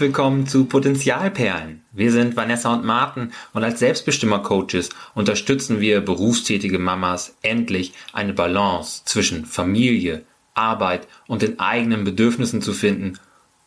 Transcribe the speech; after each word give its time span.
Willkommen 0.00 0.46
zu 0.46 0.64
Potenzialperlen. 0.64 1.84
Wir 1.92 2.10
sind 2.10 2.34
Vanessa 2.34 2.72
und 2.72 2.86
Martin 2.86 3.32
und 3.52 3.62
als 3.62 3.80
Selbstbestimmer-Coaches 3.80 4.88
unterstützen 5.14 5.80
wir 5.80 6.00
berufstätige 6.00 6.78
Mamas 6.78 7.36
endlich 7.42 7.92
eine 8.14 8.32
Balance 8.32 9.02
zwischen 9.04 9.44
Familie, 9.44 10.24
Arbeit 10.54 11.06
und 11.26 11.42
den 11.42 11.60
eigenen 11.60 12.04
Bedürfnissen 12.04 12.62
zu 12.62 12.72
finden, 12.72 13.18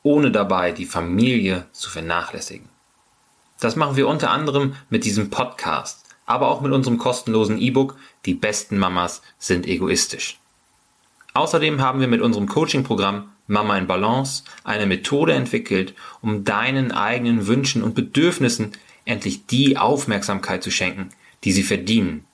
ohne 0.01 0.32
dabei 0.32 0.71
die 0.71 0.88
Familie 0.88 1.68
zu 1.71 1.91
vernachlässigen. 1.91 2.68
Das 3.59 3.75
machen 3.75 3.95
wir 3.95 4.07
unter 4.07 4.31
anderem 4.31 4.73
mit 4.89 5.05
diesem 5.05 5.29
Podcast, 5.29 6.04
aber 6.25 6.47
auch 6.47 6.61
mit 6.61 6.71
unserem 6.71 6.97
kostenlosen 6.97 7.59
E-Book 7.59 7.95
Die 8.25 8.34
besten 8.34 8.79
Mamas 8.79 9.21
sind 9.38 9.68
egoistisch. 9.68 10.39
Außerdem 11.36 11.79
haben 11.79 12.00
wir 12.00 12.07
mit 12.07 12.21
unserem 12.21 12.47
Coaching-Programm 12.47 13.29
Mama 13.47 13.78
in 13.78 13.88
Balance 13.88 14.43
eine 14.64 14.86
Methode 14.86 15.33
entwickelt, 15.33 15.93
um 16.21 16.43
deinen 16.43 16.92
eigenen 16.92 17.47
Wünschen 17.47 17.84
und 17.84 17.96
Bedürfnissen 17.96 18.71
endlich 19.06 19.46
die 19.46 19.78
Aufmerksamkeit 19.78 20.64
zu 20.64 20.71
schenken, 20.71 21.10
die 21.43 21.51
sie 21.51 21.64
verdienen, 21.64 22.25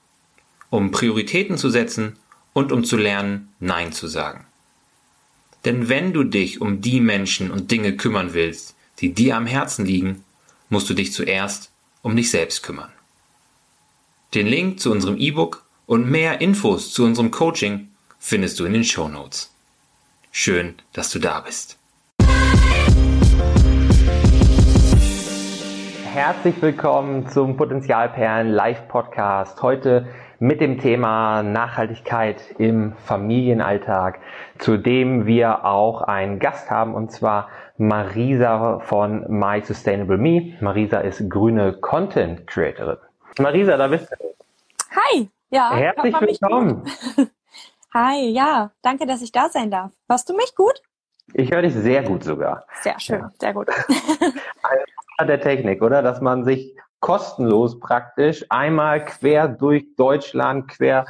um 0.70 0.92
Prioritäten 0.92 1.58
zu 1.58 1.68
setzen 1.70 2.16
und 2.52 2.72
um 2.72 2.84
zu 2.84 2.96
lernen, 2.96 3.48
Nein 3.58 3.92
zu 3.92 4.06
sagen. 4.06 4.44
Denn 5.64 5.88
wenn 5.88 6.12
du 6.12 6.24
dich 6.24 6.60
um 6.60 6.80
die 6.80 7.00
Menschen 7.00 7.50
und 7.50 7.70
Dinge 7.70 7.96
kümmern 7.96 8.32
willst, 8.32 8.74
die 9.00 9.12
dir 9.12 9.36
am 9.36 9.46
Herzen 9.46 9.84
liegen, 9.84 10.24
musst 10.68 10.88
du 10.88 10.94
dich 10.94 11.12
zuerst 11.12 11.70
um 12.02 12.16
dich 12.16 12.30
selbst 12.30 12.62
kümmern. 12.62 12.90
Den 14.32 14.46
Link 14.46 14.80
zu 14.80 14.90
unserem 14.90 15.18
E-Book 15.18 15.64
und 15.86 16.08
mehr 16.08 16.40
Infos 16.40 16.92
zu 16.92 17.04
unserem 17.04 17.30
Coaching 17.30 17.88
findest 18.18 18.60
du 18.60 18.64
in 18.64 18.72
den 18.72 18.84
Show 18.84 19.08
Notes. 19.08 19.52
Schön, 20.32 20.76
dass 20.92 21.10
du 21.10 21.18
da 21.18 21.40
bist. 21.40 21.76
Herzlich 26.04 26.62
willkommen 26.62 27.28
zum 27.28 27.56
Potenzialperlen 27.56 28.52
Live 28.52 28.86
Podcast. 28.86 29.60
Heute 29.60 30.06
mit 30.38 30.60
dem 30.60 30.78
Thema 30.78 31.42
Nachhaltigkeit 31.42 32.42
im 32.58 32.92
Familienalltag, 33.06 34.20
zu 34.58 34.76
dem 34.76 35.26
wir 35.26 35.64
auch 35.64 36.02
einen 36.02 36.38
Gast 36.38 36.70
haben 36.70 36.94
und 36.94 37.10
zwar 37.10 37.48
Marisa 37.76 38.78
von 38.78 39.26
My 39.28 39.60
Sustainable 39.62 40.16
Me. 40.16 40.56
Marisa 40.60 41.00
ist 41.00 41.28
grüne 41.28 41.72
Content 41.72 42.46
Creatorin. 42.46 42.98
Marisa, 43.40 43.76
da 43.76 43.88
bist 43.88 44.08
du. 44.12 44.16
Hi, 44.94 45.28
ja. 45.50 45.74
Herzlich 45.74 46.14
willkommen. 46.20 46.84
Hi, 47.92 48.30
ja, 48.30 48.70
danke, 48.82 49.04
dass 49.04 49.20
ich 49.20 49.32
da 49.32 49.48
sein 49.48 49.70
darf. 49.70 49.90
Hörst 50.08 50.28
du 50.28 50.36
mich 50.36 50.54
gut? 50.54 50.80
Ich 51.34 51.50
höre 51.50 51.62
dich 51.62 51.74
sehr 51.74 52.04
gut 52.04 52.22
sogar. 52.22 52.64
Sehr 52.82 53.00
schön, 53.00 53.20
ja. 53.20 53.30
sehr 53.40 53.52
gut. 53.52 53.68
Ein 55.18 55.26
der 55.26 55.40
Technik, 55.40 55.82
oder? 55.82 56.00
Dass 56.00 56.20
man 56.20 56.44
sich 56.44 56.76
kostenlos 57.00 57.80
praktisch 57.80 58.46
einmal 58.48 59.04
quer 59.04 59.48
durch 59.48 59.96
Deutschland, 59.96 60.68
quer 60.68 61.04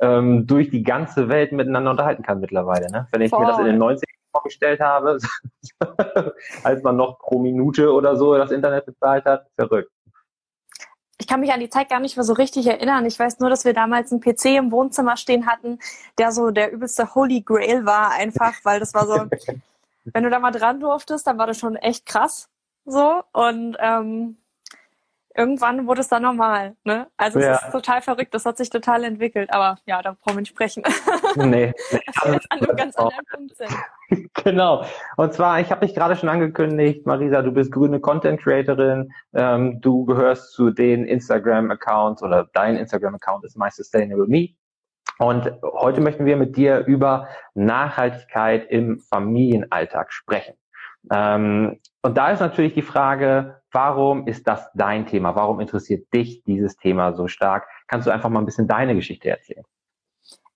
ähm, 0.00 0.46
durch 0.46 0.70
die 0.70 0.82
ganze 0.82 1.28
Welt 1.28 1.52
miteinander 1.52 1.90
unterhalten 1.90 2.22
kann 2.22 2.40
mittlerweile. 2.40 2.90
Ne? 2.90 3.06
Wenn 3.12 3.20
ich 3.20 3.30
Voll. 3.30 3.40
mir 3.40 3.48
das 3.48 3.58
in 3.58 3.66
den 3.66 3.82
90ern 3.82 4.04
vorgestellt 4.34 4.80
habe, 4.80 5.18
als 6.64 6.82
man 6.82 6.96
noch 6.96 7.18
pro 7.18 7.38
Minute 7.38 7.92
oder 7.92 8.16
so 8.16 8.34
das 8.38 8.50
Internet 8.50 8.86
bezahlt 8.86 9.26
hat, 9.26 9.48
verrückt 9.54 9.92
ich 11.22 11.28
kann 11.28 11.38
mich 11.38 11.52
an 11.52 11.60
die 11.60 11.70
Zeit 11.70 11.88
gar 11.88 12.00
nicht 12.00 12.16
mehr 12.16 12.24
so 12.24 12.32
richtig 12.32 12.66
erinnern. 12.66 13.06
Ich 13.06 13.16
weiß 13.16 13.38
nur, 13.38 13.48
dass 13.48 13.64
wir 13.64 13.74
damals 13.74 14.10
einen 14.10 14.20
PC 14.20 14.56
im 14.56 14.72
Wohnzimmer 14.72 15.16
stehen 15.16 15.46
hatten, 15.46 15.78
der 16.18 16.32
so 16.32 16.50
der 16.50 16.72
übelste 16.72 17.14
Holy 17.14 17.42
Grail 17.42 17.86
war, 17.86 18.10
einfach, 18.10 18.54
weil 18.64 18.80
das 18.80 18.92
war 18.92 19.06
so, 19.06 19.26
wenn 20.04 20.24
du 20.24 20.30
da 20.30 20.40
mal 20.40 20.50
dran 20.50 20.80
durftest, 20.80 21.24
dann 21.28 21.38
war 21.38 21.46
das 21.46 21.60
schon 21.60 21.76
echt 21.76 22.06
krass. 22.06 22.48
So. 22.86 23.22
Und 23.32 23.76
ähm, 23.78 24.36
irgendwann 25.36 25.86
wurde 25.86 26.00
es 26.00 26.08
dann 26.08 26.22
normal. 26.22 26.76
Ne? 26.84 27.06
Also 27.16 27.40
ja. 27.40 27.54
es 27.54 27.62
ist 27.62 27.72
total 27.72 28.02
verrückt, 28.02 28.34
das 28.34 28.44
hat 28.44 28.56
sich 28.56 28.70
total 28.70 29.04
entwickelt. 29.04 29.52
Aber 29.52 29.78
ja, 29.86 30.02
da 30.02 30.12
brauchen 30.12 30.36
wir 30.36 30.40
nicht 30.40 30.50
sprechen. 30.50 30.82
Nee. 31.36 31.72
das 31.90 32.24
wir 32.24 32.34
jetzt 32.34 32.52
an 32.52 32.60
einem 32.60 32.76
ganz 32.76 32.96
anderen 32.96 33.24
Punkt 33.32 33.56
sind. 33.56 33.70
Genau. 34.44 34.84
Und 35.16 35.32
zwar, 35.32 35.60
ich 35.60 35.70
habe 35.70 35.86
dich 35.86 35.94
gerade 35.94 36.16
schon 36.16 36.28
angekündigt, 36.28 37.06
Marisa, 37.06 37.40
du 37.40 37.50
bist 37.50 37.72
grüne 37.72 37.98
Content 37.98 38.42
Creatorin. 38.42 39.10
Ähm, 39.32 39.80
du 39.80 40.04
gehörst 40.04 40.52
zu 40.52 40.70
den 40.70 41.06
Instagram-Accounts 41.06 42.22
oder 42.22 42.46
dein 42.52 42.76
Instagram-Account 42.76 43.46
ist 43.46 43.56
My 43.56 43.70
Sustainable 43.70 44.26
Me. 44.26 44.48
Und 45.18 45.50
heute 45.62 46.02
möchten 46.02 46.26
wir 46.26 46.36
mit 46.36 46.58
dir 46.58 46.84
über 46.86 47.26
Nachhaltigkeit 47.54 48.70
im 48.70 49.00
Familienalltag 49.00 50.12
sprechen. 50.12 50.56
Ähm, 51.10 51.80
und 52.02 52.18
da 52.18 52.32
ist 52.32 52.40
natürlich 52.40 52.74
die 52.74 52.82
Frage, 52.82 53.61
warum 53.72 54.26
ist 54.26 54.46
das 54.46 54.70
dein 54.74 55.06
Thema? 55.06 55.34
Warum 55.34 55.60
interessiert 55.60 56.12
dich 56.12 56.42
dieses 56.44 56.76
Thema 56.76 57.12
so 57.14 57.26
stark? 57.26 57.66
Kannst 57.88 58.06
du 58.06 58.10
einfach 58.10 58.28
mal 58.28 58.40
ein 58.40 58.46
bisschen 58.46 58.68
deine 58.68 58.94
Geschichte 58.94 59.30
erzählen? 59.30 59.64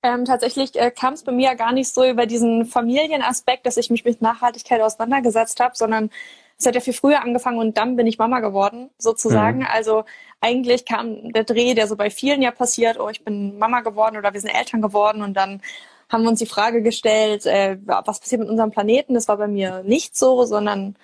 Ähm, 0.03 0.25
tatsächlich 0.25 0.79
äh, 0.79 0.91
kam 0.91 1.15
es 1.15 1.25
bei 1.25 1.33
mir 1.33 1.49
ja 1.49 1.55
gar 1.55 1.73
nicht 1.73 1.93
so 1.93 2.05
über 2.05 2.27
diesen 2.27 2.65
Familienaspekt, 2.65 3.67
dass 3.67 3.77
ich 3.77 3.91
mich 3.91 4.05
mit 4.05 4.23
Nachhaltigkeit 4.23 4.81
auseinandergesetzt 4.81 5.59
habe, 5.59 5.75
sondern 5.75 6.11
es 6.59 6.67
hat 6.67 6.75
ja 6.75 6.81
viel 6.81 6.93
früher 6.93 7.23
angefangen 7.23 7.59
und 7.59 7.77
dann 7.77 7.97
bin 7.97 8.07
ich 8.07 8.19
Mama 8.19 8.41
geworden, 8.41 8.91
sozusagen. 8.99 9.61
Mhm. 9.61 9.67
Also 9.71 10.05
eigentlich 10.41 10.87
kam 10.87 11.33
der 11.33 11.45
Dreh, 11.45 11.75
der 11.75 11.87
so 11.87 11.97
bei 11.97 12.11
vielen 12.11 12.41
ja 12.41 12.51
passiert, 12.51 13.01
oh, 13.01 13.09
ich 13.09 13.25
bin 13.25 13.59
Mama 13.59 13.81
geworden 13.81 14.17
oder 14.17 14.33
wir 14.33 14.41
sind 14.41 14.55
Eltern 14.55 14.81
geworden 14.81 15.23
und 15.23 15.35
dann 15.35 15.61
haben 16.09 16.23
wir 16.23 16.31
uns 16.31 16.39
die 16.39 16.47
Frage 16.47 16.83
gestellt, 16.83 17.47
äh, 17.47 17.79
was 17.85 18.21
passiert 18.21 18.41
mit 18.41 18.49
unserem 18.49 18.71
Planeten? 18.71 19.15
Das 19.15 19.29
war 19.29 19.37
bei 19.39 19.49
mir 19.49 19.83
nicht 19.83 20.17
so, 20.17 20.45
sondern 20.45 20.97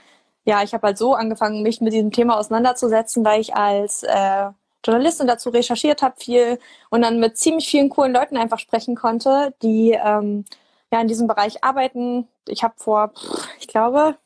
ja, 0.45 0.63
ich 0.63 0.75
habe 0.75 0.89
halt 0.89 0.99
so 0.99 1.15
angefangen, 1.15 1.63
mich 1.63 1.81
mit 1.81 1.93
diesem 1.93 2.11
Thema 2.11 2.39
auseinanderzusetzen, 2.39 3.25
weil 3.25 3.41
ich 3.41 3.55
als 3.55 4.03
äh, 4.03 4.47
Journalistin 4.85 5.27
dazu 5.29 5.51
recherchiert 5.51 6.03
habe 6.03 6.17
viel 6.19 6.59
und 6.91 7.03
dann 7.03 7.21
mit 7.21 7.39
ziemlich 7.39 7.69
vielen 7.69 7.89
coolen 7.89 8.13
Leuten 8.13 8.37
einfach 8.37 8.59
sprechen 8.59 8.97
konnte, 8.97 9.55
die 9.63 9.93
ähm, 9.93 10.45
ja 10.93 11.01
in 11.01 11.09
diesem 11.09 11.29
Bereich 11.29 11.63
arbeiten. 11.63 12.27
Ich 12.49 12.65
habe 12.65 12.75
vor, 12.77 13.13
ich 13.61 13.69
glaube, 13.69 14.17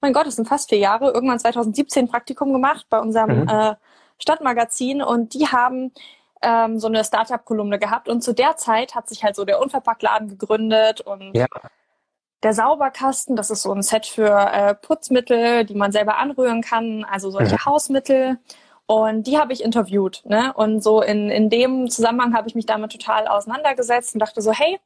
mein 0.00 0.12
Gott, 0.12 0.26
es 0.26 0.36
sind 0.36 0.48
fast 0.48 0.68
vier 0.68 0.78
Jahre, 0.78 1.10
irgendwann 1.10 1.40
2017 1.40 2.04
ein 2.04 2.08
Praktikum 2.08 2.52
gemacht 2.52 2.86
bei 2.90 3.00
unserem 3.00 3.42
mhm. 3.42 3.48
äh, 3.48 3.74
Stadtmagazin 4.18 5.02
und 5.02 5.32
die 5.32 5.46
haben 5.48 5.92
ähm, 6.42 6.78
so 6.78 6.86
eine 6.88 7.04
Startup-Kolumne 7.04 7.78
gehabt 7.78 8.08
und 8.08 8.22
zu 8.22 8.34
der 8.34 8.56
Zeit 8.56 8.94
hat 8.94 9.08
sich 9.08 9.24
halt 9.24 9.34
so 9.36 9.44
der 9.44 9.60
Unverpacktladen 9.60 10.28
gegründet 10.28 11.00
und 11.00 11.34
ja. 11.34 11.46
Der 12.42 12.54
Sauberkasten, 12.54 13.36
das 13.36 13.50
ist 13.50 13.62
so 13.62 13.72
ein 13.72 13.82
Set 13.82 14.06
für 14.06 14.30
äh, 14.30 14.74
Putzmittel, 14.74 15.64
die 15.64 15.74
man 15.74 15.92
selber 15.92 16.18
anrühren 16.18 16.62
kann, 16.62 17.04
also 17.04 17.30
solche 17.30 17.54
mhm. 17.54 17.64
Hausmittel. 17.64 18.38
Und 18.86 19.26
die 19.26 19.38
habe 19.38 19.52
ich 19.52 19.62
interviewt. 19.62 20.22
Ne? 20.24 20.52
Und 20.54 20.82
so 20.82 21.02
in, 21.02 21.30
in 21.30 21.50
dem 21.50 21.90
Zusammenhang 21.90 22.34
habe 22.34 22.48
ich 22.48 22.54
mich 22.54 22.64
damit 22.64 22.92
total 22.92 23.26
auseinandergesetzt 23.26 24.14
und 24.14 24.20
dachte 24.20 24.40
so, 24.40 24.52
hey, 24.52 24.78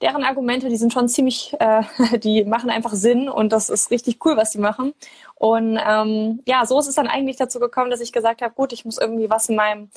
deren 0.00 0.24
Argumente, 0.24 0.68
die 0.68 0.76
sind 0.76 0.92
schon 0.92 1.08
ziemlich, 1.08 1.56
äh, 1.58 1.82
die 2.18 2.44
machen 2.44 2.70
einfach 2.70 2.92
Sinn 2.92 3.28
und 3.28 3.52
das 3.52 3.70
ist 3.70 3.90
richtig 3.90 4.18
cool, 4.24 4.36
was 4.36 4.50
die 4.50 4.58
machen. 4.58 4.92
Und 5.34 5.78
ähm, 5.82 6.42
ja, 6.46 6.66
so 6.66 6.78
ist 6.78 6.88
es 6.88 6.96
dann 6.96 7.06
eigentlich 7.06 7.36
dazu 7.36 7.60
gekommen, 7.60 7.90
dass 7.90 8.00
ich 8.00 8.12
gesagt 8.12 8.42
habe, 8.42 8.54
gut, 8.54 8.72
ich 8.72 8.84
muss 8.84 8.98
irgendwie 8.98 9.30
was 9.30 9.48
in 9.48 9.56
meinem 9.56 9.90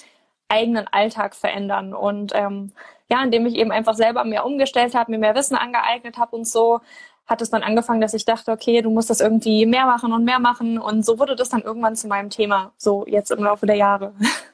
eigenen 0.52 0.88
Alltag 0.92 1.36
verändern. 1.36 1.94
Und 1.94 2.34
ähm, 2.36 2.72
ja, 3.10 3.24
indem 3.24 3.46
ich 3.46 3.56
eben 3.56 3.72
einfach 3.72 3.96
selber 3.96 4.24
mehr 4.24 4.46
umgestellt 4.46 4.94
habe, 4.94 5.12
mir 5.12 5.18
mehr 5.18 5.36
Wissen 5.36 5.56
angeeignet 5.56 6.18
habe 6.18 6.36
und 6.36 6.48
so, 6.48 6.82
hat 7.28 7.42
es 7.42 7.50
dann 7.50 7.64
angefangen, 7.64 8.02
dass 8.02 8.14
ich 8.14 8.26
dachte, 8.26 8.52
okay, 8.52 8.82
du 8.82 8.90
musst 8.90 9.10
das 9.10 9.22
irgendwie 9.22 9.66
mehr 9.66 9.86
machen 9.86 10.12
und 10.12 10.26
mehr 10.26 10.40
machen. 10.40 10.78
Und 10.78 11.06
so 11.06 11.18
wurde 11.18 11.36
das 11.36 11.50
dann 11.50 11.62
irgendwann 11.62 11.96
zu 11.96 12.08
meinem 12.08 12.30
Thema, 12.30 12.74
so 12.78 13.06
jetzt 13.08 13.32
im 13.32 13.44
Laufe 13.44 13.66
der 13.66 13.78
Jahre. 13.78 14.14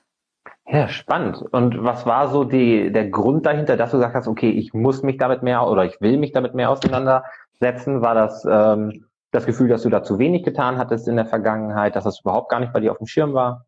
Ja, 0.69 0.90
spannend. 0.90 1.41
Und 1.53 1.81
was 1.81 2.06
war 2.06 2.28
so 2.28 2.44
die, 2.44 2.91
der 2.91 3.09
Grund 3.09 3.46
dahinter, 3.46 3.78
dass 3.78 3.91
du 3.91 3.97
gesagt 3.97 4.16
hast, 4.16 4.28
okay, 4.28 4.50
ich 4.50 4.74
muss 4.74 5.02
mich 5.02 5.16
damit 5.16 5.41
mehr 5.41 5.66
oder 5.66 5.85
ich 5.85 6.02
will 6.02 6.17
mich 6.17 6.34
damit 6.34 6.55
mehr 6.55 6.70
auseinandersetzen? 6.70 8.02
War 8.02 8.16
das 8.16 8.44
ähm, 8.44 9.05
das 9.32 9.46
Gefühl, 9.46 9.70
dass 9.70 9.84
du 9.84 9.90
da 9.90 10.03
zu 10.03 10.20
wenig 10.20 10.44
getan 10.44 10.78
hattest 10.78 11.08
in 11.08 11.16
der 11.16 11.26
Vergangenheit, 11.26 11.96
dass 11.96 12.03
das 12.03 12.20
überhaupt 12.20 12.49
gar 12.49 12.59
nicht 12.59 12.73
bei 12.73 12.82
dir 12.82 12.91
auf 12.91 12.97
dem 12.97 13.08
Schirm 13.08 13.34
war? 13.34 13.66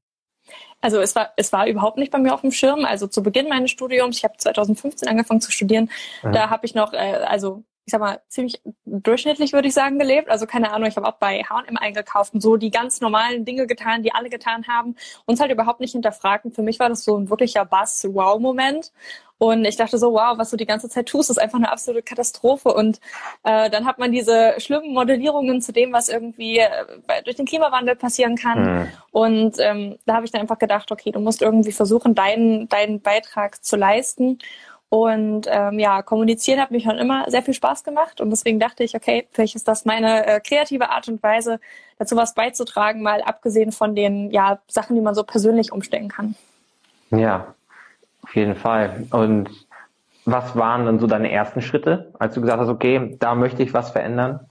Also 0.82 1.00
es 1.00 1.16
war, 1.16 1.34
es 1.36 1.52
war 1.52 1.68
überhaupt 1.68 1.98
nicht 1.98 2.12
bei 2.12 2.20
mir 2.20 2.34
auf 2.34 2.42
dem 2.42 2.52
Schirm. 2.52 2.86
Also 2.86 3.08
zu 3.08 3.24
Beginn 3.24 3.50
meines 3.50 3.72
Studiums, 3.72 4.18
ich 4.18 4.24
habe 4.24 4.38
2015 4.38 5.08
angefangen 5.08 5.42
zu 5.42 5.52
studieren, 5.52 5.90
mhm. 6.24 6.32
da 6.32 6.50
habe 6.50 6.66
ich 6.66 6.76
noch, 6.76 6.94
äh, 6.94 6.98
also 6.98 7.64
ich 7.90 7.92
sag 7.92 8.02
mal, 8.02 8.22
ziemlich 8.28 8.62
durchschnittlich, 8.86 9.52
würde 9.52 9.68
ich 9.68 9.74
sagen, 9.74 9.98
gelebt. 9.98 10.30
Also 10.30 10.46
keine 10.46 10.72
Ahnung, 10.72 10.88
ich 10.88 10.96
habe 10.96 11.08
auch 11.08 11.18
bei 11.18 11.42
H&M 11.42 11.76
eingekauft 11.76 12.36
und 12.36 12.42
so 12.42 12.56
die 12.56 12.70
ganz 12.70 13.02
normalen 13.02 13.46
Dinge 13.46 13.66
getan, 13.66 14.04
die 14.04 14.14
alle 14.14 14.30
getan 14.30 14.68
haben. 14.68 14.96
Uns 15.26 15.40
halt 15.40 15.52
überhaupt 15.52 15.80
nicht 15.80 15.94
hinterfragt. 15.94 16.46
Und 16.46 16.54
für 16.54 16.62
mich 16.62 16.78
war 16.78 16.88
das 16.88 17.04
so 17.04 17.18
ein 17.18 17.32
wirklicher 17.32 17.66
Bass-Wow-Moment. 17.66 18.92
Und 19.40 19.64
ich 19.64 19.78
dachte 19.78 19.98
so, 19.98 20.12
wow, 20.12 20.38
was 20.38 20.50
du 20.50 20.58
die 20.58 20.66
ganze 20.66 20.90
Zeit 20.90 21.08
tust, 21.08 21.30
ist 21.30 21.40
einfach 21.40 21.58
eine 21.58 21.72
absolute 21.72 22.04
Katastrophe. 22.04 22.74
Und 22.74 23.00
äh, 23.44 23.70
dann 23.70 23.86
hat 23.86 23.98
man 23.98 24.12
diese 24.12 24.56
schlimmen 24.58 24.94
Modellierungen 24.94 25.62
zu 25.62 25.72
dem, 25.72 25.94
was 25.94 26.10
irgendwie 26.10 26.60
äh, 26.60 26.70
durch 27.24 27.38
den 27.38 27.46
Klimawandel 27.46 27.96
passieren 27.96 28.36
kann. 28.36 28.64
Mhm. 28.64 28.88
Und 29.12 29.56
ähm, 29.60 29.98
da 30.06 30.16
habe 30.16 30.26
ich 30.26 30.32
dann 30.32 30.42
einfach 30.42 30.60
gedacht, 30.60 30.92
okay, 30.92 31.12
du 31.12 31.22
musst 31.22 31.42
irgendwie 31.42 31.72
versuchen, 31.72 32.16
deinen, 32.16 32.68
deinen 32.68 33.00
Beitrag 33.00 33.64
zu 33.64 33.78
leisten. 33.78 34.40
Und 34.90 35.48
ähm, 35.48 35.80
ja, 35.80 36.02
kommunizieren 36.02 36.60
hat 36.60 36.72
mich 36.72 36.84
schon 36.84 36.98
immer 36.98 37.24
sehr 37.30 37.44
viel 37.44 37.54
Spaß 37.54 37.84
gemacht 37.84 38.22
und 38.22 38.32
deswegen 38.32 38.60
dachte 38.60 38.84
ich, 38.84 38.96
okay, 38.96 39.28
vielleicht 39.32 39.56
ist 39.56 39.68
das 39.68 39.86
meine 39.86 40.26
äh, 40.26 40.40
kreative 40.40 40.90
Art 40.90 41.08
und 41.08 41.22
Weise, 41.22 41.60
dazu 42.00 42.16
was 42.16 42.34
beizutragen, 42.34 43.04
mal 43.04 43.22
abgesehen 43.22 43.72
von 43.72 43.94
den 43.94 44.32
ja, 44.32 44.60
Sachen, 44.68 44.96
die 44.96 45.02
man 45.02 45.14
so 45.14 45.24
persönlich 45.24 45.72
umstellen 45.72 46.08
kann. 46.08 46.34
Ja, 47.12 47.54
auf 48.24 48.36
jeden 48.36 48.56
Fall. 48.56 49.08
Und 49.12 49.50
was 50.26 50.56
waren 50.56 50.86
dann 50.86 51.00
so 51.00 51.08
deine 51.08 51.32
ersten 51.32 51.62
Schritte, 51.62 52.12
als 52.20 52.36
du 52.36 52.42
gesagt 52.42 52.60
hast, 52.60 52.70
okay, 52.70 53.16
da 53.20 53.36
möchte 53.36 53.64
ich 53.64 53.74
was 53.74 53.92
verändern? 53.92 54.42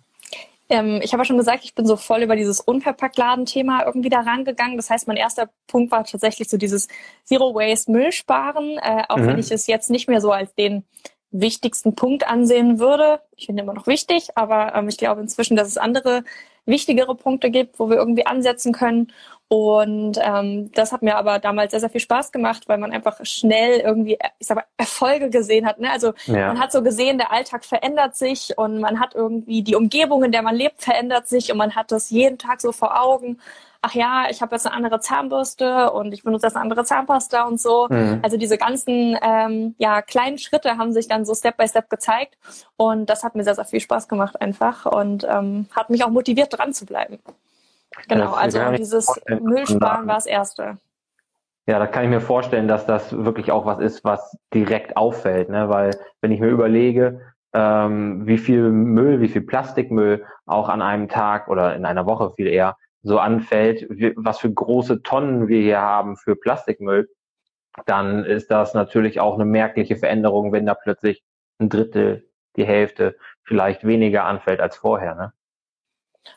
Ähm, 0.70 1.00
ich 1.02 1.12
habe 1.12 1.22
ja 1.22 1.24
schon 1.24 1.38
gesagt, 1.38 1.64
ich 1.64 1.74
bin 1.74 1.86
so 1.86 1.96
voll 1.96 2.22
über 2.22 2.36
dieses 2.36 2.60
Unverpacktladen-Thema 2.60 3.84
irgendwie 3.86 4.10
da 4.10 4.20
rangegangen. 4.20 4.76
Das 4.76 4.90
heißt, 4.90 5.08
mein 5.08 5.16
erster 5.16 5.48
Punkt 5.66 5.90
war 5.90 6.04
tatsächlich 6.04 6.48
so 6.50 6.56
dieses 6.56 6.88
Zero 7.24 7.54
Waste 7.54 7.90
Müll 7.90 8.12
sparen, 8.12 8.78
äh, 8.82 9.04
auch 9.08 9.16
mhm. 9.16 9.28
wenn 9.28 9.38
ich 9.38 9.50
es 9.50 9.66
jetzt 9.66 9.90
nicht 9.90 10.08
mehr 10.08 10.20
so 10.20 10.30
als 10.30 10.54
den 10.54 10.84
wichtigsten 11.30 11.94
Punkt 11.94 12.26
ansehen 12.26 12.78
würde. 12.78 13.20
Ich 13.36 13.46
finde 13.46 13.62
immer 13.62 13.74
noch 13.74 13.86
wichtig, 13.86 14.28
aber 14.34 14.74
ähm, 14.74 14.88
ich 14.88 14.98
glaube 14.98 15.20
inzwischen, 15.20 15.56
dass 15.56 15.68
es 15.68 15.78
andere 15.78 16.24
wichtigere 16.68 17.14
Punkte 17.16 17.50
gibt, 17.50 17.78
wo 17.78 17.90
wir 17.90 17.96
irgendwie 17.96 18.26
ansetzen 18.26 18.72
können. 18.72 19.12
Und 19.48 20.18
ähm, 20.22 20.70
das 20.72 20.92
hat 20.92 21.00
mir 21.00 21.16
aber 21.16 21.38
damals 21.38 21.70
sehr, 21.70 21.80
sehr 21.80 21.88
viel 21.88 22.02
Spaß 22.02 22.32
gemacht, 22.32 22.64
weil 22.68 22.76
man 22.76 22.92
einfach 22.92 23.18
schnell 23.24 23.80
irgendwie, 23.80 24.18
ich 24.38 24.46
sag 24.46 24.56
mal, 24.56 24.64
Erfolge 24.76 25.30
gesehen 25.30 25.66
hat. 25.66 25.80
Ne? 25.80 25.90
Also 25.90 26.12
ja. 26.26 26.48
man 26.48 26.60
hat 26.60 26.70
so 26.70 26.82
gesehen, 26.82 27.16
der 27.16 27.32
Alltag 27.32 27.64
verändert 27.64 28.14
sich 28.14 28.58
und 28.58 28.78
man 28.78 29.00
hat 29.00 29.14
irgendwie 29.14 29.62
die 29.62 29.74
Umgebung, 29.74 30.22
in 30.22 30.32
der 30.32 30.42
man 30.42 30.54
lebt, 30.54 30.82
verändert 30.82 31.28
sich 31.28 31.50
und 31.50 31.56
man 31.56 31.74
hat 31.74 31.90
das 31.92 32.10
jeden 32.10 32.36
Tag 32.36 32.60
so 32.60 32.72
vor 32.72 33.00
Augen. 33.02 33.40
Ach 33.80 33.94
ja, 33.94 34.26
ich 34.28 34.42
habe 34.42 34.56
jetzt 34.56 34.66
eine 34.66 34.74
andere 34.74 34.98
Zahnbürste 34.98 35.92
und 35.92 36.12
ich 36.12 36.24
benutze 36.24 36.46
jetzt 36.46 36.56
eine 36.56 36.64
andere 36.64 36.84
Zahnpasta 36.84 37.44
und 37.44 37.60
so. 37.60 37.86
Mhm. 37.88 38.18
Also 38.22 38.36
diese 38.36 38.58
ganzen 38.58 39.16
ähm, 39.22 39.76
ja, 39.78 40.02
kleinen 40.02 40.38
Schritte 40.38 40.78
haben 40.78 40.92
sich 40.92 41.06
dann 41.06 41.24
so 41.24 41.34
Step 41.34 41.56
by 41.56 41.68
Step 41.68 41.88
gezeigt 41.88 42.36
und 42.76 43.08
das 43.08 43.22
hat 43.22 43.36
mir 43.36 43.44
sehr, 43.44 43.54
sehr 43.54 43.64
viel 43.64 43.80
Spaß 43.80 44.08
gemacht 44.08 44.40
einfach 44.40 44.84
und 44.84 45.24
ähm, 45.30 45.66
hat 45.76 45.90
mich 45.90 46.02
auch 46.04 46.10
motiviert, 46.10 46.58
dran 46.58 46.72
zu 46.72 46.86
bleiben. 46.86 47.20
Genau, 48.08 48.32
also 48.32 48.58
dieses 48.72 49.08
Müllsparen 49.28 50.06
war 50.06 50.16
das 50.16 50.26
Erste. 50.26 50.78
Ja, 51.66 51.78
da 51.78 51.86
kann 51.86 52.04
ich 52.04 52.10
mir 52.10 52.20
vorstellen, 52.20 52.66
dass 52.66 52.86
das 52.86 53.12
wirklich 53.12 53.52
auch 53.52 53.66
was 53.66 53.78
ist, 53.78 54.02
was 54.02 54.36
direkt 54.54 54.96
auffällt, 54.96 55.50
ne? 55.50 55.68
Weil 55.68 55.90
wenn 56.20 56.32
ich 56.32 56.40
mir 56.40 56.48
überlege, 56.48 57.20
ähm, 57.52 58.26
wie 58.26 58.38
viel 58.38 58.70
Müll, 58.70 59.20
wie 59.20 59.28
viel 59.28 59.42
Plastikmüll 59.42 60.24
auch 60.46 60.68
an 60.68 60.82
einem 60.82 61.08
Tag 61.08 61.48
oder 61.48 61.76
in 61.76 61.84
einer 61.84 62.06
Woche 62.06 62.32
viel 62.36 62.46
eher 62.46 62.76
so 63.02 63.18
anfällt, 63.18 63.86
was 64.16 64.38
für 64.38 64.52
große 64.52 65.02
Tonnen 65.02 65.48
wir 65.48 65.60
hier 65.60 65.80
haben 65.80 66.16
für 66.16 66.36
Plastikmüll, 66.36 67.08
dann 67.86 68.24
ist 68.24 68.50
das 68.50 68.74
natürlich 68.74 69.20
auch 69.20 69.34
eine 69.34 69.44
merkliche 69.44 69.96
Veränderung, 69.96 70.52
wenn 70.52 70.66
da 70.66 70.74
plötzlich 70.74 71.22
ein 71.58 71.68
Drittel, 71.68 72.28
die 72.56 72.66
Hälfte 72.66 73.16
vielleicht 73.44 73.86
weniger 73.86 74.24
anfällt 74.24 74.60
als 74.60 74.76
vorher. 74.76 75.14
Ne? 75.14 75.32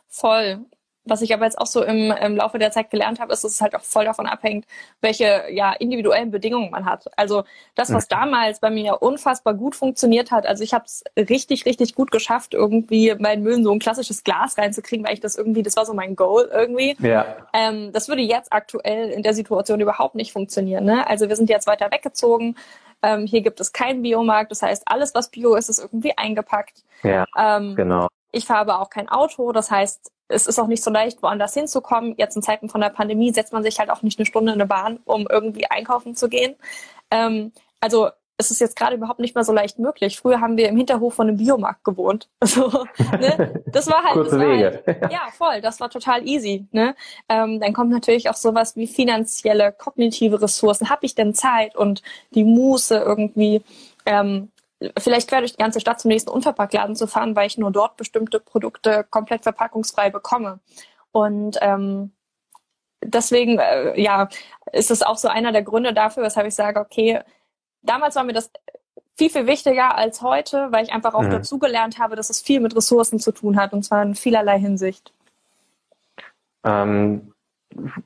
Voll. 0.07 0.65
Was 1.05 1.21
ich 1.21 1.33
aber 1.33 1.45
jetzt 1.45 1.57
auch 1.57 1.65
so 1.65 1.83
im, 1.83 2.11
im 2.11 2.35
Laufe 2.35 2.59
der 2.59 2.71
Zeit 2.71 2.91
gelernt 2.91 3.19
habe, 3.19 3.33
ist, 3.33 3.43
dass 3.43 3.53
es 3.53 3.61
halt 3.61 3.75
auch 3.75 3.81
voll 3.81 4.05
davon 4.05 4.27
abhängt, 4.27 4.65
welche 5.01 5.45
ja, 5.49 5.73
individuellen 5.73 6.29
Bedingungen 6.29 6.69
man 6.69 6.85
hat. 6.85 7.05
Also 7.17 7.43
das, 7.73 7.91
was 7.91 8.07
damals 8.07 8.59
bei 8.59 8.69
mir 8.69 9.01
unfassbar 9.01 9.55
gut 9.55 9.75
funktioniert 9.75 10.29
hat, 10.29 10.45
also 10.45 10.63
ich 10.63 10.73
habe 10.73 10.85
es 10.85 11.03
richtig, 11.17 11.65
richtig 11.65 11.95
gut 11.95 12.11
geschafft, 12.11 12.53
irgendwie 12.53 13.15
meinen 13.17 13.41
Müll 13.41 13.55
in 13.55 13.63
so 13.63 13.71
ein 13.71 13.79
klassisches 13.79 14.23
Glas 14.23 14.57
reinzukriegen, 14.57 15.05
weil 15.05 15.13
ich 15.13 15.19
das 15.19 15.35
irgendwie, 15.35 15.63
das 15.63 15.75
war 15.75 15.85
so 15.85 15.93
mein 15.93 16.15
Goal 16.15 16.49
irgendwie. 16.53 16.95
Ja. 16.99 17.35
Ähm, 17.53 17.91
das 17.91 18.07
würde 18.07 18.21
jetzt 18.21 18.53
aktuell 18.53 19.09
in 19.09 19.23
der 19.23 19.33
Situation 19.33 19.79
überhaupt 19.79 20.15
nicht 20.15 20.31
funktionieren. 20.31 20.85
Ne? 20.85 21.07
Also 21.07 21.29
wir 21.29 21.35
sind 21.35 21.49
jetzt 21.49 21.65
weiter 21.65 21.91
weggezogen. 21.91 22.55
Ähm, 23.01 23.25
hier 23.25 23.41
gibt 23.41 23.59
es 23.59 23.73
keinen 23.73 24.03
Biomarkt, 24.03 24.51
das 24.51 24.61
heißt, 24.61 24.83
alles, 24.85 25.15
was 25.15 25.29
Bio 25.29 25.55
ist, 25.55 25.69
ist 25.69 25.79
irgendwie 25.79 26.15
eingepackt. 26.17 26.83
Ja, 27.03 27.25
ähm, 27.35 27.75
genau. 27.75 28.07
Ich 28.31 28.45
fahre 28.45 28.59
aber 28.61 28.79
auch 28.79 28.89
kein 28.89 29.09
Auto, 29.09 29.51
das 29.51 29.71
heißt, 29.71 30.11
es 30.31 30.47
ist 30.47 30.59
auch 30.59 30.67
nicht 30.67 30.83
so 30.83 30.91
leicht, 30.91 31.21
woanders 31.21 31.53
hinzukommen. 31.53 32.15
Jetzt 32.17 32.35
in 32.35 32.41
Zeiten 32.41 32.69
von 32.69 32.81
der 32.81 32.89
Pandemie 32.89 33.33
setzt 33.33 33.53
man 33.53 33.63
sich 33.63 33.79
halt 33.79 33.89
auch 33.89 34.01
nicht 34.01 34.19
eine 34.19 34.25
Stunde 34.25 34.53
in 34.53 34.61
eine 34.61 34.67
Bahn, 34.67 34.99
um 35.05 35.27
irgendwie 35.29 35.69
einkaufen 35.69 36.15
zu 36.15 36.29
gehen. 36.29 36.55
Ähm, 37.11 37.51
also 37.79 38.09
es 38.41 38.51
ist 38.51 38.59
jetzt 38.59 38.75
gerade 38.75 38.95
überhaupt 38.95 39.19
nicht 39.19 39.35
mehr 39.35 39.43
so 39.43 39.53
leicht 39.53 39.77
möglich. 39.79 40.17
Früher 40.19 40.41
haben 40.41 40.57
wir 40.57 40.67
im 40.67 40.75
Hinterhof 40.75 41.13
von 41.13 41.27
einem 41.27 41.37
Biomarkt 41.37 41.83
gewohnt. 41.83 42.27
Also, 42.39 42.85
ne? 43.19 43.63
Das 43.67 43.87
war 43.87 44.03
halt, 44.03 44.13
Kurze 44.13 44.37
das 44.37 44.39
war 44.39 44.49
Wege. 44.49 44.83
Halt, 44.85 45.11
ja, 45.11 45.27
voll, 45.31 45.61
das 45.61 45.79
war 45.79 45.89
total 45.89 46.27
easy. 46.27 46.65
Ne? 46.71 46.95
Ähm, 47.29 47.59
dann 47.59 47.73
kommt 47.73 47.91
natürlich 47.91 48.29
auch 48.29 48.35
sowas 48.35 48.75
wie 48.75 48.87
finanzielle, 48.87 49.71
kognitive 49.71 50.41
Ressourcen. 50.41 50.89
Habe 50.89 51.05
ich 51.05 51.15
denn 51.15 51.33
Zeit 51.33 51.75
und 51.75 52.01
die 52.33 52.43
Muße 52.43 52.97
irgendwie 52.97 53.61
ähm, 54.05 54.49
vielleicht 54.97 55.29
quer 55.29 55.39
durch 55.39 55.53
die 55.53 55.61
ganze 55.61 55.79
Stadt 55.79 55.99
zum 55.99 56.09
nächsten 56.09 56.29
Unverpacktladen 56.29 56.95
zu 56.95 57.07
fahren, 57.07 57.35
weil 57.35 57.47
ich 57.47 57.57
nur 57.57 57.71
dort 57.71 57.97
bestimmte 57.97 58.39
Produkte 58.39 59.05
komplett 59.09 59.43
verpackungsfrei 59.43 60.09
bekomme. 60.09 60.59
Und 61.11 61.57
ähm, 61.61 62.11
deswegen, 63.03 63.59
äh, 63.59 63.99
ja, 64.01 64.29
ist 64.71 64.91
es 64.91 65.03
auch 65.03 65.17
so 65.17 65.27
einer 65.27 65.51
der 65.51 65.63
Gründe 65.63 65.93
dafür, 65.93 66.23
weshalb 66.23 66.47
ich 66.47 66.55
sage, 66.55 66.79
okay, 66.79 67.21
damals 67.81 68.15
war 68.15 68.23
mir 68.23 68.33
das 68.33 68.51
viel, 69.17 69.29
viel 69.29 69.45
wichtiger 69.45 69.95
als 69.95 70.21
heute, 70.21 70.71
weil 70.71 70.85
ich 70.85 70.91
einfach 70.91 71.13
auch 71.13 71.23
mhm. 71.23 71.31
dazugelernt 71.31 71.99
habe, 71.99 72.15
dass 72.15 72.29
es 72.29 72.41
viel 72.41 72.59
mit 72.59 72.75
Ressourcen 72.75 73.19
zu 73.19 73.31
tun 73.31 73.57
hat, 73.57 73.73
und 73.73 73.83
zwar 73.83 74.01
in 74.03 74.15
vielerlei 74.15 74.59
Hinsicht. 74.59 75.13
Ähm, 76.63 77.33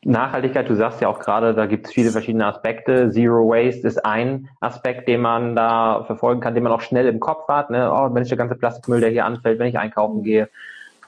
Nachhaltigkeit, 0.03 0.69
du 0.69 0.75
sagst 0.75 1.01
ja 1.01 1.07
auch 1.07 1.19
gerade, 1.19 1.53
da 1.53 1.65
gibt 1.65 1.87
es 1.87 1.93
viele 1.93 2.11
verschiedene 2.11 2.45
Aspekte. 2.45 3.09
Zero 3.09 3.49
Waste 3.49 3.87
ist 3.87 4.05
ein 4.05 4.49
Aspekt, 4.59 5.07
den 5.07 5.21
man 5.21 5.55
da 5.55 6.03
verfolgen 6.05 6.41
kann, 6.41 6.53
den 6.53 6.63
man 6.63 6.71
auch 6.71 6.81
schnell 6.81 7.07
im 7.07 7.19
Kopf 7.19 7.47
hat. 7.47 7.69
Ne? 7.69 7.91
Oh, 7.91 8.13
wenn 8.13 8.23
ich 8.23 8.29
der 8.29 8.37
ganze 8.37 8.55
Plastikmüll, 8.55 9.01
der 9.01 9.09
hier 9.09 9.25
anfällt, 9.25 9.59
wenn 9.59 9.67
ich 9.67 9.79
einkaufen 9.79 10.23
gehe. 10.23 10.49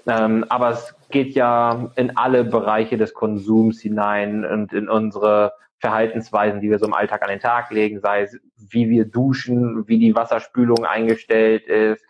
Ähm, 0.08 0.46
aber 0.50 0.70
es 0.70 0.96
geht 1.12 1.36
ja 1.36 1.92
in 1.96 2.16
alle 2.18 2.44
Bereiche 2.44 2.98
des 2.98 3.14
Konsums 3.14 3.82
hinein 3.82 4.46
und 4.46 4.74
in 4.74 4.90
unsere 4.90 5.54
Verhaltensweisen, 5.80 6.62
die 6.62 6.70
wir 6.70 6.80
so 6.80 6.88
im 6.88 6.94
Alltag 6.94 7.22
an 7.22 7.30
den 7.30 7.40
Tag 7.40 7.72
legen, 7.72 8.00
sei 8.00 8.24
es 8.24 8.40
wie 8.70 8.90
wir 8.90 9.06
duschen, 9.06 9.88
wie 9.88 10.00
die 10.00 10.16
Wasserspülung 10.16 10.86
eingestellt 10.86 11.68
ist. 11.68 12.04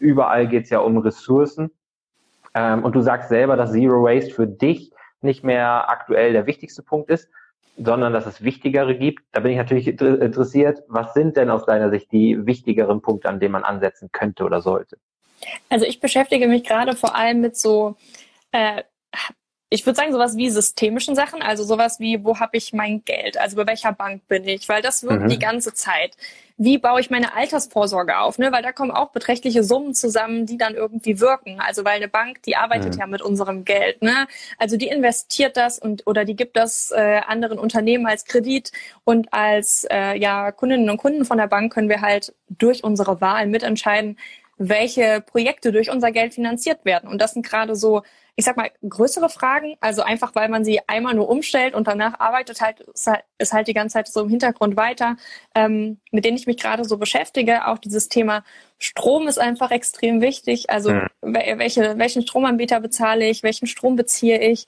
Überall 0.00 0.48
geht 0.48 0.64
es 0.64 0.70
ja 0.70 0.80
um 0.80 0.98
Ressourcen. 0.98 1.70
Ähm, 2.54 2.84
und 2.84 2.94
du 2.94 3.00
sagst 3.00 3.28
selber, 3.28 3.56
dass 3.56 3.72
Zero 3.72 4.02
Waste 4.02 4.32
für 4.32 4.46
dich 4.46 4.91
nicht 5.22 5.44
mehr 5.44 5.88
aktuell 5.88 6.32
der 6.32 6.46
wichtigste 6.46 6.82
Punkt 6.82 7.10
ist, 7.10 7.28
sondern 7.76 8.12
dass 8.12 8.26
es 8.26 8.42
wichtigere 8.42 8.96
gibt. 8.96 9.22
Da 9.32 9.40
bin 9.40 9.52
ich 9.52 9.58
natürlich 9.58 9.88
interessiert, 9.88 10.82
was 10.88 11.14
sind 11.14 11.36
denn 11.36 11.50
aus 11.50 11.64
deiner 11.64 11.90
Sicht 11.90 12.12
die 12.12 12.46
wichtigeren 12.46 13.00
Punkte, 13.00 13.28
an 13.28 13.40
denen 13.40 13.52
man 13.52 13.64
ansetzen 13.64 14.10
könnte 14.12 14.44
oder 14.44 14.60
sollte? 14.60 14.98
Also 15.68 15.86
ich 15.86 16.00
beschäftige 16.00 16.46
mich 16.46 16.64
gerade 16.64 16.94
vor 16.94 17.16
allem 17.16 17.40
mit 17.40 17.56
so 17.56 17.96
äh, 18.52 18.82
ich 19.72 19.86
würde 19.86 19.96
sagen, 19.96 20.12
sowas 20.12 20.36
wie 20.36 20.50
systemischen 20.50 21.14
Sachen, 21.14 21.40
also 21.40 21.64
sowas 21.64 21.98
wie, 21.98 22.22
wo 22.24 22.38
habe 22.38 22.58
ich 22.58 22.74
mein 22.74 23.02
Geld, 23.06 23.38
also 23.38 23.56
bei 23.56 23.66
welcher 23.66 23.92
Bank 23.92 24.28
bin 24.28 24.46
ich, 24.46 24.68
weil 24.68 24.82
das 24.82 25.02
wirkt 25.02 25.22
mhm. 25.22 25.28
die 25.28 25.38
ganze 25.38 25.72
Zeit. 25.72 26.14
Wie 26.58 26.76
baue 26.76 27.00
ich 27.00 27.08
meine 27.08 27.34
Altersvorsorge 27.34 28.18
auf, 28.18 28.38
ne? 28.38 28.52
weil 28.52 28.62
da 28.62 28.72
kommen 28.72 28.90
auch 28.90 29.12
beträchtliche 29.12 29.64
Summen 29.64 29.94
zusammen, 29.94 30.44
die 30.44 30.58
dann 30.58 30.74
irgendwie 30.74 31.20
wirken. 31.20 31.58
Also 31.58 31.86
weil 31.86 31.96
eine 31.96 32.08
Bank, 32.08 32.42
die 32.42 32.54
arbeitet 32.54 32.94
mhm. 32.94 33.00
ja 33.00 33.06
mit 33.06 33.22
unserem 33.22 33.64
Geld, 33.64 34.02
ne? 34.02 34.26
Also 34.58 34.76
die 34.76 34.88
investiert 34.88 35.56
das 35.56 35.78
und 35.78 36.06
oder 36.06 36.26
die 36.26 36.36
gibt 36.36 36.58
das 36.58 36.90
äh, 36.90 37.20
anderen 37.26 37.58
Unternehmen 37.58 38.06
als 38.06 38.26
Kredit 38.26 38.72
und 39.04 39.32
als 39.32 39.86
äh, 39.90 40.18
ja 40.18 40.52
Kundinnen 40.52 40.90
und 40.90 40.98
Kunden 40.98 41.24
von 41.24 41.38
der 41.38 41.46
Bank 41.46 41.72
können 41.72 41.88
wir 41.88 42.02
halt 42.02 42.34
durch 42.50 42.84
unsere 42.84 43.22
Wahl 43.22 43.46
mitentscheiden, 43.46 44.18
welche 44.58 45.22
Projekte 45.22 45.72
durch 45.72 45.90
unser 45.90 46.12
Geld 46.12 46.34
finanziert 46.34 46.84
werden. 46.84 47.08
Und 47.08 47.22
das 47.22 47.32
sind 47.32 47.46
gerade 47.46 47.74
so 47.74 48.02
ich 48.34 48.44
sag 48.46 48.56
mal, 48.56 48.70
größere 48.88 49.28
Fragen, 49.28 49.76
also 49.80 50.02
einfach 50.02 50.34
weil 50.34 50.48
man 50.48 50.64
sie 50.64 50.80
einmal 50.88 51.14
nur 51.14 51.28
umstellt 51.28 51.74
und 51.74 51.86
danach 51.86 52.18
arbeitet 52.18 52.60
halt, 52.62 52.80
ist 52.80 53.06
halt, 53.06 53.24
ist 53.38 53.52
halt 53.52 53.68
die 53.68 53.74
ganze 53.74 53.94
Zeit 53.94 54.08
so 54.08 54.22
im 54.22 54.30
Hintergrund 54.30 54.76
weiter, 54.76 55.16
ähm, 55.54 55.98
mit 56.10 56.24
denen 56.24 56.38
ich 56.38 56.46
mich 56.46 56.56
gerade 56.56 56.84
so 56.84 56.96
beschäftige. 56.96 57.66
Auch 57.66 57.78
dieses 57.78 58.08
Thema 58.08 58.42
Strom 58.78 59.28
ist 59.28 59.38
einfach 59.38 59.70
extrem 59.70 60.22
wichtig. 60.22 60.70
Also 60.70 60.92
mhm. 60.92 61.08
welche, 61.20 61.98
welchen 61.98 62.22
Stromanbieter 62.22 62.80
bezahle 62.80 63.28
ich, 63.28 63.42
welchen 63.42 63.66
Strom 63.66 63.96
beziehe 63.96 64.40
ich? 64.40 64.66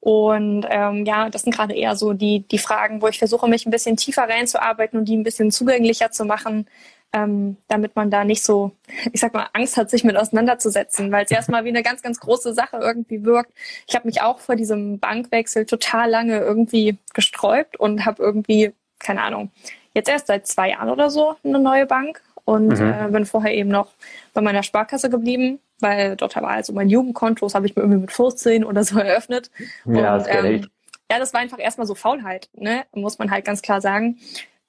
Und 0.00 0.66
ähm, 0.68 1.04
ja, 1.04 1.28
das 1.28 1.42
sind 1.42 1.54
gerade 1.54 1.74
eher 1.74 1.94
so 1.94 2.14
die, 2.14 2.40
die 2.48 2.58
Fragen, 2.58 3.02
wo 3.02 3.08
ich 3.08 3.18
versuche, 3.18 3.48
mich 3.48 3.66
ein 3.66 3.70
bisschen 3.70 3.96
tiefer 3.96 4.22
reinzuarbeiten 4.22 4.98
und 4.98 5.04
die 5.04 5.16
ein 5.16 5.22
bisschen 5.22 5.50
zugänglicher 5.50 6.10
zu 6.10 6.24
machen, 6.24 6.66
ähm, 7.12 7.56
damit 7.68 7.96
man 7.96 8.10
da 8.10 8.24
nicht 8.24 8.42
so, 8.42 8.72
ich 9.12 9.20
sag 9.20 9.34
mal, 9.34 9.48
Angst 9.52 9.76
hat, 9.76 9.90
sich 9.90 10.04
mit 10.04 10.16
auseinanderzusetzen, 10.16 11.10
weil 11.12 11.24
es 11.24 11.30
erstmal 11.30 11.64
wie 11.64 11.70
eine 11.70 11.82
ganz, 11.82 12.02
ganz 12.02 12.20
große 12.20 12.54
Sache 12.54 12.78
irgendwie 12.78 13.24
wirkt. 13.24 13.52
Ich 13.86 13.94
habe 13.94 14.06
mich 14.06 14.22
auch 14.22 14.40
vor 14.40 14.56
diesem 14.56 14.98
Bankwechsel 14.98 15.66
total 15.66 16.10
lange 16.10 16.38
irgendwie 16.38 16.98
gesträubt 17.14 17.78
und 17.78 18.06
habe 18.06 18.22
irgendwie, 18.22 18.72
keine 18.98 19.22
Ahnung, 19.22 19.50
jetzt 19.94 20.08
erst 20.08 20.28
seit 20.28 20.46
zwei 20.46 20.70
Jahren 20.70 20.90
oder 20.90 21.10
so 21.10 21.36
eine 21.42 21.58
neue 21.58 21.86
Bank 21.86 22.22
und 22.44 22.78
mhm. 22.78 22.92
äh, 22.92 23.08
bin 23.10 23.26
vorher 23.26 23.54
eben 23.54 23.70
noch 23.70 23.88
bei 24.32 24.40
meiner 24.40 24.62
Sparkasse 24.62 25.10
geblieben, 25.10 25.60
weil 25.80 26.16
dort 26.16 26.36
war 26.36 26.48
also 26.48 26.72
mein 26.72 26.88
Jugendkonto, 26.88 27.46
das 27.46 27.54
habe 27.54 27.66
ich 27.66 27.76
mir 27.76 27.82
irgendwie 27.82 28.00
mit 28.00 28.12
14 28.12 28.64
oder 28.64 28.84
so 28.84 28.98
eröffnet. 29.00 29.50
Ja, 29.84 30.16
und, 30.16 30.26
das 30.26 30.28
ähm, 30.28 30.66
ja, 31.10 31.18
das 31.18 31.34
war 31.34 31.40
einfach 31.40 31.58
erstmal 31.58 31.88
so 31.88 31.96
Faulheit, 31.96 32.48
ne? 32.54 32.84
muss 32.92 33.18
man 33.18 33.30
halt 33.30 33.44
ganz 33.44 33.62
klar 33.62 33.80
sagen. 33.80 34.18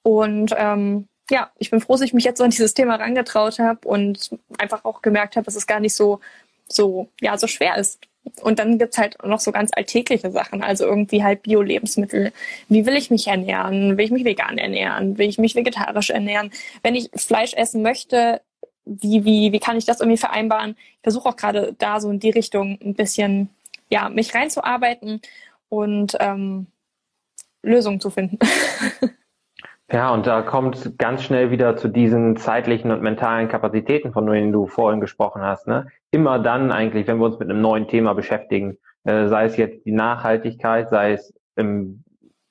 Und 0.02 0.52
ähm, 0.56 1.06
ja, 1.32 1.50
ich 1.58 1.70
bin 1.70 1.80
froh, 1.80 1.94
dass 1.94 2.02
ich 2.02 2.12
mich 2.12 2.24
jetzt 2.24 2.38
so 2.38 2.44
an 2.44 2.50
dieses 2.50 2.74
Thema 2.74 2.96
rangetraut 2.96 3.58
habe 3.58 3.88
und 3.88 4.30
einfach 4.58 4.84
auch 4.84 5.00
gemerkt 5.00 5.36
habe, 5.36 5.46
dass 5.46 5.56
es 5.56 5.66
gar 5.66 5.80
nicht 5.80 5.94
so, 5.94 6.20
so, 6.68 7.08
ja, 7.22 7.38
so 7.38 7.46
schwer 7.46 7.76
ist. 7.78 8.00
Und 8.42 8.58
dann 8.58 8.78
gibt's 8.78 8.98
halt 8.98 9.16
noch 9.24 9.40
so 9.40 9.50
ganz 9.50 9.70
alltägliche 9.74 10.30
Sachen, 10.30 10.62
also 10.62 10.84
irgendwie 10.84 11.24
halt 11.24 11.42
Bio-Lebensmittel. 11.42 12.32
Wie 12.68 12.84
will 12.84 12.96
ich 12.96 13.10
mich 13.10 13.26
ernähren? 13.28 13.96
Will 13.96 14.04
ich 14.04 14.10
mich 14.10 14.26
vegan 14.26 14.58
ernähren? 14.58 15.16
Will 15.16 15.28
ich 15.28 15.38
mich 15.38 15.54
vegetarisch 15.54 16.10
ernähren? 16.10 16.52
Wenn 16.82 16.94
ich 16.94 17.08
Fleisch 17.16 17.54
essen 17.54 17.80
möchte, 17.80 18.42
wie, 18.84 19.24
wie, 19.24 19.52
wie 19.52 19.60
kann 19.60 19.78
ich 19.78 19.86
das 19.86 20.00
irgendwie 20.00 20.18
vereinbaren? 20.18 20.76
Ich 20.78 21.02
versuche 21.02 21.30
auch 21.30 21.36
gerade 21.36 21.74
da 21.78 21.98
so 21.98 22.10
in 22.10 22.20
die 22.20 22.30
Richtung 22.30 22.78
ein 22.84 22.94
bisschen, 22.94 23.48
ja, 23.88 24.10
mich 24.10 24.34
reinzuarbeiten 24.34 25.22
und 25.70 26.14
ähm, 26.20 26.66
Lösungen 27.62 28.00
zu 28.00 28.10
finden. 28.10 28.38
Ja, 29.92 30.10
und 30.14 30.26
da 30.26 30.40
kommt 30.40 30.98
ganz 30.98 31.22
schnell 31.22 31.50
wieder 31.50 31.76
zu 31.76 31.86
diesen 31.88 32.36
zeitlichen 32.36 32.90
und 32.90 33.02
mentalen 33.02 33.48
Kapazitäten, 33.48 34.14
von 34.14 34.26
denen 34.26 34.50
du 34.50 34.66
vorhin 34.66 35.02
gesprochen 35.02 35.42
hast. 35.42 35.66
Ne? 35.66 35.86
Immer 36.10 36.38
dann 36.38 36.72
eigentlich, 36.72 37.06
wenn 37.06 37.18
wir 37.18 37.26
uns 37.26 37.38
mit 37.38 37.50
einem 37.50 37.60
neuen 37.60 37.88
Thema 37.88 38.14
beschäftigen, 38.14 38.78
äh, 39.04 39.28
sei 39.28 39.44
es 39.44 39.58
jetzt 39.58 39.84
die 39.84 39.92
Nachhaltigkeit, 39.92 40.88
sei 40.88 41.12
es 41.12 41.34
im 41.56 42.04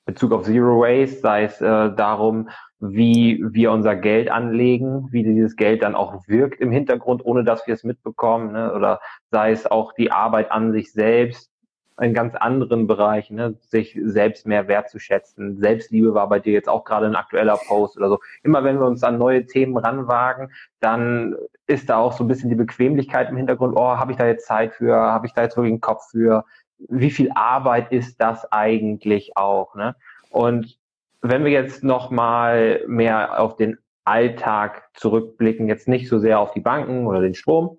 Bezug 0.04 0.30
auf 0.30 0.44
Zero 0.44 0.82
Waste, 0.82 1.18
sei 1.18 1.44
es 1.44 1.60
äh, 1.60 1.92
darum, 1.92 2.48
wie 2.78 3.42
wir 3.50 3.72
unser 3.72 3.96
Geld 3.96 4.30
anlegen, 4.30 5.08
wie 5.10 5.24
dieses 5.24 5.56
Geld 5.56 5.82
dann 5.82 5.96
auch 5.96 6.28
wirkt 6.28 6.60
im 6.60 6.70
Hintergrund, 6.70 7.24
ohne 7.24 7.42
dass 7.42 7.66
wir 7.66 7.74
es 7.74 7.82
mitbekommen, 7.82 8.52
ne? 8.52 8.72
oder 8.72 9.00
sei 9.32 9.50
es 9.50 9.68
auch 9.68 9.94
die 9.94 10.12
Arbeit 10.12 10.52
an 10.52 10.70
sich 10.70 10.92
selbst, 10.92 11.51
in 12.00 12.14
ganz 12.14 12.34
anderen 12.34 12.86
Bereichen, 12.86 13.36
ne? 13.36 13.54
sich 13.60 13.98
selbst 14.02 14.46
mehr 14.46 14.68
wertzuschätzen. 14.68 15.58
Selbstliebe 15.58 16.14
war 16.14 16.28
bei 16.28 16.40
dir 16.40 16.52
jetzt 16.52 16.68
auch 16.68 16.84
gerade 16.84 17.06
ein 17.06 17.16
aktueller 17.16 17.58
Post 17.68 17.96
oder 17.96 18.08
so. 18.08 18.18
Immer 18.42 18.64
wenn 18.64 18.78
wir 18.78 18.86
uns 18.86 19.02
an 19.02 19.18
neue 19.18 19.46
Themen 19.46 19.76
ranwagen, 19.76 20.50
dann 20.80 21.36
ist 21.66 21.90
da 21.90 21.98
auch 21.98 22.12
so 22.12 22.24
ein 22.24 22.28
bisschen 22.28 22.50
die 22.50 22.56
Bequemlichkeit 22.56 23.30
im 23.30 23.36
Hintergrund, 23.36 23.76
oh, 23.76 23.96
habe 23.96 24.12
ich 24.12 24.18
da 24.18 24.26
jetzt 24.26 24.46
Zeit 24.46 24.74
für, 24.74 24.94
habe 24.96 25.26
ich 25.26 25.32
da 25.32 25.42
jetzt 25.42 25.56
wirklich 25.56 25.72
einen 25.72 25.80
Kopf 25.80 26.10
für, 26.10 26.44
wie 26.88 27.10
viel 27.10 27.30
Arbeit 27.34 27.92
ist 27.92 28.20
das 28.20 28.50
eigentlich 28.50 29.36
auch? 29.36 29.74
Ne? 29.74 29.94
Und 30.30 30.78
wenn 31.20 31.44
wir 31.44 31.52
jetzt 31.52 31.84
nochmal 31.84 32.82
mehr 32.86 33.40
auf 33.40 33.56
den 33.56 33.78
Alltag 34.04 34.88
zurückblicken, 34.94 35.68
jetzt 35.68 35.86
nicht 35.86 36.08
so 36.08 36.18
sehr 36.18 36.40
auf 36.40 36.52
die 36.52 36.60
Banken 36.60 37.06
oder 37.06 37.20
den 37.20 37.34
Strom, 37.34 37.78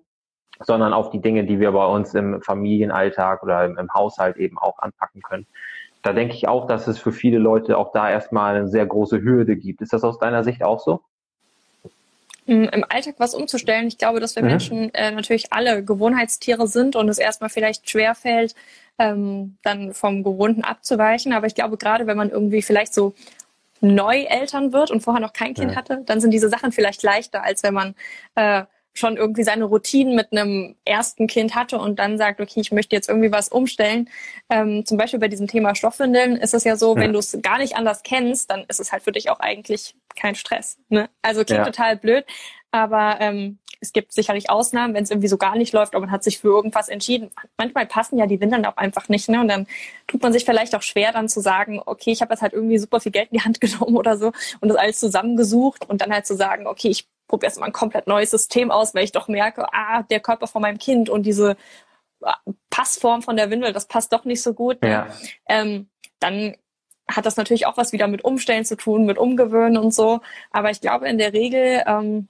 sondern 0.60 0.92
auf 0.92 1.10
die 1.10 1.20
Dinge, 1.20 1.44
die 1.44 1.60
wir 1.60 1.72
bei 1.72 1.86
uns 1.86 2.14
im 2.14 2.40
Familienalltag 2.42 3.42
oder 3.42 3.64
im, 3.64 3.78
im 3.78 3.92
Haushalt 3.92 4.36
eben 4.36 4.58
auch 4.58 4.78
anpacken 4.78 5.22
können. 5.22 5.46
Da 6.02 6.12
denke 6.12 6.34
ich 6.34 6.48
auch, 6.48 6.66
dass 6.66 6.86
es 6.86 6.98
für 6.98 7.12
viele 7.12 7.38
Leute 7.38 7.78
auch 7.78 7.92
da 7.92 8.10
erstmal 8.10 8.56
eine 8.56 8.68
sehr 8.68 8.86
große 8.86 9.22
Hürde 9.22 9.56
gibt. 9.56 9.80
Ist 9.80 9.92
das 9.92 10.04
aus 10.04 10.18
deiner 10.18 10.44
Sicht 10.44 10.62
auch 10.62 10.80
so? 10.80 11.00
Im 12.46 12.84
Alltag 12.90 13.14
was 13.16 13.34
umzustellen. 13.34 13.86
Ich 13.86 13.96
glaube, 13.96 14.20
dass 14.20 14.36
wir 14.36 14.42
mhm. 14.42 14.48
Menschen 14.50 14.94
äh, 14.94 15.10
natürlich 15.12 15.50
alle 15.54 15.82
Gewohnheitstiere 15.82 16.68
sind 16.68 16.94
und 16.94 17.08
es 17.08 17.16
erstmal 17.16 17.48
vielleicht 17.48 17.88
schwerfällt, 17.88 18.54
ähm, 18.98 19.56
dann 19.62 19.94
vom 19.94 20.22
Gewohnten 20.22 20.62
abzuweichen. 20.62 21.32
Aber 21.32 21.46
ich 21.46 21.54
glaube, 21.54 21.78
gerade 21.78 22.06
wenn 22.06 22.18
man 22.18 22.28
irgendwie 22.28 22.60
vielleicht 22.60 22.92
so 22.92 23.14
neu 23.80 24.24
Eltern 24.24 24.74
wird 24.74 24.90
und 24.90 25.00
vorher 25.00 25.22
noch 25.22 25.32
kein 25.32 25.54
Kind 25.54 25.70
ja. 25.70 25.76
hatte, 25.78 26.02
dann 26.04 26.20
sind 26.20 26.32
diese 26.32 26.50
Sachen 26.50 26.70
vielleicht 26.70 27.02
leichter, 27.02 27.42
als 27.42 27.62
wenn 27.62 27.74
man 27.74 27.94
äh, 28.34 28.64
schon 28.94 29.16
irgendwie 29.16 29.42
seine 29.42 29.64
Routinen 29.64 30.14
mit 30.14 30.32
einem 30.32 30.76
ersten 30.84 31.26
Kind 31.26 31.54
hatte 31.54 31.78
und 31.78 31.98
dann 31.98 32.16
sagt, 32.16 32.40
okay, 32.40 32.60
ich 32.60 32.72
möchte 32.72 32.94
jetzt 32.94 33.08
irgendwie 33.08 33.32
was 33.32 33.48
umstellen. 33.48 34.08
Ähm, 34.48 34.86
zum 34.86 34.96
Beispiel 34.96 35.18
bei 35.18 35.28
diesem 35.28 35.48
Thema 35.48 35.74
Stoffwindeln 35.74 36.36
ist 36.36 36.54
es 36.54 36.64
ja 36.64 36.76
so, 36.76 36.94
ja. 36.94 37.02
wenn 37.02 37.12
du 37.12 37.18
es 37.18 37.36
gar 37.42 37.58
nicht 37.58 37.76
anders 37.76 38.04
kennst, 38.04 38.50
dann 38.50 38.64
ist 38.68 38.80
es 38.80 38.92
halt 38.92 39.02
für 39.02 39.12
dich 39.12 39.30
auch 39.30 39.40
eigentlich 39.40 39.96
kein 40.14 40.36
Stress. 40.36 40.78
Ne? 40.88 41.10
Also 41.22 41.44
klingt 41.44 41.58
ja. 41.58 41.64
total 41.64 41.96
blöd, 41.96 42.24
aber 42.70 43.16
ähm, 43.20 43.58
es 43.84 43.92
gibt 43.92 44.12
sicherlich 44.12 44.50
Ausnahmen, 44.50 44.94
wenn 44.94 45.04
es 45.04 45.10
irgendwie 45.10 45.28
so 45.28 45.36
gar 45.36 45.56
nicht 45.56 45.72
läuft, 45.72 45.94
aber 45.94 46.06
man 46.06 46.10
hat 46.10 46.24
sich 46.24 46.38
für 46.38 46.48
irgendwas 46.48 46.88
entschieden. 46.88 47.30
Manchmal 47.58 47.86
passen 47.86 48.18
ja 48.18 48.26
die 48.26 48.40
Windeln 48.40 48.64
auch 48.64 48.76
einfach 48.76 49.08
nicht, 49.08 49.28
ne? 49.28 49.40
Und 49.40 49.48
dann 49.48 49.66
tut 50.06 50.22
man 50.22 50.32
sich 50.32 50.44
vielleicht 50.44 50.74
auch 50.74 50.82
schwer, 50.82 51.12
dann 51.12 51.28
zu 51.28 51.40
sagen, 51.40 51.80
okay, 51.84 52.10
ich 52.10 52.22
habe 52.22 52.32
jetzt 52.32 52.40
halt 52.40 52.54
irgendwie 52.54 52.78
super 52.78 52.98
viel 53.00 53.12
Geld 53.12 53.30
in 53.30 53.38
die 53.38 53.44
Hand 53.44 53.60
genommen 53.60 53.96
oder 53.96 54.16
so 54.16 54.32
und 54.60 54.68
das 54.68 54.76
alles 54.76 54.98
zusammengesucht 54.98 55.88
und 55.88 56.00
dann 56.00 56.12
halt 56.12 56.26
zu 56.26 56.34
sagen, 56.34 56.66
okay, 56.66 56.88
ich 56.88 57.06
probiere 57.28 57.48
erstmal 57.48 57.68
ein 57.68 57.72
komplett 57.72 58.06
neues 58.06 58.30
System 58.30 58.70
aus, 58.70 58.94
weil 58.94 59.04
ich 59.04 59.12
doch 59.12 59.28
merke, 59.28 59.66
ah, 59.72 60.02
der 60.02 60.20
Körper 60.20 60.46
von 60.46 60.62
meinem 60.62 60.78
Kind 60.78 61.10
und 61.10 61.24
diese 61.24 61.56
ah, 62.22 62.38
Passform 62.70 63.22
von 63.22 63.36
der 63.36 63.50
Windel, 63.50 63.72
das 63.72 63.86
passt 63.86 64.12
doch 64.12 64.24
nicht 64.24 64.42
so 64.42 64.54
gut. 64.54 64.82
Ne? 64.82 64.90
Ja. 64.90 65.06
Ähm, 65.46 65.88
dann 66.20 66.56
hat 67.06 67.26
das 67.26 67.36
natürlich 67.36 67.66
auch 67.66 67.76
was 67.76 67.92
wieder 67.92 68.06
mit 68.06 68.24
Umstellen 68.24 68.64
zu 68.64 68.76
tun, 68.76 69.04
mit 69.04 69.18
Umgewöhnen 69.18 69.76
und 69.76 69.92
so. 69.92 70.20
Aber 70.50 70.70
ich 70.70 70.80
glaube, 70.80 71.06
in 71.06 71.18
der 71.18 71.34
Regel, 71.34 71.82
ähm, 71.86 72.28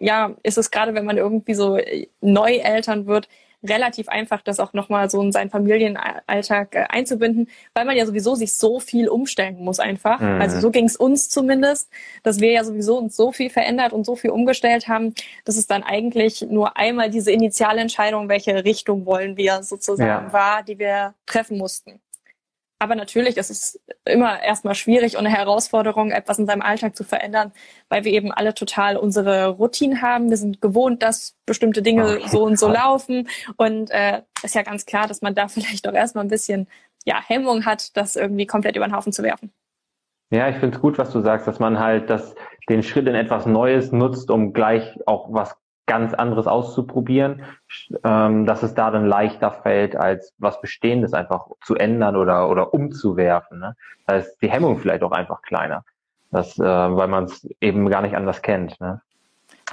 ja, 0.00 0.34
ist 0.42 0.58
es 0.58 0.70
gerade, 0.70 0.94
wenn 0.94 1.04
man 1.04 1.16
irgendwie 1.16 1.54
so 1.54 1.78
neu 2.20 2.56
Eltern 2.56 3.06
wird, 3.06 3.28
relativ 3.66 4.08
einfach, 4.08 4.42
das 4.42 4.60
auch 4.60 4.72
nochmal 4.72 5.10
so 5.10 5.20
in 5.20 5.32
seinen 5.32 5.50
Familienalltag 5.50 6.74
äh, 6.74 6.84
einzubinden, 6.88 7.48
weil 7.74 7.84
man 7.84 7.96
ja 7.96 8.06
sowieso 8.06 8.34
sich 8.34 8.54
so 8.54 8.78
viel 8.78 9.08
umstellen 9.08 9.58
muss 9.58 9.80
einfach. 9.80 10.20
Mhm. 10.20 10.40
Also 10.40 10.60
so 10.60 10.70
ging 10.70 10.84
es 10.84 10.96
uns 10.96 11.28
zumindest, 11.28 11.90
dass 12.22 12.40
wir 12.40 12.52
ja 12.52 12.64
sowieso 12.64 12.98
uns 12.98 13.16
so 13.16 13.32
viel 13.32 13.50
verändert 13.50 13.92
und 13.92 14.06
so 14.06 14.14
viel 14.14 14.30
umgestellt 14.30 14.86
haben, 14.86 15.14
dass 15.44 15.56
es 15.56 15.66
dann 15.66 15.82
eigentlich 15.82 16.42
nur 16.48 16.76
einmal 16.76 17.10
diese 17.10 17.32
Initialentscheidung, 17.32 18.28
welche 18.28 18.64
Richtung 18.64 19.06
wollen 19.06 19.36
wir 19.36 19.62
sozusagen 19.62 20.26
ja. 20.26 20.32
war, 20.32 20.62
die 20.62 20.78
wir 20.78 21.14
treffen 21.26 21.58
mussten. 21.58 22.00
Aber 22.80 22.94
natürlich 22.94 23.36
ist 23.36 23.50
es 23.50 23.80
immer 24.04 24.40
erstmal 24.42 24.76
schwierig 24.76 25.16
und 25.16 25.26
eine 25.26 25.34
Herausforderung, 25.34 26.12
etwas 26.12 26.38
in 26.38 26.46
seinem 26.46 26.62
Alltag 26.62 26.94
zu 26.94 27.02
verändern, 27.02 27.52
weil 27.88 28.04
wir 28.04 28.12
eben 28.12 28.30
alle 28.30 28.54
total 28.54 28.96
unsere 28.96 29.48
Routinen 29.48 30.00
haben. 30.00 30.30
Wir 30.30 30.36
sind 30.36 30.60
gewohnt, 30.60 31.02
dass 31.02 31.34
bestimmte 31.44 31.82
Dinge 31.82 32.20
so 32.26 32.44
und 32.44 32.58
so 32.58 32.68
laufen. 32.68 33.28
Und 33.56 33.90
äh, 33.90 34.22
ist 34.44 34.54
ja 34.54 34.62
ganz 34.62 34.86
klar, 34.86 35.08
dass 35.08 35.22
man 35.22 35.34
da 35.34 35.48
vielleicht 35.48 35.88
auch 35.88 35.94
erstmal 35.94 36.24
ein 36.24 36.30
bisschen 36.30 36.68
ja, 37.04 37.20
Hemmung 37.26 37.64
hat, 37.64 37.96
das 37.96 38.16
irgendwie 38.16 38.46
komplett 38.46 38.76
über 38.76 38.86
den 38.86 38.94
Haufen 38.94 39.12
zu 39.12 39.22
werfen. 39.22 39.52
Ja, 40.30 40.48
ich 40.48 40.56
finde 40.56 40.76
es 40.76 40.82
gut, 40.82 40.98
was 40.98 41.10
du 41.10 41.20
sagst, 41.20 41.46
dass 41.48 41.58
man 41.58 41.78
halt 41.78 42.10
das, 42.10 42.34
den 42.68 42.82
Schritt 42.82 43.08
in 43.08 43.14
etwas 43.14 43.46
Neues 43.46 43.92
nutzt, 43.92 44.30
um 44.30 44.52
gleich 44.52 44.98
auch 45.06 45.32
was 45.32 45.56
ganz 45.88 46.14
anderes 46.14 46.46
auszuprobieren, 46.46 47.42
ähm, 48.04 48.46
dass 48.46 48.62
es 48.62 48.74
da 48.74 48.92
dann 48.92 49.06
leichter 49.06 49.50
fällt, 49.50 49.96
als 49.96 50.32
was 50.38 50.60
Bestehendes 50.60 51.12
einfach 51.14 51.48
zu 51.64 51.74
ändern 51.74 52.14
oder, 52.14 52.48
oder 52.48 52.72
umzuwerfen. 52.72 53.58
Ne? 53.58 53.74
Da 54.06 54.16
ist 54.16 54.38
die 54.40 54.50
Hemmung 54.50 54.78
vielleicht 54.78 55.02
auch 55.02 55.10
einfach 55.10 55.42
kleiner, 55.42 55.84
das, 56.30 56.56
äh, 56.58 56.62
weil 56.62 57.08
man 57.08 57.24
es 57.24 57.48
eben 57.60 57.88
gar 57.88 58.02
nicht 58.02 58.14
anders 58.14 58.42
kennt. 58.42 58.80
Ne? 58.80 59.00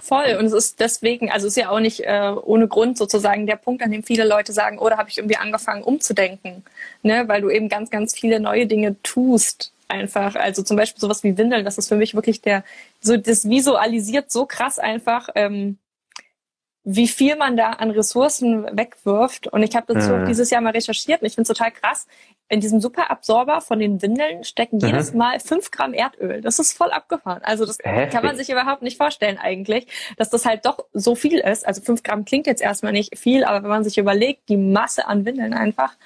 Voll. 0.02 0.38
Und 0.40 0.46
es 0.46 0.54
ist 0.54 0.80
deswegen, 0.80 1.32
also 1.32 1.48
es 1.48 1.56
ist 1.56 1.64
ja 1.64 1.70
auch 1.70 1.80
nicht 1.80 2.02
äh, 2.02 2.34
ohne 2.44 2.68
Grund 2.68 2.98
sozusagen 2.98 3.46
der 3.46 3.56
Punkt, 3.56 3.84
an 3.84 3.92
dem 3.92 4.04
viele 4.04 4.28
Leute 4.28 4.52
sagen, 4.52 4.80
oh, 4.80 4.90
da 4.90 4.98
habe 4.98 5.10
ich 5.10 5.18
irgendwie 5.18 5.38
angefangen 5.38 5.84
umzudenken. 5.84 6.64
Ne? 7.04 7.26
Weil 7.28 7.42
du 7.42 7.50
eben 7.50 7.70
ganz, 7.70 7.90
ganz 7.92 8.18
viele 8.18 8.40
neue 8.40 8.68
Dinge 8.68 9.02
tust 9.04 9.72
einfach. 9.88 10.36
Also 10.36 10.64
zum 10.64 10.78
Beispiel 10.78 11.00
sowas 11.00 11.24
wie 11.24 11.38
Windeln, 11.38 11.64
das 11.64 11.78
ist 11.78 11.88
für 11.88 11.96
mich 11.96 12.16
wirklich 12.16 12.42
der, 12.42 12.64
so 13.02 13.18
das 13.18 13.48
visualisiert 13.48 14.32
so 14.32 14.46
krass 14.46 14.80
einfach, 14.80 15.30
ähm, 15.36 15.78
wie 16.88 17.08
viel 17.08 17.36
man 17.36 17.58
da 17.58 17.72
an 17.72 17.90
Ressourcen 17.90 18.66
wegwirft. 18.78 19.48
Und 19.48 19.64
ich 19.64 19.76
habe 19.76 19.92
dazu 19.92 20.14
mhm. 20.14 20.28
dieses 20.28 20.52
Jahr 20.52 20.62
mal 20.62 20.70
recherchiert 20.70 21.22
und 21.22 21.28
ich 21.28 21.34
finde 21.34 21.52
es 21.52 21.58
total 21.58 21.72
krass. 21.72 22.06
In 22.48 22.60
diesem 22.60 22.80
Superabsorber 22.80 23.60
von 23.62 23.80
den 23.80 24.04
Windeln 24.04 24.44
stecken 24.44 24.78
mhm. 24.78 24.86
jedes 24.86 25.12
Mal 25.16 25.40
fünf 25.40 25.72
Gramm 25.72 25.96
Erdöl. 25.96 26.42
Das 26.42 26.60
ist 26.60 26.78
voll 26.78 26.92
abgefahren. 26.92 27.42
Also 27.44 27.66
das 27.66 27.80
Heftig. 27.84 28.12
kann 28.12 28.24
man 28.24 28.38
sich 28.38 28.52
überhaupt 28.52 28.84
nicht 28.84 28.98
vorstellen 28.98 29.40
eigentlich, 29.40 29.88
dass 30.18 30.30
das 30.30 30.46
halt 30.46 30.68
doch 30.68 30.86
so 30.94 31.16
viel 31.16 31.40
ist. 31.40 31.66
Also 31.68 31.82
fünf 31.82 32.04
Gramm 32.04 32.24
klingt 32.24 32.46
jetzt 32.46 32.62
erstmal 32.62 32.92
nicht 32.92 33.18
viel, 33.18 33.44
aber 33.46 33.64
wenn 33.64 33.72
man 33.72 33.84
sich 33.84 33.98
überlegt, 33.98 34.48
die 34.50 34.58
Masse 34.58 35.08
an 35.08 35.26
Windeln 35.26 35.56
einfach 35.56 35.98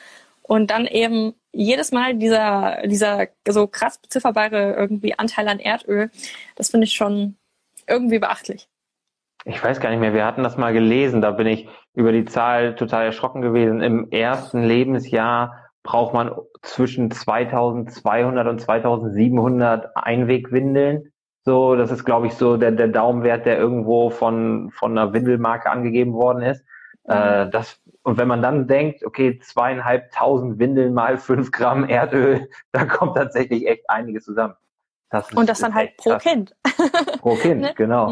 und 0.43 0.71
dann 0.71 0.87
eben 0.87 1.33
jedes 1.51 1.91
Mal 1.91 2.15
dieser, 2.15 2.87
dieser 2.87 3.27
so 3.45 3.67
krass 3.67 3.97
bezifferbare 3.97 4.75
irgendwie 4.77 5.19
Anteil 5.19 5.49
an 5.49 5.59
Erdöl, 5.59 6.09
das 6.55 6.69
finde 6.69 6.85
ich 6.85 6.93
schon 6.93 7.35
irgendwie 7.85 8.19
beachtlich 8.19 8.68
ich 9.45 9.63
weiß 9.63 9.79
gar 9.79 9.89
nicht 9.89 9.99
mehr, 9.99 10.13
wir 10.13 10.25
hatten 10.25 10.43
das 10.43 10.57
mal 10.57 10.73
gelesen, 10.73 11.21
da 11.21 11.31
bin 11.31 11.47
ich 11.47 11.67
über 11.93 12.11
die 12.11 12.25
Zahl 12.25 12.75
total 12.75 13.05
erschrocken 13.05 13.41
gewesen. 13.41 13.81
Im 13.81 14.11
ersten 14.11 14.63
Lebensjahr 14.63 15.69
braucht 15.83 16.13
man 16.13 16.31
zwischen 16.61 17.09
2200 17.09 18.47
und 18.47 18.59
2700 18.59 19.95
Einwegwindeln. 19.95 21.11
So, 21.45 21.75
das 21.75 21.89
ist, 21.89 22.03
glaube 22.03 22.27
ich, 22.27 22.33
so 22.33 22.57
der, 22.57 22.71
der 22.71 22.89
Daumenwert, 22.89 23.45
der 23.45 23.57
irgendwo 23.57 24.09
von, 24.09 24.71
von 24.71 24.97
einer 24.97 25.13
Windelmarke 25.13 25.69
angegeben 25.69 26.13
worden 26.13 26.43
ist. 26.43 26.65
Mhm. 27.07 27.13
Äh, 27.13 27.49
das, 27.49 27.81
und 28.03 28.17
wenn 28.17 28.27
man 28.27 28.41
dann 28.41 28.67
denkt, 28.67 29.05
okay, 29.05 29.39
zweieinhalbtausend 29.39 30.59
Windeln 30.59 30.93
mal 30.93 31.17
fünf 31.17 31.51
Gramm 31.51 31.87
Erdöl, 31.87 32.49
da 32.71 32.85
kommt 32.85 33.15
tatsächlich 33.15 33.67
echt 33.67 33.89
einiges 33.89 34.25
zusammen. 34.25 34.55
Das 35.09 35.29
ist, 35.29 35.37
und 35.37 35.49
das 35.49 35.59
dann 35.59 35.73
halt 35.73 35.97
pro 35.97 36.11
krass. 36.11 36.23
Kind. 36.23 36.55
Pro 37.19 37.35
Kind, 37.35 37.61
ne? 37.61 37.73
genau. 37.75 38.09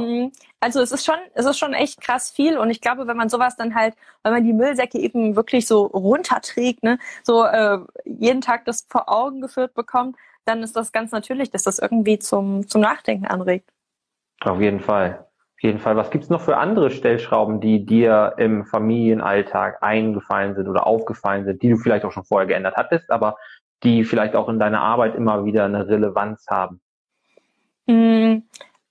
Also 0.60 0.82
es 0.82 0.92
ist 0.92 1.06
schon, 1.06 1.18
es 1.36 1.46
ist 1.46 1.60
schon 1.60 1.74
echt 1.74 2.02
krass 2.02 2.32
viel. 2.32 2.58
Und 2.58 2.70
ich 2.70 2.82
glaube, 2.82 3.08
wenn 3.08 3.18
man 3.18 3.30
sowas 3.30 3.56
dann 3.56 3.76
halt, 3.76 3.96
wenn 4.24 4.34
man 4.34 4.44
die 4.44 4.54
Müllsäcke 4.54 4.98
eben 4.98 5.36
wirklich 5.36 5.68
so 5.68 5.86
runterträgt, 5.86 6.84
ne, 6.84 6.98
so 7.24 7.46
äh, 7.46 7.80
jeden 8.06 8.42
Tag 8.42 8.66
das 8.66 8.86
vor 8.90 9.10
Augen 9.10 9.42
geführt 9.42 9.74
bekommt, 9.76 10.16
dann 10.46 10.64
ist 10.64 10.76
das 10.76 10.92
ganz 10.92 11.12
natürlich, 11.12 11.52
dass 11.52 11.64
das 11.64 11.78
irgendwie 11.78 12.20
zum, 12.20 12.68
zum 12.68 12.82
Nachdenken 12.82 13.28
anregt. 13.28 13.70
Auf 14.42 14.60
jeden 14.60 14.80
Fall. 14.80 15.26
Auf 15.58 15.64
jeden 15.64 15.80
Fall. 15.80 15.96
Was 15.96 16.12
gibt's 16.12 16.30
noch 16.30 16.42
für 16.42 16.58
andere 16.58 16.92
Stellschrauben, 16.92 17.60
die 17.60 17.86
dir 17.86 18.36
im 18.38 18.66
Familienalltag 18.66 19.82
eingefallen 19.82 20.56
sind 20.56 20.68
oder 20.68 20.86
aufgefallen 20.86 21.46
sind, 21.46 21.62
die 21.62 21.70
du 21.70 21.78
vielleicht 21.78 22.06
auch 22.06 22.12
schon 22.12 22.26
vorher 22.26 22.48
geändert 22.48 22.76
hattest, 22.78 23.10
aber 23.12 23.38
die 23.84 24.04
vielleicht 24.04 24.36
auch 24.36 24.50
in 24.50 24.60
deiner 24.60 24.82
Arbeit 24.82 25.16
immer 25.16 25.46
wieder 25.46 25.66
eine 25.66 25.88
Relevanz 25.88 26.46
haben? 26.48 26.82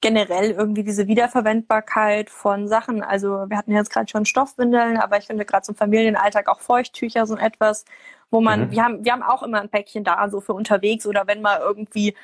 Generell 0.07 0.53
irgendwie 0.53 0.85
diese 0.85 1.09
Wiederverwendbarkeit 1.09 2.31
von 2.31 2.69
Sachen. 2.69 3.03
Also 3.03 3.47
wir 3.49 3.57
hatten 3.57 3.73
jetzt 3.73 3.91
gerade 3.91 4.09
schon 4.09 4.25
Stoffwindeln, 4.25 4.99
aber 4.99 5.19
ich 5.19 5.27
finde 5.27 5.45
gerade 5.45 5.65
zum 5.65 5.75
Familienalltag 5.75 6.49
auch 6.49 6.61
Feuchttücher 6.61 7.27
so 7.27 7.37
etwas, 7.37 7.85
wo 8.31 8.41
man, 8.41 8.67
mhm. 8.67 8.71
wir 8.71 8.85
haben, 8.85 9.05
wir 9.05 9.13
haben 9.13 9.25
auch 9.25 9.43
immer 9.43 9.61
ein 9.61 9.69
Päckchen 9.69 10.05
da, 10.05 10.29
so 10.29 10.41
für 10.41 10.53
unterwegs 10.53 11.07
oder 11.09 11.27
wenn 11.27 11.43
mal 11.43 11.59
irgendwie 11.59 12.15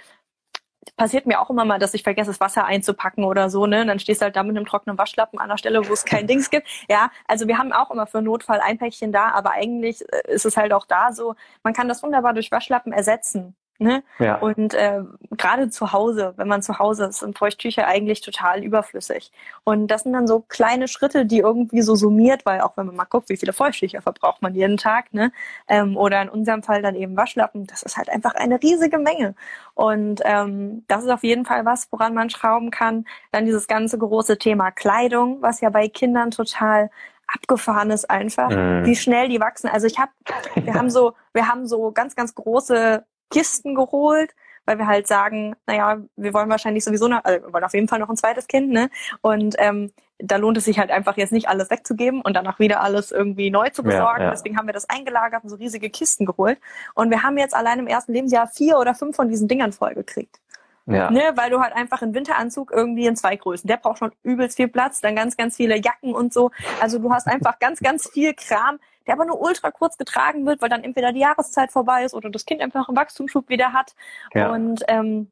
passiert 0.96 1.26
mir 1.26 1.40
auch 1.40 1.50
immer 1.50 1.64
mal, 1.64 1.78
dass 1.78 1.94
ich 1.94 2.02
vergesse, 2.02 2.30
das 2.30 2.40
Wasser 2.40 2.64
einzupacken 2.64 3.24
oder 3.24 3.50
so, 3.50 3.66
ne? 3.66 3.82
Und 3.82 3.88
dann 3.88 3.98
stehst 3.98 4.20
du 4.20 4.24
halt 4.26 4.36
da 4.36 4.42
mit 4.42 4.56
einem 4.56 4.66
trockenen 4.66 4.98
Waschlappen 4.98 5.38
an 5.38 5.48
der 5.48 5.56
Stelle, 5.56 5.88
wo 5.88 5.92
es 5.92 6.04
kein 6.04 6.26
Dings 6.28 6.50
gibt. 6.50 6.68
Ja, 6.88 7.10
also 7.26 7.48
wir 7.48 7.58
haben 7.58 7.72
auch 7.72 7.90
immer 7.90 8.06
für 8.06 8.22
Notfall 8.22 8.60
ein 8.60 8.78
Päckchen 8.78 9.12
da, 9.12 9.30
aber 9.30 9.52
eigentlich 9.52 10.02
äh, 10.12 10.32
ist 10.32 10.46
es 10.46 10.56
halt 10.56 10.72
auch 10.72 10.86
da 10.86 11.12
so, 11.12 11.34
man 11.62 11.72
kann 11.72 11.88
das 11.88 12.02
wunderbar 12.02 12.34
durch 12.34 12.50
Waschlappen 12.52 12.92
ersetzen. 12.92 13.56
Ne? 13.78 14.04
Ja. 14.20 14.36
Und 14.36 14.74
äh, 14.74 15.00
gerade 15.32 15.68
zu 15.68 15.92
Hause, 15.92 16.34
wenn 16.36 16.46
man 16.46 16.62
zu 16.62 16.78
Hause 16.78 17.06
ist, 17.06 17.18
sind 17.18 17.36
Feuchttücher 17.36 17.86
eigentlich 17.86 18.20
total 18.20 18.62
überflüssig. 18.62 19.32
Und 19.64 19.88
das 19.88 20.04
sind 20.04 20.12
dann 20.12 20.28
so 20.28 20.40
kleine 20.40 20.86
Schritte, 20.86 21.26
die 21.26 21.38
irgendwie 21.38 21.82
so 21.82 21.96
summiert, 21.96 22.46
weil 22.46 22.60
auch 22.60 22.76
wenn 22.76 22.86
man 22.86 22.94
mal 22.94 23.04
guckt, 23.06 23.28
wie 23.28 23.36
viele 23.36 23.52
Feuchttücher 23.52 24.00
verbraucht 24.00 24.40
man 24.40 24.54
jeden 24.54 24.76
Tag, 24.76 25.12
ne? 25.12 25.32
Ähm, 25.66 25.96
oder 25.96 26.22
in 26.22 26.28
unserem 26.28 26.62
Fall 26.62 26.80
dann 26.80 26.94
eben 26.94 27.16
Waschlappen, 27.16 27.66
das 27.66 27.82
ist 27.82 27.96
halt 27.96 28.08
einfach 28.08 28.34
eine 28.34 28.62
riesige 28.62 28.98
Menge. 28.98 29.34
Und 29.74 30.20
ähm, 30.24 30.84
das 30.86 31.02
ist 31.02 31.10
auf 31.10 31.24
jeden 31.24 31.44
Fall 31.44 31.64
was, 31.64 31.88
woran 31.90 32.14
man 32.14 32.30
schrauben 32.30 32.70
kann. 32.70 33.04
Dann 33.32 33.46
dieses 33.46 33.66
ganze 33.66 33.98
große 33.98 34.38
Thema 34.38 34.70
Kleidung, 34.70 35.42
was 35.42 35.60
ja 35.60 35.70
bei 35.70 35.88
Kindern 35.88 36.30
total 36.30 36.90
abgefahren 37.26 37.90
ist 37.90 38.08
einfach, 38.10 38.50
mhm. 38.50 38.84
wie 38.84 38.94
schnell 38.94 39.28
die 39.28 39.40
wachsen. 39.40 39.68
Also 39.68 39.86
ich 39.86 39.98
habe, 39.98 40.12
wir 40.54 40.74
haben 40.74 40.90
so, 40.90 41.14
wir 41.32 41.48
haben 41.48 41.66
so 41.66 41.90
ganz, 41.90 42.14
ganz 42.14 42.34
große 42.34 43.04
Kisten 43.32 43.74
geholt, 43.74 44.34
weil 44.64 44.78
wir 44.78 44.86
halt 44.86 45.06
sagen, 45.06 45.56
naja, 45.66 45.98
wir 46.16 46.34
wollen 46.34 46.48
wahrscheinlich 46.48 46.84
sowieso 46.84 47.08
noch, 47.08 47.24
also 47.24 47.44
wir 47.44 47.52
wollen 47.52 47.64
auf 47.64 47.74
jeden 47.74 47.88
Fall 47.88 47.98
noch 47.98 48.08
ein 48.08 48.16
zweites 48.16 48.46
Kind, 48.46 48.70
ne? 48.70 48.90
Und 49.20 49.56
ähm, 49.58 49.92
da 50.18 50.36
lohnt 50.36 50.56
es 50.56 50.64
sich 50.66 50.78
halt 50.78 50.90
einfach 50.90 51.16
jetzt 51.16 51.32
nicht 51.32 51.48
alles 51.48 51.68
wegzugeben 51.70 52.22
und 52.22 52.34
danach 52.34 52.60
wieder 52.60 52.80
alles 52.80 53.10
irgendwie 53.10 53.50
neu 53.50 53.70
zu 53.70 53.82
besorgen. 53.82 54.20
Ja, 54.20 54.26
ja. 54.26 54.30
Deswegen 54.30 54.56
haben 54.56 54.66
wir 54.66 54.72
das 54.72 54.88
eingelagert 54.88 55.42
und 55.42 55.50
so 55.50 55.56
riesige 55.56 55.90
Kisten 55.90 56.26
geholt. 56.26 56.58
Und 56.94 57.10
wir 57.10 57.22
haben 57.24 57.36
jetzt 57.38 57.54
allein 57.54 57.80
im 57.80 57.88
ersten 57.88 58.12
Lebensjahr 58.12 58.46
vier 58.46 58.78
oder 58.78 58.94
fünf 58.94 59.16
von 59.16 59.28
diesen 59.28 59.48
Dingern 59.48 59.72
vollgekriegt. 59.72 60.38
Ja. 60.86 61.10
Ne, 61.10 61.32
weil 61.36 61.50
du 61.50 61.60
halt 61.60 61.74
einfach 61.74 62.02
einen 62.02 62.14
Winteranzug 62.14 62.72
irgendwie 62.72 63.06
in 63.06 63.14
zwei 63.16 63.36
Größen. 63.36 63.68
Der 63.68 63.76
braucht 63.76 63.98
schon 63.98 64.12
übelst 64.22 64.56
viel 64.56 64.68
Platz, 64.68 65.00
dann 65.00 65.14
ganz, 65.14 65.36
ganz 65.36 65.56
viele 65.56 65.76
Jacken 65.76 66.14
und 66.14 66.32
so. 66.32 66.50
Also 66.80 66.98
du 66.98 67.12
hast 67.12 67.28
einfach 67.28 67.58
ganz, 67.60 67.80
ganz 67.80 68.08
viel 68.10 68.34
Kram, 68.34 68.78
der 69.06 69.14
aber 69.14 69.25
nur 69.25 69.40
ultra 69.40 69.71
kurz 69.71 69.97
getragen 69.97 70.47
wird, 70.47 70.62
weil 70.62 70.68
dann 70.68 70.85
entweder 70.85 71.12
die 71.12 71.21
Jahreszeit 71.21 71.73
vorbei 71.73 72.04
ist 72.04 72.14
oder 72.14 72.30
das 72.30 72.47
Kind 72.47 72.61
einfach 72.61 72.88
einen 72.88 72.97
Wachstumsschub 72.97 73.49
wieder 73.49 73.73
hat. 73.73 73.94
Ja. 74.35 74.50
Und 74.50 74.82
ähm, 74.88 75.30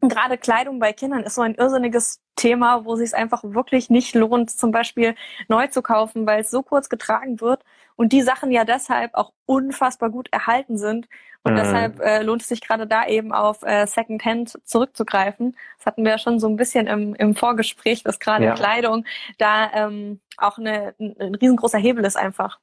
gerade 0.00 0.38
Kleidung 0.38 0.78
bei 0.78 0.92
Kindern 0.92 1.22
ist 1.22 1.34
so 1.34 1.42
ein 1.42 1.54
irrsinniges 1.54 2.20
Thema, 2.36 2.84
wo 2.84 2.96
sich 2.96 3.08
es 3.08 3.14
einfach 3.14 3.42
wirklich 3.44 3.90
nicht 3.90 4.14
lohnt, 4.14 4.50
zum 4.50 4.70
Beispiel 4.70 5.14
neu 5.48 5.66
zu 5.66 5.82
kaufen, 5.82 6.26
weil 6.26 6.40
es 6.40 6.50
so 6.50 6.62
kurz 6.62 6.88
getragen 6.88 7.40
wird 7.40 7.62
und 7.96 8.12
die 8.12 8.22
Sachen 8.22 8.50
ja 8.50 8.64
deshalb 8.64 9.14
auch 9.14 9.32
unfassbar 9.44 10.10
gut 10.10 10.28
erhalten 10.32 10.78
sind. 10.78 11.06
Und 11.42 11.52
mhm. 11.52 11.56
deshalb 11.56 12.00
äh, 12.00 12.22
lohnt 12.22 12.42
es 12.42 12.48
sich 12.48 12.60
gerade 12.60 12.86
da 12.86 13.06
eben 13.06 13.32
auf 13.32 13.62
äh, 13.62 13.86
Secondhand 13.86 14.58
zurückzugreifen. 14.64 15.56
Das 15.78 15.86
hatten 15.86 16.04
wir 16.04 16.12
ja 16.12 16.18
schon 16.18 16.38
so 16.38 16.48
ein 16.48 16.56
bisschen 16.56 16.86
im, 16.86 17.14
im 17.14 17.34
Vorgespräch, 17.34 18.02
dass 18.02 18.20
gerade 18.20 18.44
ja. 18.44 18.54
Kleidung 18.54 19.04
da 19.38 19.70
ähm, 19.72 20.20
auch 20.36 20.58
eine, 20.58 20.94
ein, 20.98 21.16
ein 21.18 21.34
riesengroßer 21.34 21.78
Hebel 21.78 22.04
ist 22.04 22.16
einfach. 22.16 22.58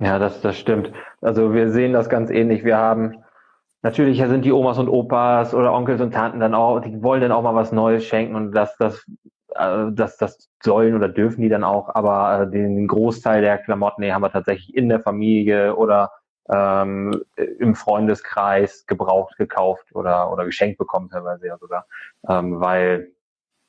Ja, 0.00 0.18
das, 0.18 0.40
das 0.40 0.56
stimmt. 0.58 0.92
Also 1.20 1.52
wir 1.52 1.70
sehen 1.70 1.92
das 1.92 2.08
ganz 2.08 2.30
ähnlich. 2.30 2.64
Wir 2.64 2.76
haben 2.76 3.24
natürlich 3.82 4.18
sind 4.18 4.44
die 4.44 4.52
Omas 4.52 4.78
und 4.78 4.88
Opas 4.88 5.54
oder 5.54 5.72
Onkels 5.72 6.00
und 6.00 6.12
Tanten 6.12 6.40
dann 6.40 6.54
auch, 6.54 6.80
die 6.80 7.02
wollen 7.02 7.20
dann 7.20 7.32
auch 7.32 7.42
mal 7.42 7.54
was 7.54 7.72
Neues 7.72 8.04
schenken 8.04 8.34
und 8.36 8.52
das, 8.52 8.76
das, 8.76 9.04
äh, 9.54 9.86
das, 9.92 10.16
das 10.16 10.50
sollen 10.62 10.94
oder 10.94 11.08
dürfen 11.08 11.42
die 11.42 11.48
dann 11.48 11.64
auch, 11.64 11.94
aber 11.94 12.42
äh, 12.42 12.50
den 12.50 12.86
Großteil 12.86 13.40
der 13.42 13.58
Klamotten 13.58 14.02
nee, 14.02 14.12
haben 14.12 14.22
wir 14.22 14.32
tatsächlich 14.32 14.74
in 14.74 14.88
der 14.88 15.00
Familie 15.00 15.74
oder 15.76 16.12
ähm, 16.50 17.12
im 17.36 17.74
Freundeskreis 17.74 18.86
gebraucht 18.86 19.36
gekauft 19.36 19.94
oder, 19.94 20.32
oder 20.32 20.44
geschenkt 20.44 20.78
bekommen 20.78 21.10
teilweise 21.10 21.46
ja 21.46 21.58
sogar, 21.58 21.86
ähm, 22.28 22.60
weil 22.60 23.12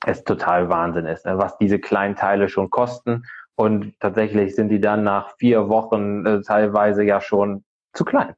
es 0.06 0.24
total 0.24 0.70
Wahnsinn 0.70 1.06
ist, 1.06 1.26
ne? 1.26 1.38
was 1.38 1.58
diese 1.58 1.80
kleinen 1.80 2.15
Teile 2.15 2.50
schon 2.50 2.70
kosten 2.70 3.26
und 3.60 4.00
tatsächlich 4.00 4.56
sind 4.56 4.69
die 4.69 4.80
dann 4.80 5.04
nach 5.04 5.36
vier 5.36 5.67
Wochen 5.67 6.26
äh, 6.26 6.41
teilweise 6.43 7.04
ja 7.04 7.19
schon 7.19 7.65
zu 7.91 8.06
klein. 8.06 8.34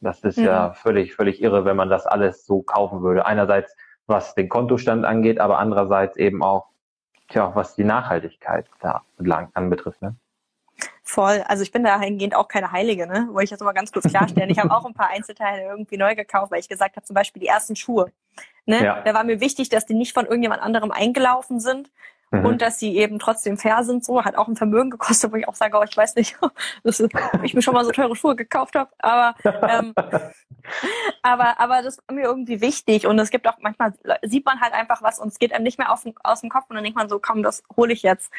Das 0.00 0.24
ist 0.24 0.36
mhm. 0.36 0.46
ja 0.46 0.72
völlig, 0.72 1.14
völlig 1.14 1.40
irre, 1.40 1.64
wenn 1.64 1.76
man 1.76 1.90
das 1.90 2.06
alles 2.06 2.44
so 2.44 2.62
kaufen 2.62 3.00
würde. 3.00 3.24
Einerseits, 3.24 3.76
was 4.08 4.34
den 4.34 4.48
Kontostand 4.48 5.04
angeht, 5.04 5.38
aber 5.38 5.60
andererseits 5.60 6.16
eben 6.16 6.42
auch, 6.42 6.70
tja, 7.28 7.52
was 7.54 7.76
die 7.76 7.84
Nachhaltigkeit 7.84 8.66
da 8.80 9.02
lang 9.18 9.50
anbetrifft. 9.54 10.02
Ne? 10.02 10.16
Voll. 11.04 11.44
Also 11.46 11.62
ich 11.62 11.70
bin 11.70 11.84
dahingehend 11.84 12.34
auch 12.34 12.48
keine 12.48 12.72
Heilige, 12.72 13.06
ne? 13.06 13.28
Wollte 13.30 13.44
ich 13.44 13.50
jetzt 13.50 13.62
mal 13.62 13.74
ganz 13.74 13.92
kurz 13.92 14.08
klarstellen. 14.08 14.50
ich 14.50 14.58
habe 14.58 14.74
auch 14.74 14.84
ein 14.84 14.94
paar 14.94 15.10
Einzelteile 15.10 15.68
irgendwie 15.68 15.98
neu 15.98 16.16
gekauft, 16.16 16.50
weil 16.50 16.58
ich 16.58 16.68
gesagt 16.68 16.96
habe, 16.96 17.06
zum 17.06 17.14
Beispiel 17.14 17.38
die 17.38 17.46
ersten 17.46 17.76
Schuhe. 17.76 18.10
Ne? 18.66 18.82
Ja. 18.82 19.02
Da 19.02 19.14
war 19.14 19.22
mir 19.22 19.38
wichtig, 19.38 19.68
dass 19.68 19.86
die 19.86 19.94
nicht 19.94 20.14
von 20.14 20.24
irgendjemand 20.24 20.62
anderem 20.62 20.90
eingelaufen 20.90 21.60
sind, 21.60 21.92
Mhm. 22.40 22.46
Und 22.46 22.62
dass 22.62 22.78
sie 22.78 22.96
eben 22.96 23.18
trotzdem 23.18 23.56
fair 23.56 23.84
sind, 23.84 24.04
so 24.04 24.24
hat 24.24 24.36
auch 24.36 24.48
ein 24.48 24.56
Vermögen 24.56 24.90
gekostet, 24.90 25.32
wo 25.32 25.36
ich 25.36 25.48
auch 25.48 25.54
sage, 25.54 25.76
oh, 25.78 25.84
ich 25.88 25.96
weiß 25.96 26.16
nicht, 26.16 26.36
dass 26.82 27.00
ich 27.42 27.54
mir 27.54 27.62
schon 27.62 27.74
mal 27.74 27.84
so 27.84 27.92
teure 27.92 28.16
Schuhe 28.16 28.36
gekauft 28.36 28.74
habe. 28.74 28.90
Aber, 28.98 29.34
ähm, 29.44 29.94
aber, 31.22 31.60
aber 31.60 31.82
das 31.82 31.98
ist 31.98 32.10
mir 32.10 32.24
irgendwie 32.24 32.60
wichtig. 32.60 33.06
Und 33.06 33.18
es 33.18 33.30
gibt 33.30 33.46
auch 33.46 33.58
manchmal 33.60 33.94
sieht 34.22 34.44
man 34.44 34.60
halt 34.60 34.74
einfach 34.74 35.02
was 35.02 35.18
und 35.18 35.28
es 35.28 35.38
geht 35.38 35.52
einem 35.52 35.64
nicht 35.64 35.78
mehr 35.78 35.92
aus, 35.92 36.04
aus 36.22 36.40
dem 36.40 36.50
Kopf 36.50 36.64
und 36.68 36.76
dann 36.76 36.84
denkt 36.84 36.98
man 36.98 37.08
so, 37.08 37.18
komm, 37.18 37.42
das 37.42 37.62
hole 37.76 37.92
ich 37.92 38.02
jetzt. 38.02 38.32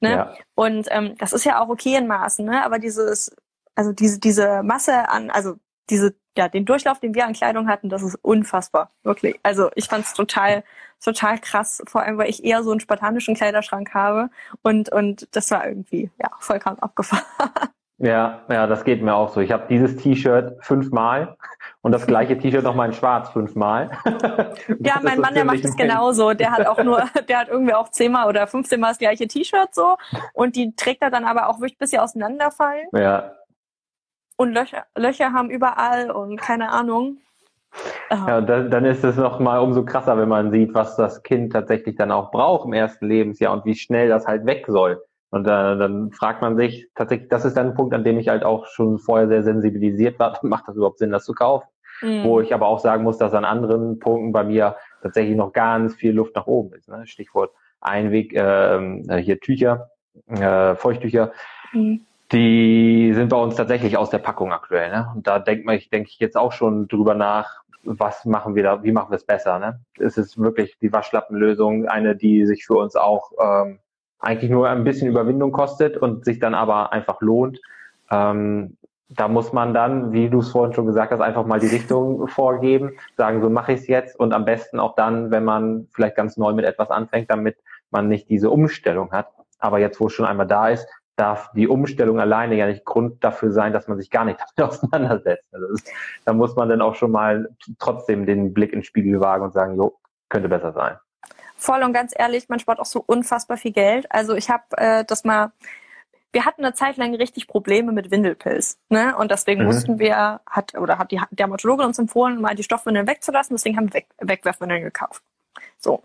Ne? 0.00 0.10
Ja. 0.10 0.34
Und 0.54 0.86
ähm, 0.90 1.16
das 1.18 1.32
ist 1.32 1.44
ja 1.44 1.60
auch 1.60 1.68
okay 1.68 1.96
in 1.96 2.06
Maßen, 2.06 2.44
ne? 2.44 2.64
Aber 2.64 2.78
dieses, 2.78 3.34
also 3.74 3.92
diese, 3.92 4.20
diese 4.20 4.62
Masse 4.62 5.08
an, 5.08 5.30
also 5.30 5.56
diese, 5.90 6.14
ja, 6.36 6.48
den 6.48 6.64
Durchlauf, 6.64 7.00
den 7.00 7.14
wir 7.14 7.26
an 7.26 7.32
Kleidung 7.32 7.68
hatten, 7.68 7.88
das 7.88 8.02
ist 8.02 8.16
unfassbar, 8.22 8.90
wirklich. 9.02 9.38
Also 9.42 9.70
ich 9.74 9.86
fand 9.86 10.04
es 10.04 10.14
total, 10.14 10.64
total 11.02 11.38
krass, 11.38 11.82
vor 11.86 12.02
allem, 12.02 12.18
weil 12.18 12.30
ich 12.30 12.44
eher 12.44 12.62
so 12.62 12.70
einen 12.70 12.80
spartanischen 12.80 13.34
Kleiderschrank 13.34 13.92
habe 13.94 14.30
und, 14.62 14.90
und 14.92 15.28
das 15.34 15.50
war 15.50 15.66
irgendwie, 15.66 16.10
ja, 16.18 16.30
vollkommen 16.38 16.78
abgefahren. 16.78 17.24
Ja, 18.02 18.40
ja, 18.48 18.66
das 18.66 18.84
geht 18.84 19.02
mir 19.02 19.14
auch 19.14 19.28
so. 19.28 19.40
Ich 19.42 19.52
habe 19.52 19.66
dieses 19.68 19.94
T-Shirt 19.96 20.56
fünfmal 20.64 21.36
und 21.82 21.92
das 21.92 22.06
gleiche 22.06 22.38
T-Shirt 22.38 22.64
nochmal 22.64 22.88
in 22.88 22.94
schwarz 22.94 23.28
fünfmal. 23.28 23.90
ja, 24.78 25.00
mein 25.02 25.20
Mann, 25.20 25.34
der 25.34 25.44
macht 25.44 25.62
es 25.62 25.76
genauso. 25.76 26.32
Der 26.32 26.50
hat 26.50 26.66
auch 26.66 26.82
nur, 26.82 27.04
der 27.28 27.38
hat 27.40 27.48
irgendwie 27.48 27.74
auch 27.74 27.90
zehnmal 27.90 28.26
oder 28.26 28.46
fünfzehnmal 28.46 28.92
das 28.92 28.98
gleiche 28.98 29.28
T-Shirt 29.28 29.74
so 29.74 29.98
und 30.32 30.56
die 30.56 30.74
trägt 30.76 31.02
er 31.02 31.10
dann 31.10 31.26
aber 31.26 31.50
auch 31.50 31.60
wirklich 31.60 31.76
bis 31.76 31.90
sie 31.90 31.98
auseinanderfallen. 31.98 32.88
Ja, 32.92 33.32
und 34.40 34.54
Löcher, 34.54 34.86
Löcher 34.96 35.34
haben 35.34 35.50
überall 35.50 36.10
und 36.10 36.38
keine 36.38 36.70
Ahnung. 36.70 37.18
Ja, 38.10 38.40
dann, 38.40 38.70
dann 38.70 38.86
ist 38.86 39.04
es 39.04 39.16
noch 39.16 39.38
mal 39.38 39.58
umso 39.58 39.84
krasser, 39.84 40.16
wenn 40.16 40.30
man 40.30 40.50
sieht, 40.50 40.72
was 40.72 40.96
das 40.96 41.22
Kind 41.22 41.52
tatsächlich 41.52 41.96
dann 41.96 42.10
auch 42.10 42.30
braucht 42.30 42.64
im 42.64 42.72
ersten 42.72 43.06
Lebensjahr 43.06 43.52
und 43.52 43.66
wie 43.66 43.74
schnell 43.74 44.08
das 44.08 44.26
halt 44.26 44.46
weg 44.46 44.64
soll. 44.66 45.02
Und 45.28 45.44
äh, 45.44 45.76
dann 45.76 46.10
fragt 46.12 46.40
man 46.40 46.56
sich 46.56 46.88
tatsächlich, 46.94 47.28
das 47.28 47.44
ist 47.44 47.54
dann 47.58 47.68
ein 47.68 47.74
Punkt, 47.74 47.92
an 47.92 48.02
dem 48.02 48.18
ich 48.18 48.28
halt 48.28 48.42
auch 48.42 48.66
schon 48.66 48.98
vorher 48.98 49.28
sehr 49.28 49.42
sensibilisiert 49.42 50.18
war, 50.18 50.38
macht 50.42 50.66
das 50.68 50.76
überhaupt 50.76 51.00
Sinn, 51.00 51.10
das 51.10 51.26
zu 51.26 51.34
kaufen? 51.34 51.68
Mhm. 52.00 52.24
Wo 52.24 52.40
ich 52.40 52.54
aber 52.54 52.66
auch 52.66 52.78
sagen 52.78 53.04
muss, 53.04 53.18
dass 53.18 53.34
an 53.34 53.44
anderen 53.44 53.98
Punkten 53.98 54.32
bei 54.32 54.42
mir 54.42 54.76
tatsächlich 55.02 55.36
noch 55.36 55.52
ganz 55.52 55.94
viel 55.94 56.12
Luft 56.12 56.34
nach 56.34 56.46
oben 56.46 56.72
ist. 56.72 56.88
Ne? 56.88 57.06
Stichwort 57.06 57.52
Einweg, 57.82 58.32
äh, 58.32 59.20
hier 59.20 59.38
Tücher, 59.38 59.90
äh, 60.28 60.74
Feuchttücher. 60.76 61.32
Mhm 61.74 62.06
die 62.32 63.12
sind 63.14 63.28
bei 63.28 63.36
uns 63.36 63.56
tatsächlich 63.56 63.96
aus 63.96 64.10
der 64.10 64.18
Packung 64.18 64.52
aktuell. 64.52 64.90
Ne? 64.90 65.12
Und 65.14 65.26
da 65.26 65.38
denkt 65.38 65.66
man, 65.66 65.76
ich 65.76 65.90
denke 65.90 66.10
ich 66.10 66.18
jetzt 66.20 66.36
auch 66.36 66.52
schon 66.52 66.86
drüber 66.86 67.14
nach, 67.14 67.62
was 67.82 68.24
machen 68.24 68.54
wir 68.54 68.62
da, 68.62 68.82
wie 68.82 68.92
machen 68.92 69.10
wir 69.10 69.16
es 69.16 69.24
besser. 69.24 69.58
Ne? 69.58 69.80
Es 69.98 70.16
ist 70.16 70.38
wirklich 70.38 70.78
die 70.80 70.92
Waschlappenlösung, 70.92 71.86
eine, 71.88 72.14
die 72.14 72.46
sich 72.46 72.66
für 72.66 72.74
uns 72.74 72.94
auch 72.94 73.32
ähm, 73.42 73.78
eigentlich 74.20 74.50
nur 74.50 74.68
ein 74.68 74.84
bisschen 74.84 75.08
Überwindung 75.08 75.50
kostet 75.50 75.96
und 75.96 76.24
sich 76.24 76.38
dann 76.38 76.54
aber 76.54 76.92
einfach 76.92 77.20
lohnt. 77.20 77.60
Ähm, 78.10 78.76
da 79.08 79.26
muss 79.26 79.52
man 79.52 79.74
dann, 79.74 80.12
wie 80.12 80.30
du 80.30 80.38
es 80.38 80.50
vorhin 80.50 80.72
schon 80.72 80.86
gesagt 80.86 81.10
hast, 81.10 81.20
einfach 81.20 81.44
mal 81.44 81.58
die 81.58 81.66
Richtung 81.66 82.28
vorgeben, 82.28 82.92
sagen, 83.16 83.40
so 83.40 83.50
mache 83.50 83.72
ich 83.72 83.80
es 83.80 83.86
jetzt 83.88 84.18
und 84.18 84.32
am 84.32 84.44
besten 84.44 84.78
auch 84.78 84.94
dann, 84.94 85.30
wenn 85.32 85.44
man 85.44 85.88
vielleicht 85.90 86.16
ganz 86.16 86.36
neu 86.36 86.52
mit 86.52 86.64
etwas 86.64 86.90
anfängt, 86.90 87.30
damit 87.30 87.56
man 87.90 88.08
nicht 88.08 88.28
diese 88.28 88.50
Umstellung 88.50 89.10
hat. 89.10 89.28
Aber 89.58 89.78
jetzt, 89.78 90.00
wo 90.00 90.06
es 90.06 90.12
schon 90.12 90.26
einmal 90.26 90.46
da 90.46 90.68
ist, 90.68 90.86
darf 91.20 91.50
die 91.52 91.68
Umstellung 91.68 92.18
alleine 92.18 92.56
ja 92.56 92.66
nicht 92.66 92.84
Grund 92.84 93.22
dafür 93.22 93.52
sein, 93.52 93.72
dass 93.72 93.88
man 93.88 93.98
sich 93.98 94.10
gar 94.10 94.24
nicht 94.24 94.40
damit 94.56 94.72
auseinandersetzt. 94.74 95.44
Also 95.52 95.66
das, 95.68 95.84
da 96.24 96.32
muss 96.32 96.56
man 96.56 96.68
dann 96.68 96.80
auch 96.80 96.94
schon 96.94 97.10
mal 97.10 97.48
trotzdem 97.78 98.24
den 98.24 98.54
Blick 98.54 98.72
ins 98.72 98.86
Spiegel 98.86 99.20
wagen 99.20 99.44
und 99.44 99.52
sagen, 99.52 99.76
jo, 99.76 99.98
könnte 100.28 100.48
besser 100.48 100.72
sein. 100.72 100.96
Voll 101.56 101.82
und 101.82 101.92
ganz 101.92 102.14
ehrlich, 102.16 102.48
man 102.48 102.58
spart 102.58 102.80
auch 102.80 102.86
so 102.86 103.04
unfassbar 103.06 103.58
viel 103.58 103.72
Geld. 103.72 104.06
Also 104.10 104.34
ich 104.34 104.48
habe 104.48 104.64
äh, 104.78 105.04
das 105.04 105.24
mal 105.24 105.52
wir 106.32 106.44
hatten 106.44 106.64
eine 106.64 106.74
Zeit 106.74 106.96
lang 106.96 107.12
richtig 107.14 107.48
Probleme 107.48 107.90
mit 107.90 108.12
Windelpilz. 108.12 108.78
Ne? 108.88 109.16
Und 109.16 109.32
deswegen 109.32 109.62
mhm. 109.62 109.66
mussten 109.66 109.98
wir, 109.98 110.40
hat 110.46 110.74
oder 110.74 110.96
hat 110.96 111.10
die 111.10 111.20
Dermatologin 111.32 111.86
uns 111.86 111.98
empfohlen, 111.98 112.40
mal 112.40 112.54
die 112.54 112.62
Stoffwindeln 112.62 113.08
wegzulassen. 113.08 113.56
Deswegen 113.56 113.76
haben 113.76 113.88
wir 113.88 113.94
Weg, 113.94 114.06
Wegwerfwindeln 114.18 114.82
gekauft. 114.82 115.24
So. 115.78 116.02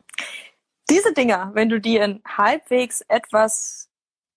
Diese 0.90 1.14
Dinger, 1.14 1.52
wenn 1.54 1.70
du 1.70 1.80
die 1.80 1.98
in 1.98 2.22
halbwegs 2.26 3.02
etwas 3.02 3.90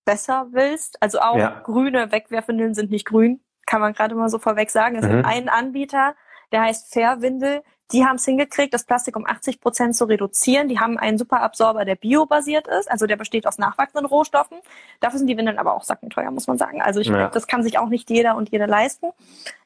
besser 0.09 0.47
willst, 0.53 1.03
also 1.03 1.21
auch 1.21 1.37
ja. 1.37 1.61
grüne 1.63 2.11
Wegwerfwindeln 2.11 2.73
sind 2.73 2.91
nicht 2.91 3.05
grün, 3.05 3.43
kann 3.67 3.83
man 3.83 3.93
gerade 3.93 4.15
mal 4.15 4.31
so 4.31 4.39
vorweg 4.39 4.71
sagen. 4.71 4.97
Es 4.97 5.05
mhm. 5.05 5.11
gibt 5.11 5.27
einen 5.27 5.51
Anbieter, 5.51 6.15
der 6.51 6.63
heißt 6.63 6.95
Fairwindel. 6.95 7.63
Die 7.93 8.07
haben 8.07 8.17
es 8.17 8.25
hingekriegt, 8.25 8.73
das 8.73 8.85
Plastik 8.85 9.17
um 9.17 9.27
80 9.27 9.61
Prozent 9.61 9.97
zu 9.97 10.07
reduzieren. 10.07 10.69
Die 10.69 10.81
haben 10.81 10.97
einen 10.97 11.19
Superabsorber, 11.19 11.85
der 11.85 11.95
biobasiert 11.95 12.69
ist, 12.69 12.91
also 12.91 13.07
der 13.07 13.17
besteht 13.17 13.47
aus 13.47 13.59
nachwachsenden 13.59 14.07
Rohstoffen. 14.07 14.57
Dafür 15.01 15.19
sind 15.19 15.27
die 15.27 15.37
Windeln 15.37 15.59
aber 15.59 15.75
auch 15.75 15.85
sackenteuer, 15.85 16.31
muss 16.31 16.47
man 16.47 16.57
sagen. 16.57 16.81
Also 16.81 17.01
ich, 17.01 17.09
ja. 17.09 17.29
das 17.29 17.47
kann 17.47 17.63
sich 17.63 17.79
auch 17.79 17.91
nicht 17.91 18.09
jeder 18.09 18.35
und 18.37 18.49
jede 18.49 18.65
leisten. 18.65 19.11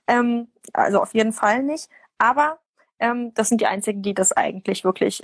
Ähm, 0.09 0.49
also 0.73 1.01
auf 1.01 1.15
jeden 1.15 1.33
Fall 1.33 1.63
nicht. 1.63 1.89
Aber 2.19 2.59
ähm, 2.99 3.33
das 3.35 3.49
sind 3.49 3.61
die 3.61 3.67
einzigen, 3.69 4.03
die 4.03 4.15
das 4.15 4.33
eigentlich 4.33 4.83
wirklich 4.83 5.23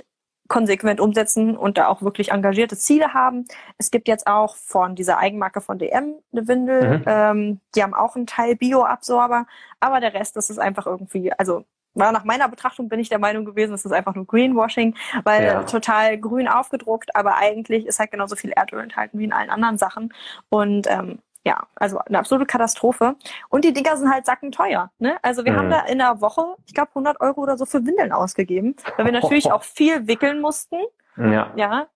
konsequent 0.49 0.99
umsetzen 0.99 1.55
und 1.55 1.77
da 1.77 1.87
auch 1.87 2.01
wirklich 2.01 2.31
engagierte 2.31 2.75
Ziele 2.75 3.13
haben. 3.13 3.45
Es 3.77 3.91
gibt 3.91 4.07
jetzt 4.09 4.27
auch 4.27 4.57
von 4.57 4.95
dieser 4.95 5.19
Eigenmarke 5.19 5.61
von 5.61 5.79
DM 5.79 6.15
eine 6.33 6.47
Windel. 6.47 6.97
Mhm. 6.97 7.03
Ähm, 7.05 7.59
die 7.75 7.83
haben 7.83 7.93
auch 7.93 8.15
einen 8.15 8.27
Teil 8.27 8.55
Bioabsorber, 8.55 9.45
aber 9.79 9.99
der 10.01 10.13
Rest, 10.13 10.35
das 10.35 10.49
ist 10.49 10.59
einfach 10.59 10.85
irgendwie, 10.85 11.31
also 11.33 11.63
war 11.93 12.11
nach 12.11 12.23
meiner 12.23 12.47
Betrachtung 12.47 12.89
bin 12.89 12.99
ich 12.99 13.09
der 13.09 13.19
Meinung 13.19 13.45
gewesen, 13.45 13.73
es 13.73 13.85
ist 13.85 13.91
einfach 13.91 14.15
nur 14.15 14.25
Greenwashing, 14.25 14.95
weil 15.23 15.45
ja. 15.45 15.63
total 15.63 16.17
grün 16.17 16.47
aufgedruckt, 16.47 17.15
aber 17.15 17.37
eigentlich 17.37 17.85
ist 17.85 17.99
halt 17.99 18.11
genauso 18.11 18.35
viel 18.35 18.51
Erdöl 18.51 18.81
enthalten 18.81 19.19
wie 19.19 19.25
in 19.25 19.33
allen 19.33 19.49
anderen 19.49 19.77
Sachen. 19.77 20.13
Und 20.49 20.87
ähm, 20.87 21.19
ja, 21.49 21.63
also 21.75 21.97
eine 21.97 22.19
absolute 22.19 22.45
Katastrophe. 22.45 23.15
Und 23.49 23.65
die 23.65 23.73
Dinger 23.73 23.97
sind 23.97 24.11
halt 24.11 24.27
sackenteuer. 24.27 24.91
Ne? 24.99 25.17
Also 25.23 25.45
wir 25.45 25.53
mhm. 25.53 25.57
haben 25.57 25.69
da 25.71 25.79
in 25.85 25.97
der 25.97 26.21
Woche, 26.21 26.45
ich 26.67 26.75
glaube, 26.75 26.89
100 26.89 27.19
Euro 27.21 27.41
oder 27.41 27.57
so 27.57 27.65
für 27.65 27.83
Windeln 27.87 28.11
ausgegeben, 28.11 28.75
weil 28.95 29.05
wir 29.05 29.11
natürlich 29.11 29.51
auch 29.51 29.63
viel 29.63 30.07
wickeln 30.07 30.41
mussten. 30.41 30.77
Ja. 31.17 31.51
Ja. 31.55 31.87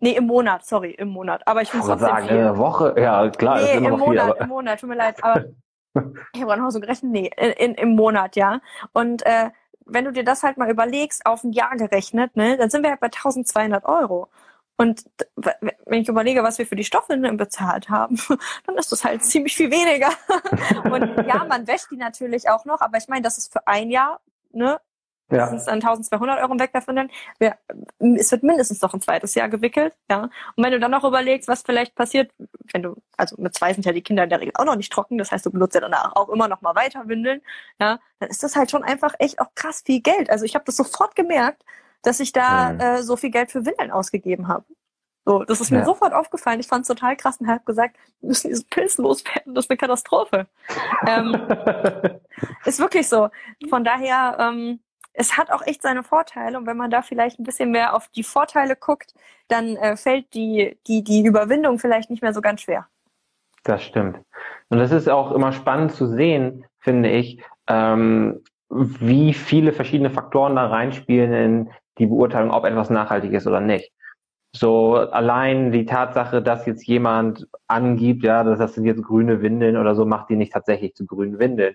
Nee, 0.00 0.12
im 0.12 0.26
Monat, 0.26 0.64
sorry, 0.64 0.92
im 0.92 1.08
Monat. 1.08 1.46
Aber 1.46 1.60
ich 1.60 1.72
muss 1.74 1.86
trotzdem 1.86 2.08
sagen, 2.08 2.28
viel. 2.28 2.36
in 2.36 2.42
der 2.42 2.56
Woche, 2.56 2.94
ja, 2.98 3.28
klar. 3.28 3.60
Nee, 3.60 3.76
im 3.76 3.90
Monat, 3.90 4.36
viel, 4.36 4.42
im 4.42 4.48
Monat, 4.48 4.80
tut 4.80 4.88
mir 4.88 4.96
leid. 4.96 5.22
Aber 5.22 5.44
ich 6.32 6.42
habe 6.42 6.56
noch 6.56 6.70
so 6.70 6.80
gerechnet, 6.80 7.12
nee, 7.12 7.30
in, 7.36 7.50
in, 7.50 7.74
im 7.74 7.94
Monat, 7.94 8.36
ja. 8.36 8.60
Und 8.92 9.24
äh, 9.26 9.50
wenn 9.84 10.06
du 10.06 10.12
dir 10.12 10.24
das 10.24 10.42
halt 10.42 10.56
mal 10.56 10.70
überlegst, 10.70 11.26
auf 11.26 11.44
ein 11.44 11.52
Jahr 11.52 11.76
gerechnet, 11.76 12.36
ne, 12.36 12.56
dann 12.56 12.70
sind 12.70 12.82
wir 12.82 12.90
halt 12.90 13.00
bei 13.00 13.08
1200 13.08 13.84
Euro. 13.84 14.28
Und 14.76 15.04
wenn 15.36 16.00
ich 16.00 16.08
überlege, 16.08 16.42
was 16.42 16.58
wir 16.58 16.66
für 16.66 16.76
die 16.76 16.84
Stoffe 16.84 17.16
bezahlt 17.16 17.88
haben, 17.88 18.18
dann 18.66 18.76
ist 18.76 18.90
das 18.90 19.04
halt 19.04 19.24
ziemlich 19.24 19.56
viel 19.56 19.70
weniger. 19.70 20.10
Und 20.90 21.26
ja, 21.26 21.44
man 21.44 21.66
wäscht 21.66 21.90
die 21.90 21.96
natürlich 21.96 22.48
auch 22.48 22.64
noch, 22.64 22.80
aber 22.80 22.98
ich 22.98 23.08
meine, 23.08 23.22
das 23.22 23.38
ist 23.38 23.52
für 23.52 23.66
ein 23.66 23.90
Jahr, 23.90 24.20
ne? 24.52 24.80
Ja. 25.30 25.50
Das 25.50 25.50
sind 25.50 25.66
dann 25.66 25.74
1200 25.76 26.38
Euro 26.40 26.52
im 26.52 26.60
Wegwerfen. 26.60 27.10
Wir, 27.38 27.56
es 27.98 28.30
wird 28.30 28.42
mindestens 28.42 28.82
noch 28.82 28.92
ein 28.92 29.00
zweites 29.00 29.34
Jahr 29.34 29.48
gewickelt, 29.48 29.94
ja. 30.10 30.24
Und 30.54 30.64
wenn 30.64 30.72
du 30.72 30.78
dann 30.78 30.90
noch 30.90 31.02
überlegst, 31.02 31.48
was 31.48 31.62
vielleicht 31.62 31.94
passiert, 31.94 32.30
wenn 32.72 32.82
du, 32.82 32.96
also 33.16 33.36
mit 33.38 33.54
zwei 33.54 33.72
sind 33.72 33.86
ja 33.86 33.92
die 33.92 34.02
Kinder 34.02 34.24
in 34.24 34.30
der 34.30 34.40
Regel 34.40 34.52
auch 34.56 34.66
noch 34.66 34.76
nicht 34.76 34.92
trocken, 34.92 35.16
das 35.16 35.32
heißt, 35.32 35.46
du 35.46 35.50
benutzt 35.50 35.74
ja 35.74 35.80
danach 35.80 36.14
auch 36.14 36.28
immer 36.28 36.46
noch 36.46 36.60
mal 36.60 36.74
weiter 36.74 37.08
Windeln, 37.08 37.40
ja, 37.80 38.00
dann 38.18 38.28
ist 38.28 38.42
das 38.42 38.54
halt 38.54 38.70
schon 38.70 38.84
einfach 38.84 39.14
echt 39.18 39.40
auch 39.40 39.54
krass 39.54 39.82
viel 39.84 40.02
Geld. 40.02 40.28
Also 40.28 40.44
ich 40.44 40.54
habe 40.54 40.66
das 40.66 40.76
sofort 40.76 41.16
gemerkt, 41.16 41.64
dass 42.04 42.20
ich 42.20 42.32
da 42.32 42.72
mhm. 42.72 42.80
äh, 42.80 43.02
so 43.02 43.16
viel 43.16 43.30
Geld 43.30 43.50
für 43.50 43.66
Windeln 43.66 43.90
ausgegeben 43.90 44.48
habe. 44.48 44.64
So, 45.26 45.42
das 45.42 45.60
ist 45.60 45.70
mir 45.70 45.78
ja. 45.78 45.84
sofort 45.84 46.12
aufgefallen. 46.12 46.60
Ich 46.60 46.68
fand 46.68 46.82
es 46.82 46.88
total 46.88 47.16
krass 47.16 47.38
und 47.38 47.48
habe 47.48 47.64
gesagt, 47.64 47.96
wir 48.20 48.28
müssen 48.28 48.48
diesen 48.48 48.68
Pilz 48.68 48.98
loswerden, 48.98 49.54
das 49.54 49.64
ist 49.64 49.70
eine 49.70 49.78
Katastrophe. 49.78 50.46
ähm, 51.06 51.34
ist 52.66 52.78
wirklich 52.78 53.08
so. 53.08 53.30
Von 53.70 53.84
daher, 53.84 54.36
ähm, 54.38 54.80
es 55.14 55.38
hat 55.38 55.50
auch 55.50 55.62
echt 55.66 55.80
seine 55.80 56.02
Vorteile 56.02 56.58
und 56.58 56.66
wenn 56.66 56.76
man 56.76 56.90
da 56.90 57.00
vielleicht 57.00 57.38
ein 57.38 57.44
bisschen 57.44 57.70
mehr 57.70 57.94
auf 57.94 58.08
die 58.08 58.22
Vorteile 58.22 58.76
guckt, 58.76 59.14
dann 59.48 59.76
äh, 59.76 59.96
fällt 59.96 60.34
die, 60.34 60.78
die, 60.86 61.02
die 61.02 61.24
Überwindung 61.24 61.78
vielleicht 61.78 62.10
nicht 62.10 62.22
mehr 62.22 62.34
so 62.34 62.42
ganz 62.42 62.60
schwer. 62.60 62.86
Das 63.62 63.82
stimmt. 63.82 64.18
Und 64.68 64.78
das 64.78 64.92
ist 64.92 65.08
auch 65.08 65.32
immer 65.32 65.52
spannend 65.52 65.92
zu 65.92 66.06
sehen, 66.06 66.66
finde 66.80 67.10
ich, 67.10 67.42
ähm, 67.66 68.42
wie 68.68 69.32
viele 69.32 69.72
verschiedene 69.72 70.10
Faktoren 70.10 70.56
da 70.56 70.66
reinspielen 70.66 71.32
in 71.32 71.70
die 71.98 72.06
Beurteilung, 72.06 72.50
ob 72.50 72.64
etwas 72.64 72.90
nachhaltig 72.90 73.32
ist 73.32 73.46
oder 73.46 73.60
nicht. 73.60 73.92
So 74.56 74.94
allein 74.94 75.72
die 75.72 75.84
Tatsache, 75.84 76.40
dass 76.40 76.64
jetzt 76.66 76.86
jemand 76.86 77.48
angibt, 77.66 78.22
ja, 78.22 78.44
das 78.44 78.74
sind 78.74 78.84
jetzt 78.84 79.02
grüne 79.02 79.42
Windeln 79.42 79.76
oder 79.76 79.96
so, 79.96 80.06
macht 80.06 80.30
die 80.30 80.36
nicht 80.36 80.52
tatsächlich 80.52 80.94
zu 80.94 81.06
grünen 81.06 81.40
Windeln. 81.40 81.74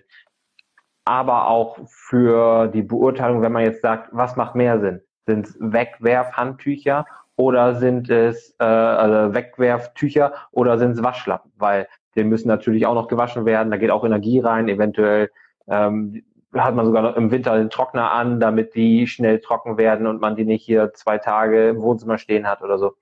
Aber 1.04 1.48
auch 1.48 1.78
für 1.86 2.68
die 2.68 2.82
Beurteilung, 2.82 3.42
wenn 3.42 3.52
man 3.52 3.64
jetzt 3.64 3.82
sagt, 3.82 4.08
was 4.12 4.36
macht 4.36 4.54
mehr 4.54 4.80
Sinn? 4.80 5.00
Sind 5.26 5.46
es 5.46 5.56
Wegwerfhandtücher 5.60 7.04
oder 7.36 7.74
sind 7.74 8.08
es 8.08 8.54
äh, 8.58 8.64
also 8.64 9.34
Wegwerftücher 9.34 10.32
oder 10.50 10.78
sind 10.78 10.92
es 10.92 11.02
Waschlappen? 11.02 11.52
Weil 11.56 11.86
die 12.14 12.24
müssen 12.24 12.48
natürlich 12.48 12.86
auch 12.86 12.94
noch 12.94 13.08
gewaschen 13.08 13.44
werden, 13.44 13.70
da 13.70 13.76
geht 13.76 13.90
auch 13.90 14.04
Energie 14.04 14.40
rein, 14.40 14.68
eventuell 14.68 15.30
ähm, 15.68 16.22
hat 16.54 16.74
man 16.74 16.86
sogar 16.86 17.16
im 17.16 17.30
Winter 17.30 17.56
den 17.56 17.70
Trockner 17.70 18.10
an, 18.12 18.40
damit 18.40 18.74
die 18.74 19.06
schnell 19.06 19.40
trocken 19.40 19.78
werden 19.78 20.06
und 20.06 20.20
man 20.20 20.36
die 20.36 20.44
nicht 20.44 20.64
hier 20.64 20.92
zwei 20.94 21.18
Tage 21.18 21.68
im 21.68 21.82
Wohnzimmer 21.82 22.18
stehen 22.18 22.46
hat 22.46 22.62
oder 22.62 22.78
so. 22.78 22.96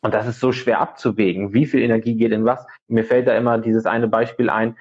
Und 0.00 0.14
das 0.14 0.26
ist 0.26 0.40
so 0.40 0.52
schwer 0.52 0.80
abzuwägen. 0.80 1.52
Wie 1.52 1.66
viel 1.66 1.80
Energie 1.80 2.16
geht 2.16 2.32
in 2.32 2.44
was? 2.44 2.66
Mir 2.88 3.04
fällt 3.04 3.28
da 3.28 3.36
immer 3.36 3.58
dieses 3.58 3.86
eine 3.86 4.08
Beispiel 4.08 4.50
ein, 4.50 4.76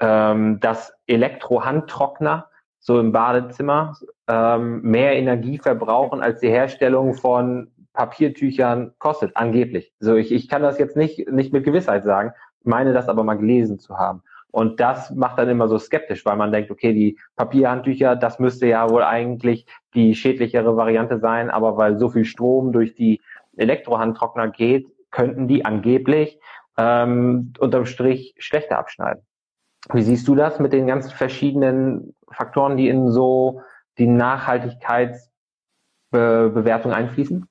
ähm, 0.00 0.60
dass 0.60 0.92
Elektrohandtrockner 1.06 2.50
so 2.78 3.00
im 3.00 3.12
Badezimmer 3.12 3.96
ähm, 4.28 4.82
mehr 4.82 5.16
Energie 5.16 5.58
verbrauchen 5.58 6.20
als 6.20 6.40
die 6.40 6.50
Herstellung 6.50 7.14
von 7.14 7.70
Papiertüchern 7.94 8.92
kostet, 8.98 9.36
angeblich. 9.36 9.92
So, 9.98 10.16
ich, 10.16 10.30
ich 10.30 10.48
kann 10.48 10.62
das 10.62 10.78
jetzt 10.78 10.96
nicht, 10.96 11.30
nicht 11.30 11.52
mit 11.52 11.64
Gewissheit 11.64 12.04
sagen, 12.04 12.32
meine 12.62 12.92
das 12.92 13.08
aber 13.08 13.24
mal 13.24 13.38
gelesen 13.38 13.78
zu 13.78 13.96
haben. 13.98 14.22
Und 14.56 14.80
das 14.80 15.10
macht 15.10 15.38
dann 15.38 15.50
immer 15.50 15.68
so 15.68 15.78
skeptisch, 15.78 16.24
weil 16.24 16.36
man 16.36 16.50
denkt, 16.50 16.70
okay, 16.70 16.94
die 16.94 17.18
Papierhandtücher, 17.36 18.16
das 18.16 18.38
müsste 18.38 18.66
ja 18.66 18.88
wohl 18.88 19.02
eigentlich 19.02 19.66
die 19.92 20.14
schädlichere 20.14 20.78
Variante 20.78 21.18
sein, 21.18 21.50
aber 21.50 21.76
weil 21.76 21.98
so 21.98 22.08
viel 22.08 22.24
Strom 22.24 22.72
durch 22.72 22.94
die 22.94 23.20
Elektrohandtrockner 23.58 24.48
geht, 24.48 24.86
könnten 25.10 25.46
die 25.46 25.66
angeblich 25.66 26.40
ähm, 26.78 27.52
unterm 27.58 27.84
Strich 27.84 28.34
schlechter 28.38 28.78
abschneiden. 28.78 29.22
Wie 29.92 30.00
siehst 30.00 30.26
du 30.26 30.34
das 30.34 30.58
mit 30.58 30.72
den 30.72 30.86
ganz 30.86 31.12
verschiedenen 31.12 32.14
Faktoren, 32.30 32.78
die 32.78 32.88
in 32.88 33.10
so 33.10 33.60
die 33.98 34.06
Nachhaltigkeitsbewertung 34.06 36.94
einfließen? 36.94 37.46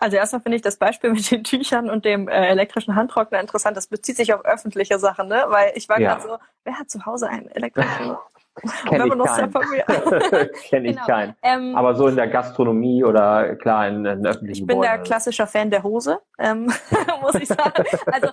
Also 0.00 0.16
erstmal 0.16 0.40
finde 0.40 0.56
ich 0.56 0.62
das 0.62 0.76
Beispiel 0.76 1.10
mit 1.12 1.30
den 1.30 1.44
Tüchern 1.44 1.90
und 1.90 2.04
dem 2.04 2.26
äh, 2.28 2.48
elektrischen 2.48 2.96
Handtrockner 2.96 3.38
interessant. 3.38 3.76
Das 3.76 3.86
bezieht 3.86 4.16
sich 4.16 4.32
auf 4.34 4.44
öffentliche 4.44 4.98
Sachen, 4.98 5.28
ne? 5.28 5.44
Weil 5.48 5.72
ich 5.74 5.88
war 5.88 6.00
ja. 6.00 6.14
gerade 6.14 6.28
so, 6.28 6.38
wer 6.64 6.78
hat 6.78 6.90
zu 6.90 7.04
Hause 7.06 7.28
einen 7.28 7.48
elektrischen 7.48 8.16
Kenn 8.88 9.06
ich 9.06 9.24
keinen. 9.24 9.52
Kenn 10.68 10.84
ich 10.84 10.96
genau. 10.96 11.06
keinen. 11.06 11.36
Ähm, 11.42 11.76
Aber 11.76 11.94
so 11.94 12.08
in 12.08 12.16
der 12.16 12.28
Gastronomie 12.28 13.04
oder 13.04 13.54
klar 13.56 13.88
in, 13.88 14.04
in 14.04 14.26
öffentlichen 14.26 14.62
Ich 14.62 14.66
bin 14.66 14.80
Gebäuden. 14.80 14.82
der 14.82 14.98
klassischer 14.98 15.46
Fan 15.46 15.70
der 15.70 15.82
Hose, 15.82 16.20
ähm, 16.38 16.72
muss 17.22 17.36
ich 17.36 17.48
sagen. 17.48 17.84
Also 18.06 18.30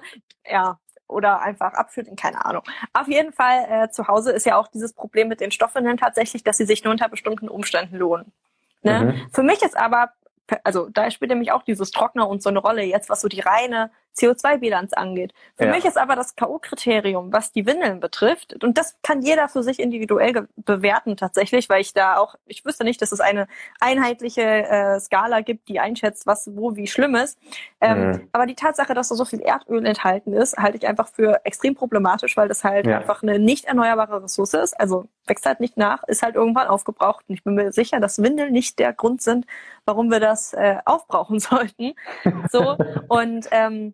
ja, 0.50 0.80
oder 1.08 1.42
einfach 1.42 1.74
abschütteln, 1.74 2.16
keine 2.16 2.44
Ahnung. 2.44 2.64
Auf 2.94 3.08
jeden 3.08 3.32
Fall 3.32 3.66
äh, 3.70 3.90
zu 3.90 4.08
Hause 4.08 4.32
ist 4.32 4.46
ja 4.46 4.58
auch 4.58 4.68
dieses 4.68 4.94
Problem 4.94 5.28
mit 5.28 5.40
den 5.40 5.52
Stoffen 5.52 5.98
tatsächlich, 5.98 6.44
dass 6.44 6.58
sie 6.58 6.66
sich 6.66 6.84
nur 6.84 6.92
unter 6.92 7.10
bestimmten 7.10 7.48
Umständen 7.48 7.98
lohnen. 7.98 8.34
Ne? 8.82 9.00
Mhm. 9.00 9.30
Für 9.32 9.44
mich 9.44 9.62
ist 9.62 9.78
aber 9.78 10.10
also 10.64 10.90
da 10.90 11.10
spielt 11.12 11.30
nämlich 11.30 11.52
auch 11.52 11.64
dieses 11.64 11.92
Trockner 11.92 12.28
und 12.28 12.42
so 12.42 12.50
eine 12.50 12.60
Rolle. 12.60 12.84
Jetzt, 12.84 13.10
was 13.10 13.22
so 13.22 13.28
die 13.28 13.42
reine 13.42 13.92
CO2-Bilanz 14.18 14.94
angeht. 14.94 15.34
Für 15.56 15.66
ja. 15.66 15.72
mich 15.72 15.86
ist 15.86 15.98
aber 15.98 16.16
das 16.16 16.36
K.O.-Kriterium, 16.36 17.32
was 17.32 17.52
die 17.52 17.66
Windeln 17.66 18.00
betrifft, 18.00 18.64
und 18.64 18.78
das 18.78 18.96
kann 19.04 19.22
jeder 19.22 19.48
für 19.48 19.64
sich 19.64 19.80
individuell 19.80 20.48
bewerten 20.56 21.18
tatsächlich, 21.18 21.70
weil 21.70 21.82
ich 21.82 21.94
da 21.94 22.18
auch, 22.18 22.36
ich 22.46 22.66
wüsste 22.66 22.84
nicht, 22.84 23.02
dass 23.02 23.12
es 23.12 23.20
eine 23.20 23.48
einheitliche 23.80 24.42
äh, 24.42 25.00
Skala 25.00 25.42
gibt, 25.42 25.70
die 25.70 25.80
einschätzt, 25.80 26.28
was 26.28 26.50
wo 26.56 26.76
wie 26.76 26.88
schlimm 26.88 27.16
ist. 27.16 27.38
Ähm, 27.82 28.12
mhm. 28.12 28.30
Aber 28.32 28.46
die 28.46 28.56
Tatsache, 28.56 28.94
dass 28.94 29.10
da 29.10 29.16
so 29.16 29.26
viel 29.26 29.42
Erdöl 29.42 29.86
enthalten 29.86 30.34
ist, 30.34 30.58
halte 30.58 30.78
ich 30.78 30.88
einfach 30.88 31.08
für 31.08 31.42
extrem 31.46 31.76
problematisch, 31.76 32.36
weil 32.38 32.48
das 32.48 32.64
halt 32.64 32.88
ja. 32.88 32.98
einfach 32.98 33.24
eine 33.24 33.40
nicht 33.40 33.66
erneuerbare 33.66 34.24
Ressource 34.24 34.54
ist. 34.54 34.80
Also 34.80 35.06
wächst 35.28 35.46
halt 35.46 35.60
nicht 35.60 35.78
nach, 35.78 36.04
ist 36.04 36.24
halt 36.24 36.36
irgendwann 36.36 36.68
aufgebraucht. 36.68 37.26
Und 37.28 37.36
ich 37.36 37.44
bin 37.44 37.56
mir 37.56 37.72
sicher, 37.72 38.00
dass 38.00 38.22
Windeln 38.22 38.52
nicht 38.52 38.80
der 38.80 38.94
Grund 38.94 39.22
sind, 39.22 39.46
warum 39.86 40.10
wir 40.10 40.20
das 40.20 40.54
äh, 40.54 40.78
aufbrauchen 40.86 41.40
sollten. 41.40 41.94
So 42.52 42.78
und 43.08 43.48
ähm, 43.52 43.94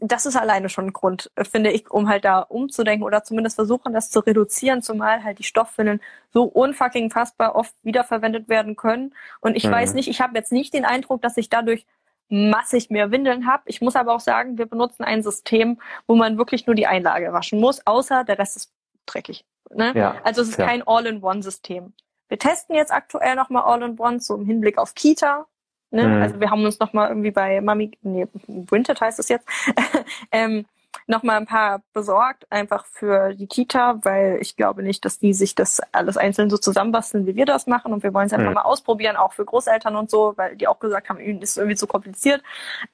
das 0.00 0.26
ist 0.26 0.36
alleine 0.36 0.68
schon 0.68 0.86
ein 0.86 0.92
Grund, 0.92 1.30
finde 1.42 1.70
ich, 1.70 1.90
um 1.90 2.08
halt 2.08 2.24
da 2.24 2.40
umzudenken 2.40 3.04
oder 3.04 3.24
zumindest 3.24 3.56
versuchen, 3.56 3.92
das 3.92 4.10
zu 4.10 4.20
reduzieren, 4.20 4.82
zumal 4.82 5.24
halt 5.24 5.38
die 5.38 5.44
Stoffwindeln 5.44 6.00
so 6.32 6.44
unfucking 6.44 7.10
fassbar 7.10 7.54
oft 7.54 7.74
wiederverwendet 7.82 8.48
werden 8.48 8.76
können. 8.76 9.14
Und 9.40 9.56
ich 9.56 9.64
mhm. 9.64 9.72
weiß 9.72 9.94
nicht, 9.94 10.08
ich 10.08 10.20
habe 10.20 10.36
jetzt 10.36 10.52
nicht 10.52 10.74
den 10.74 10.84
Eindruck, 10.84 11.22
dass 11.22 11.36
ich 11.36 11.48
dadurch 11.48 11.86
massig 12.28 12.90
mehr 12.90 13.10
Windeln 13.10 13.46
habe. 13.46 13.64
Ich 13.66 13.80
muss 13.80 13.96
aber 13.96 14.14
auch 14.14 14.20
sagen, 14.20 14.56
wir 14.56 14.66
benutzen 14.66 15.04
ein 15.04 15.22
System, 15.22 15.80
wo 16.06 16.14
man 16.14 16.38
wirklich 16.38 16.66
nur 16.66 16.76
die 16.76 16.86
Einlage 16.86 17.32
waschen 17.32 17.60
muss, 17.60 17.86
außer 17.86 18.24
der 18.24 18.38
Rest 18.38 18.56
ist 18.56 18.72
dreckig. 19.06 19.44
Ne? 19.74 19.92
Ja, 19.94 20.16
also 20.24 20.42
es 20.42 20.50
ist 20.50 20.58
ja. 20.58 20.66
kein 20.66 20.86
All-in-One-System. 20.86 21.92
Wir 22.28 22.38
testen 22.38 22.76
jetzt 22.76 22.92
aktuell 22.92 23.34
nochmal 23.34 23.64
All-in-One, 23.64 24.20
so 24.20 24.36
im 24.36 24.46
Hinblick 24.46 24.78
auf 24.78 24.94
Kita, 24.94 25.46
Ne? 25.90 26.06
Mhm. 26.06 26.22
Also 26.22 26.40
wir 26.40 26.50
haben 26.50 26.64
uns 26.64 26.78
noch 26.78 26.92
mal 26.92 27.08
irgendwie 27.08 27.30
bei 27.30 27.60
Mami, 27.60 27.92
nee, 28.02 28.26
Winter 28.46 28.94
heißt 28.98 29.18
es 29.18 29.28
jetzt, 29.28 29.48
ähm, 30.32 30.66
noch 31.06 31.22
mal 31.22 31.36
ein 31.36 31.46
paar 31.46 31.82
besorgt, 31.92 32.50
einfach 32.50 32.86
für 32.86 33.34
die 33.34 33.46
Kita, 33.46 34.00
weil 34.04 34.38
ich 34.40 34.56
glaube 34.56 34.82
nicht, 34.82 35.04
dass 35.04 35.18
die 35.18 35.34
sich 35.34 35.54
das 35.54 35.80
alles 35.92 36.16
einzeln 36.16 36.50
so 36.50 36.56
zusammenbasteln, 36.56 37.26
wie 37.26 37.36
wir 37.36 37.46
das 37.46 37.66
machen. 37.66 37.92
Und 37.92 38.02
wir 38.02 38.14
wollen 38.14 38.26
es 38.26 38.32
einfach 38.32 38.48
mhm. 38.48 38.54
mal 38.54 38.62
ausprobieren, 38.62 39.16
auch 39.16 39.32
für 39.32 39.44
Großeltern 39.44 39.96
und 39.96 40.10
so, 40.10 40.34
weil 40.36 40.56
die 40.56 40.68
auch 40.68 40.78
gesagt 40.78 41.08
haben, 41.08 41.20
ihnen 41.20 41.42
ist 41.42 41.58
irgendwie 41.58 41.76
zu 41.76 41.86
kompliziert. 41.86 42.42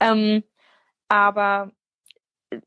Ähm, 0.01 0.43
aber 1.09 1.71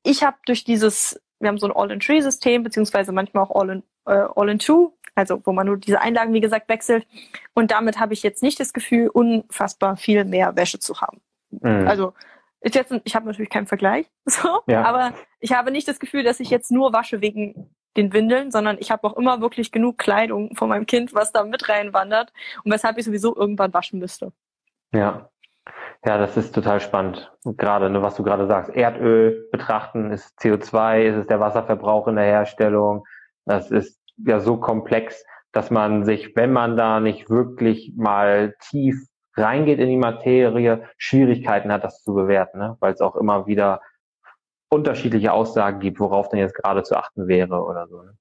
ich 0.04 0.24
habe 0.24 0.38
durch 0.46 0.64
dieses, 0.64 1.20
wir 1.40 1.48
haben 1.48 1.58
so 1.58 1.68
ein 1.68 1.76
All-in-Tree-System, 1.76 2.64
beziehungsweise 2.64 3.12
manchmal 3.12 3.44
auch 3.44 3.56
All-in 3.56 3.84
äh, 4.06 4.26
All-in-Two, 4.36 4.94
also 5.16 5.42
wo 5.46 5.52
man 5.52 5.68
nur 5.68 5.78
diese 5.78 6.02
Einlagen, 6.02 6.34
wie 6.34 6.42
gesagt, 6.42 6.70
wechselt. 6.70 7.08
Und 7.54 7.72
damit 7.72 8.00
habe 8.00 8.14
ich 8.14 8.24
jetzt 8.24 8.44
nicht 8.44 8.60
das 8.60 8.74
Gefühl, 8.74 9.10
unfassbar 9.10 9.98
viel 9.98 10.26
mehr 10.26 10.56
Wäsche 10.56 10.80
zu 10.80 11.00
haben. 11.02 11.22
Mhm. 11.52 11.88
Also 11.88 12.14
ist 12.62 12.76
jetzt, 12.76 12.94
ich 13.04 13.16
habe 13.16 13.28
natürlich 13.28 13.50
keinen 13.50 13.68
Vergleich, 13.68 14.08
so, 14.26 14.62
ja. 14.68 14.84
aber 14.84 15.14
ich 15.40 15.54
habe 15.54 15.72
nicht 15.72 15.88
das 15.88 16.00
Gefühl, 16.00 16.24
dass 16.24 16.40
ich 16.40 16.50
jetzt 16.50 16.72
nur 16.72 16.94
wasche 16.94 17.22
wegen 17.22 17.74
den 17.98 18.14
Windeln, 18.14 18.52
sondern 18.52 18.78
ich 18.80 18.92
habe 18.92 19.08
auch 19.08 19.18
immer 19.18 19.42
wirklich 19.42 19.72
genug 19.72 19.98
Kleidung 19.98 20.56
von 20.56 20.70
meinem 20.70 20.86
Kind, 20.86 21.14
was 21.14 21.32
da 21.32 21.44
mit 21.44 21.70
reinwandert 21.70 22.32
und 22.64 22.72
weshalb 22.72 22.98
ich 22.98 23.06
sowieso 23.06 23.36
irgendwann 23.36 23.74
waschen 23.74 24.00
müsste. 24.00 24.32
Ja. 24.94 25.30
Ja, 26.06 26.18
das 26.18 26.38
ist 26.38 26.56
total 26.56 26.80
spannend. 26.80 27.32
gerade, 27.44 27.90
ne, 27.90 28.02
was 28.02 28.16
du 28.16 28.24
gerade 28.24 28.48
sagst, 28.48 28.72
Erdöl 28.72 29.48
betrachten, 29.52 30.12
ist 30.12 30.40
CO2, 30.40 31.02
ist 31.02 31.18
es 31.18 31.28
der 31.28 31.40
Wasserverbrauch 31.40 32.08
in 32.08 32.16
der 32.16 32.26
Herstellung, 32.26 33.06
das 33.46 33.70
ist 33.72 34.00
ja 34.18 34.40
so 34.40 34.58
komplex, 34.58 35.26
dass 35.52 35.72
man 35.72 36.06
sich, 36.06 36.36
wenn 36.36 36.54
man 36.54 36.78
da 36.78 37.00
nicht 37.00 37.30
wirklich 37.30 37.94
mal 37.98 38.56
tief 38.62 39.08
reingeht 39.36 39.80
in 39.80 39.90
die 39.90 39.98
Materie, 39.98 40.88
Schwierigkeiten 40.98 41.72
hat, 41.72 41.84
das 41.84 42.04
zu 42.04 42.14
bewerten, 42.14 42.60
ne? 42.60 42.78
weil 42.80 42.94
es 42.94 43.02
auch 43.02 43.16
immer 43.16 43.48
wieder 43.48 43.82
unterschiedliche 44.70 45.34
Aussagen 45.34 45.80
gibt, 45.80 46.00
worauf 46.00 46.30
denn 46.30 46.40
jetzt 46.40 46.56
gerade 46.56 46.84
zu 46.84 46.96
achten 46.96 47.28
wäre 47.28 47.64
oder 47.64 47.88
so. 47.88 48.04
Ne? 48.04 48.18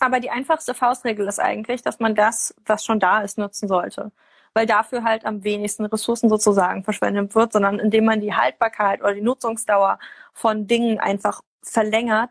Aber 0.00 0.18
die 0.18 0.30
einfachste 0.30 0.74
Faustregel 0.74 1.28
ist 1.28 1.38
eigentlich, 1.38 1.82
dass 1.82 2.00
man 2.00 2.14
das, 2.14 2.54
was 2.66 2.84
schon 2.84 2.98
da 2.98 3.20
ist, 3.20 3.38
nutzen 3.38 3.68
sollte. 3.68 4.10
Weil 4.54 4.66
dafür 4.66 5.04
halt 5.04 5.24
am 5.24 5.44
wenigsten 5.44 5.84
Ressourcen 5.86 6.28
sozusagen 6.28 6.84
verschwendet 6.84 7.34
wird, 7.34 7.52
sondern 7.52 7.78
indem 7.78 8.04
man 8.04 8.20
die 8.20 8.34
Haltbarkeit 8.34 9.00
oder 9.00 9.14
die 9.14 9.22
Nutzungsdauer 9.22 9.98
von 10.32 10.66
Dingen 10.66 11.00
einfach 11.00 11.40
verlängert, 11.62 12.30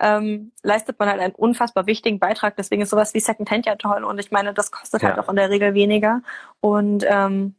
ähm, 0.00 0.52
leistet 0.62 0.98
man 0.98 1.08
halt 1.08 1.20
einen 1.20 1.34
unfassbar 1.34 1.86
wichtigen 1.86 2.18
Beitrag. 2.18 2.56
Deswegen 2.56 2.82
ist 2.82 2.90
sowas 2.90 3.14
wie 3.14 3.20
Secondhand 3.20 3.66
ja 3.66 3.76
toll. 3.76 4.04
Und 4.04 4.18
ich 4.18 4.30
meine, 4.30 4.54
das 4.54 4.70
kostet 4.70 5.02
halt 5.02 5.12
ja. 5.12 5.16
halt 5.16 5.26
auch 5.26 5.30
in 5.30 5.36
der 5.36 5.50
Regel 5.50 5.74
weniger. 5.74 6.22
Und 6.60 7.04
ähm, 7.06 7.54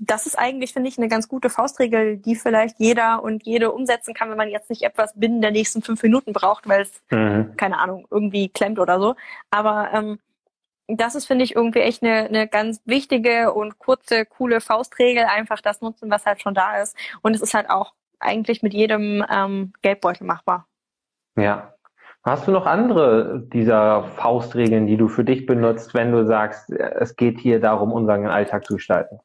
das 0.00 0.26
ist 0.26 0.36
eigentlich, 0.36 0.72
finde 0.72 0.88
ich, 0.88 0.98
eine 0.98 1.08
ganz 1.08 1.28
gute 1.28 1.50
Faustregel, 1.50 2.16
die 2.16 2.34
vielleicht 2.34 2.80
jeder 2.80 3.22
und 3.22 3.44
jede 3.46 3.70
umsetzen 3.70 4.12
kann, 4.12 4.28
wenn 4.28 4.36
man 4.36 4.48
jetzt 4.48 4.70
nicht 4.70 4.82
etwas 4.82 5.12
binnen 5.14 5.40
der 5.40 5.52
nächsten 5.52 5.82
fünf 5.82 6.02
Minuten 6.02 6.32
braucht, 6.32 6.68
weil 6.68 6.82
es, 6.82 6.92
mhm. 7.10 7.56
keine 7.56 7.78
Ahnung, 7.78 8.06
irgendwie 8.10 8.48
klemmt 8.48 8.78
oder 8.80 8.98
so. 8.98 9.14
Aber 9.50 9.90
ähm, 9.92 10.18
das 10.88 11.14
ist, 11.14 11.26
finde 11.26 11.44
ich, 11.44 11.54
irgendwie 11.54 11.80
echt 11.80 12.02
eine, 12.02 12.26
eine 12.26 12.48
ganz 12.48 12.80
wichtige 12.84 13.52
und 13.52 13.78
kurze, 13.78 14.26
coole 14.26 14.60
Faustregel, 14.60 15.24
einfach 15.24 15.60
das 15.60 15.80
nutzen, 15.80 16.10
was 16.10 16.26
halt 16.26 16.40
schon 16.40 16.54
da 16.54 16.80
ist. 16.82 16.96
Und 17.22 17.34
es 17.34 17.40
ist 17.40 17.54
halt 17.54 17.70
auch 17.70 17.94
eigentlich 18.18 18.62
mit 18.62 18.74
jedem 18.74 19.24
ähm, 19.30 19.72
Geldbeutel 19.82 20.26
machbar. 20.26 20.66
Ja, 21.36 21.74
Hast 22.24 22.48
du 22.48 22.52
noch 22.52 22.64
andere 22.64 23.42
dieser 23.52 24.04
Faustregeln, 24.16 24.86
die 24.86 24.96
du 24.96 25.08
für 25.08 25.24
dich 25.24 25.44
benutzt, 25.44 25.92
wenn 25.92 26.10
du 26.10 26.24
sagst, 26.24 26.70
es 26.70 27.16
geht 27.16 27.38
hier 27.38 27.60
darum, 27.60 27.92
unseren 27.92 28.26
Alltag 28.28 28.64
zu 28.64 28.76
gestalten? 28.76 29.20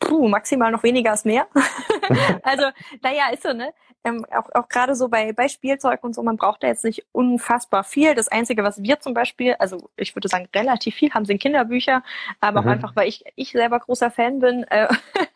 Puh, 0.00 0.28
maximal 0.28 0.70
noch 0.70 0.82
weniger 0.82 1.14
ist 1.14 1.24
mehr. 1.24 1.46
also, 2.42 2.64
naja, 3.02 3.30
ist 3.32 3.42
so, 3.42 3.54
ne? 3.54 3.72
Ähm, 4.04 4.24
auch 4.30 4.48
auch 4.54 4.68
gerade 4.68 4.94
so 4.94 5.08
bei, 5.08 5.32
bei 5.32 5.48
Spielzeug 5.48 6.02
und 6.02 6.14
so, 6.14 6.22
man 6.22 6.36
braucht 6.36 6.62
da 6.62 6.68
jetzt 6.68 6.84
nicht 6.84 7.04
unfassbar 7.12 7.84
viel. 7.84 8.14
Das 8.14 8.28
Einzige, 8.28 8.64
was 8.64 8.82
wir 8.82 8.98
zum 9.00 9.12
Beispiel, 9.12 9.54
also 9.58 9.90
ich 9.96 10.16
würde 10.16 10.28
sagen, 10.28 10.48
relativ 10.54 10.94
viel 10.94 11.12
haben, 11.12 11.26
sind 11.26 11.40
Kinderbücher, 11.40 12.02
aber 12.40 12.62
mhm. 12.62 12.66
auch 12.66 12.72
einfach, 12.72 12.96
weil 12.96 13.08
ich, 13.08 13.24
ich 13.36 13.52
selber 13.52 13.78
großer 13.78 14.10
Fan 14.10 14.38
bin 14.38 14.64
äh, 14.64 14.88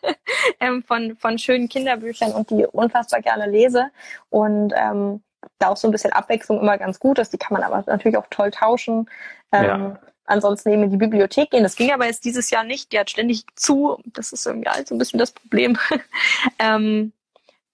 ähm, 0.60 0.82
von, 0.82 1.16
von 1.16 1.38
schönen 1.38 1.68
Kinderbüchern 1.68 2.32
und 2.32 2.50
die 2.50 2.66
unfassbar 2.66 3.20
gerne 3.20 3.46
lese. 3.46 3.90
Und 4.30 4.72
ähm, 4.76 5.22
da 5.58 5.68
auch 5.68 5.76
so 5.76 5.88
ein 5.88 5.92
bisschen 5.92 6.12
Abwechslung 6.12 6.60
immer 6.60 6.78
ganz 6.78 6.98
gut 6.98 7.18
ist. 7.18 7.32
Die 7.32 7.38
kann 7.38 7.54
man 7.54 7.62
aber 7.62 7.84
natürlich 7.86 8.16
auch 8.16 8.26
toll 8.30 8.50
tauschen. 8.50 9.10
Ähm, 9.52 9.64
ja. 9.64 9.98
Ansonsten 10.26 10.70
eben 10.70 10.84
in 10.84 10.90
die 10.90 10.96
Bibliothek 10.96 11.50
gehen. 11.50 11.62
Das 11.62 11.76
ging 11.76 11.92
aber 11.92 12.06
jetzt 12.06 12.24
dieses 12.24 12.50
Jahr 12.50 12.64
nicht. 12.64 12.92
Die 12.92 12.98
hat 12.98 13.10
ständig 13.10 13.44
zu. 13.56 13.98
Das 14.06 14.32
ist 14.32 14.46
irgendwie 14.46 14.70
halt 14.70 14.88
so 14.88 14.94
ein 14.94 14.98
bisschen 14.98 15.18
das 15.18 15.32
Problem. 15.32 15.76
ähm, 16.58 17.12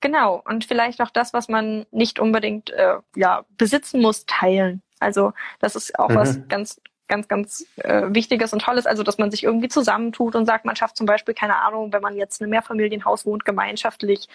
genau. 0.00 0.42
Und 0.44 0.64
vielleicht 0.64 1.00
auch 1.00 1.10
das, 1.10 1.32
was 1.32 1.48
man 1.48 1.86
nicht 1.90 2.18
unbedingt 2.18 2.70
äh, 2.70 2.96
ja, 3.16 3.44
besitzen 3.56 4.00
muss, 4.00 4.26
teilen. 4.26 4.82
Also 4.98 5.32
das 5.60 5.76
ist 5.76 5.98
auch 5.98 6.10
mhm. 6.10 6.14
was 6.14 6.48
ganz 6.48 6.80
ganz, 7.10 7.28
ganz 7.28 7.66
äh, 7.78 8.06
Wichtiges 8.08 8.52
und 8.52 8.62
Tolles, 8.62 8.86
also 8.86 9.02
dass 9.02 9.18
man 9.18 9.30
sich 9.30 9.42
irgendwie 9.42 9.68
zusammentut 9.68 10.36
und 10.36 10.46
sagt, 10.46 10.64
man 10.64 10.76
schafft 10.76 10.96
zum 10.96 11.06
Beispiel, 11.06 11.34
keine 11.34 11.56
Ahnung, 11.56 11.92
wenn 11.92 12.00
man 12.00 12.16
jetzt 12.16 12.40
in 12.40 12.44
einem 12.44 12.52
Mehrfamilienhaus 12.52 13.26
wohnt, 13.26 13.44
gemeinschaftlich 13.44 14.28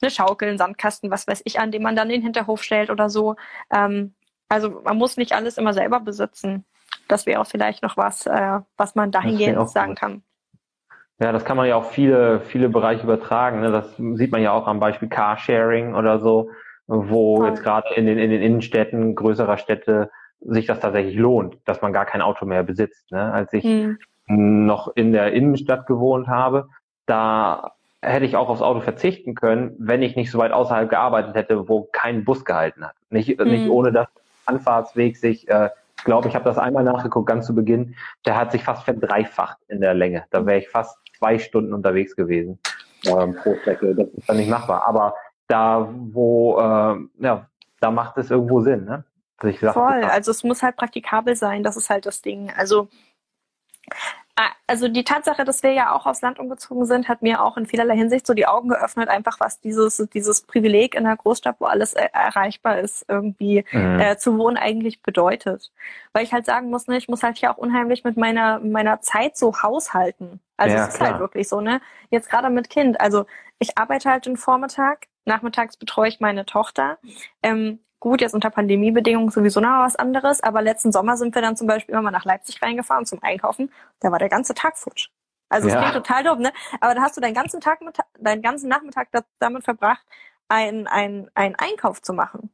eine 0.00 0.10
Schaukel, 0.10 0.48
einen 0.48 0.58
Sandkasten, 0.58 1.10
was 1.10 1.28
weiß 1.28 1.42
ich, 1.44 1.60
an 1.60 1.70
dem 1.70 1.82
man 1.82 1.96
dann 1.96 2.08
den 2.08 2.22
Hinterhof 2.22 2.62
stellt 2.62 2.90
oder 2.90 3.10
so. 3.10 3.36
Ähm, 3.70 4.14
also 4.48 4.80
man 4.82 4.96
muss 4.96 5.16
nicht 5.16 5.32
alles 5.32 5.58
immer 5.58 5.72
selber 5.72 6.00
besitzen. 6.00 6.64
Das 7.06 7.26
wäre 7.26 7.40
auch 7.40 7.46
vielleicht 7.46 7.82
noch 7.82 7.96
was, 7.96 8.26
äh, 8.26 8.60
was 8.76 8.94
man 8.94 9.12
dahingehend 9.12 9.70
sagen 9.70 9.94
kann. 9.94 10.22
Ja, 11.20 11.32
das 11.32 11.44
kann 11.44 11.58
man 11.58 11.68
ja 11.68 11.76
auch 11.76 11.84
viele, 11.84 12.40
viele 12.40 12.70
Bereiche 12.70 13.04
übertragen. 13.04 13.60
Ne? 13.60 13.70
Das 13.70 13.94
sieht 13.96 14.32
man 14.32 14.40
ja 14.40 14.52
auch 14.52 14.66
am 14.66 14.80
Beispiel 14.80 15.08
Carsharing 15.08 15.94
oder 15.94 16.18
so, 16.18 16.50
wo 16.86 17.42
ja. 17.42 17.50
jetzt 17.50 17.62
gerade 17.62 17.94
in 17.94 18.06
den, 18.06 18.18
in 18.18 18.30
den 18.30 18.40
Innenstädten 18.40 19.14
größerer 19.14 19.58
Städte 19.58 20.10
sich 20.40 20.64
das 20.64 20.80
tatsächlich 20.80 21.16
lohnt, 21.16 21.58
dass 21.66 21.82
man 21.82 21.92
gar 21.92 22.06
kein 22.06 22.22
Auto 22.22 22.46
mehr 22.46 22.62
besitzt. 22.62 23.12
Ne? 23.12 23.32
Als 23.32 23.52
ich 23.52 23.64
hm. 23.64 23.98
noch 24.26 24.96
in 24.96 25.12
der 25.12 25.32
Innenstadt 25.34 25.86
gewohnt 25.86 26.26
habe, 26.26 26.68
da 27.04 27.72
hätte 28.00 28.24
ich 28.24 28.36
auch 28.36 28.48
aufs 28.48 28.62
Auto 28.62 28.80
verzichten 28.80 29.34
können, 29.34 29.74
wenn 29.78 30.00
ich 30.00 30.16
nicht 30.16 30.30
so 30.30 30.38
weit 30.38 30.52
außerhalb 30.52 30.88
gearbeitet 30.88 31.34
hätte, 31.34 31.68
wo 31.68 31.86
kein 31.92 32.24
Bus 32.24 32.46
gehalten 32.46 32.82
hat. 32.82 32.94
Nicht, 33.10 33.38
mhm. 33.38 33.46
nicht 33.46 33.68
ohne 33.68 33.92
dass 33.92 34.08
Anfahrtsweg 34.46 35.18
sich, 35.18 35.48
äh, 35.48 35.68
ich 36.00 36.04
glaube, 36.04 36.28
ich 36.28 36.34
habe 36.34 36.46
das 36.46 36.56
einmal 36.56 36.82
nachgeguckt, 36.82 37.28
ganz 37.28 37.44
zu 37.44 37.54
Beginn, 37.54 37.94
der 38.24 38.34
hat 38.34 38.52
sich 38.52 38.64
fast 38.64 38.84
verdreifacht 38.84 39.58
in 39.68 39.82
der 39.82 39.92
Länge. 39.92 40.24
Da 40.30 40.46
wäre 40.46 40.58
ich 40.58 40.68
fast 40.70 40.98
zwei 41.18 41.38
Stunden 41.38 41.74
unterwegs 41.74 42.16
gewesen 42.16 42.58
ähm, 43.04 43.36
pro 43.36 43.54
Strecke. 43.56 43.94
Das 43.94 44.08
ist 44.08 44.26
dann 44.26 44.38
nicht 44.38 44.48
machbar. 44.48 44.86
Aber 44.86 45.14
da, 45.46 45.92
wo, 45.92 46.58
äh, 46.58 46.96
ja, 47.22 47.50
da 47.80 47.90
macht 47.90 48.16
es 48.16 48.30
irgendwo 48.30 48.62
Sinn, 48.62 48.86
ne? 48.86 49.04
Voll, 49.74 50.04
also 50.04 50.30
es 50.30 50.42
muss 50.42 50.62
halt 50.62 50.76
praktikabel 50.76 51.36
sein, 51.36 51.62
das 51.62 51.76
ist 51.76 51.90
halt 51.90 52.06
das 52.06 52.22
Ding. 52.22 52.50
Also 52.56 52.88
also 54.66 54.88
die 54.88 55.04
Tatsache, 55.04 55.44
dass 55.44 55.62
wir 55.62 55.72
ja 55.72 55.92
auch 55.92 56.06
aufs 56.06 56.22
Land 56.22 56.38
umgezogen 56.38 56.86
sind, 56.86 57.08
hat 57.08 57.22
mir 57.22 57.42
auch 57.42 57.56
in 57.56 57.66
vielerlei 57.66 57.96
Hinsicht 57.96 58.26
so 58.26 58.34
die 58.34 58.46
Augen 58.46 58.68
geöffnet, 58.68 59.08
einfach 59.08 59.40
was 59.40 59.60
dieses, 59.60 59.96
dieses 60.14 60.42
Privileg 60.42 60.94
in 60.94 61.06
einer 61.06 61.16
Großstadt, 61.16 61.56
wo 61.58 61.66
alles 61.66 61.94
er 61.94 62.14
erreichbar 62.14 62.78
ist, 62.78 63.04
irgendwie 63.08 63.64
mhm. 63.72 64.00
äh, 64.00 64.16
zu 64.16 64.38
wohnen 64.38 64.56
eigentlich 64.56 65.02
bedeutet. 65.02 65.72
Weil 66.12 66.24
ich 66.24 66.32
halt 66.32 66.46
sagen 66.46 66.70
muss, 66.70 66.86
ne, 66.86 66.96
ich 66.96 67.08
muss 67.08 67.22
halt 67.22 67.38
hier 67.38 67.50
auch 67.50 67.58
unheimlich 67.58 68.04
mit 68.04 68.16
meiner, 68.16 68.60
meiner 68.60 69.00
Zeit 69.00 69.36
so 69.36 69.62
haushalten. 69.62 70.40
Also 70.56 70.76
ja, 70.76 70.84
es 70.84 70.90
ist 70.90 70.96
klar. 70.96 71.10
halt 71.10 71.20
wirklich 71.20 71.48
so, 71.48 71.60
ne? 71.60 71.80
Jetzt 72.10 72.30
gerade 72.30 72.50
mit 72.50 72.70
Kind. 72.70 73.00
Also 73.00 73.26
ich 73.58 73.78
arbeite 73.78 74.10
halt 74.10 74.26
den 74.26 74.36
Vormittag, 74.36 75.06
nachmittags 75.24 75.76
betreue 75.76 76.08
ich 76.08 76.20
meine 76.20 76.46
Tochter. 76.46 76.98
Ähm, 77.42 77.80
Gut, 78.00 78.22
jetzt 78.22 78.34
unter 78.34 78.50
Pandemiebedingungen 78.50 79.30
sowieso 79.30 79.60
noch 79.60 79.84
was 79.84 79.94
anderes, 79.94 80.42
aber 80.42 80.62
letzten 80.62 80.90
Sommer 80.90 81.18
sind 81.18 81.34
wir 81.34 81.42
dann 81.42 81.56
zum 81.56 81.66
Beispiel 81.66 81.92
immer 81.92 82.02
mal 82.02 82.10
nach 82.10 82.24
Leipzig 82.24 82.60
reingefahren 82.62 83.04
zum 83.04 83.22
Einkaufen. 83.22 83.70
Da 84.00 84.10
war 84.10 84.18
der 84.18 84.30
ganze 84.30 84.54
Tag 84.54 84.78
futsch. 84.78 85.10
Also 85.50 85.68
es 85.68 85.74
ja. 85.74 85.80
klingt 85.80 85.94
total 85.94 86.24
doof, 86.24 86.38
ne? 86.38 86.52
Aber 86.80 86.94
da 86.94 87.02
hast 87.02 87.16
du 87.16 87.20
deinen 87.20 87.34
ganzen 87.34 87.60
Tag, 87.60 87.82
mit, 87.82 87.98
deinen 88.18 88.40
ganzen 88.40 88.68
Nachmittag 88.68 89.08
damit 89.38 89.64
verbracht, 89.64 90.02
einen, 90.48 90.86
einen 90.86 91.28
Einkauf 91.34 92.00
zu 92.00 92.14
machen. 92.14 92.50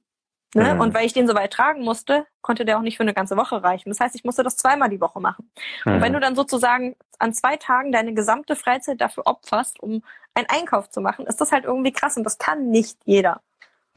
Ne? 0.55 0.75
Mhm. 0.75 0.81
Und 0.81 0.95
weil 0.95 1.05
ich 1.05 1.13
den 1.13 1.29
so 1.29 1.35
weit 1.35 1.53
tragen 1.53 1.83
musste, 1.83 2.27
konnte 2.41 2.65
der 2.65 2.79
auch 2.79 2.83
nicht 2.83 2.97
für 2.97 3.03
eine 3.03 3.13
ganze 3.13 3.37
Woche 3.37 3.63
reichen. 3.63 3.91
Das 3.91 4.01
heißt, 4.01 4.15
ich 4.15 4.25
musste 4.25 4.43
das 4.43 4.57
zweimal 4.57 4.89
die 4.89 5.01
Woche 5.01 5.21
machen. 5.21 5.51
Mhm. 5.85 5.95
Und 5.95 6.01
wenn 6.01 6.13
du 6.13 6.21
dann 6.21 6.35
sozusagen 6.35 6.97
an 7.19 7.35
zwei 7.35 7.57
Tagen 7.57 7.93
deine 7.93 8.15
gesamte 8.15 8.57
Freizeit 8.57 9.01
dafür 9.01 9.27
opferst, 9.27 9.81
um 9.81 10.03
einen 10.35 10.49
Einkauf 10.49 10.89
zu 10.89 11.01
machen, 11.01 11.27
ist 11.27 11.41
das 11.41 11.53
halt 11.53 11.65
irgendwie 11.65 11.93
krass 11.93 12.17
und 12.17 12.25
das 12.25 12.39
kann 12.39 12.71
nicht 12.71 12.99
jeder. 13.05 13.43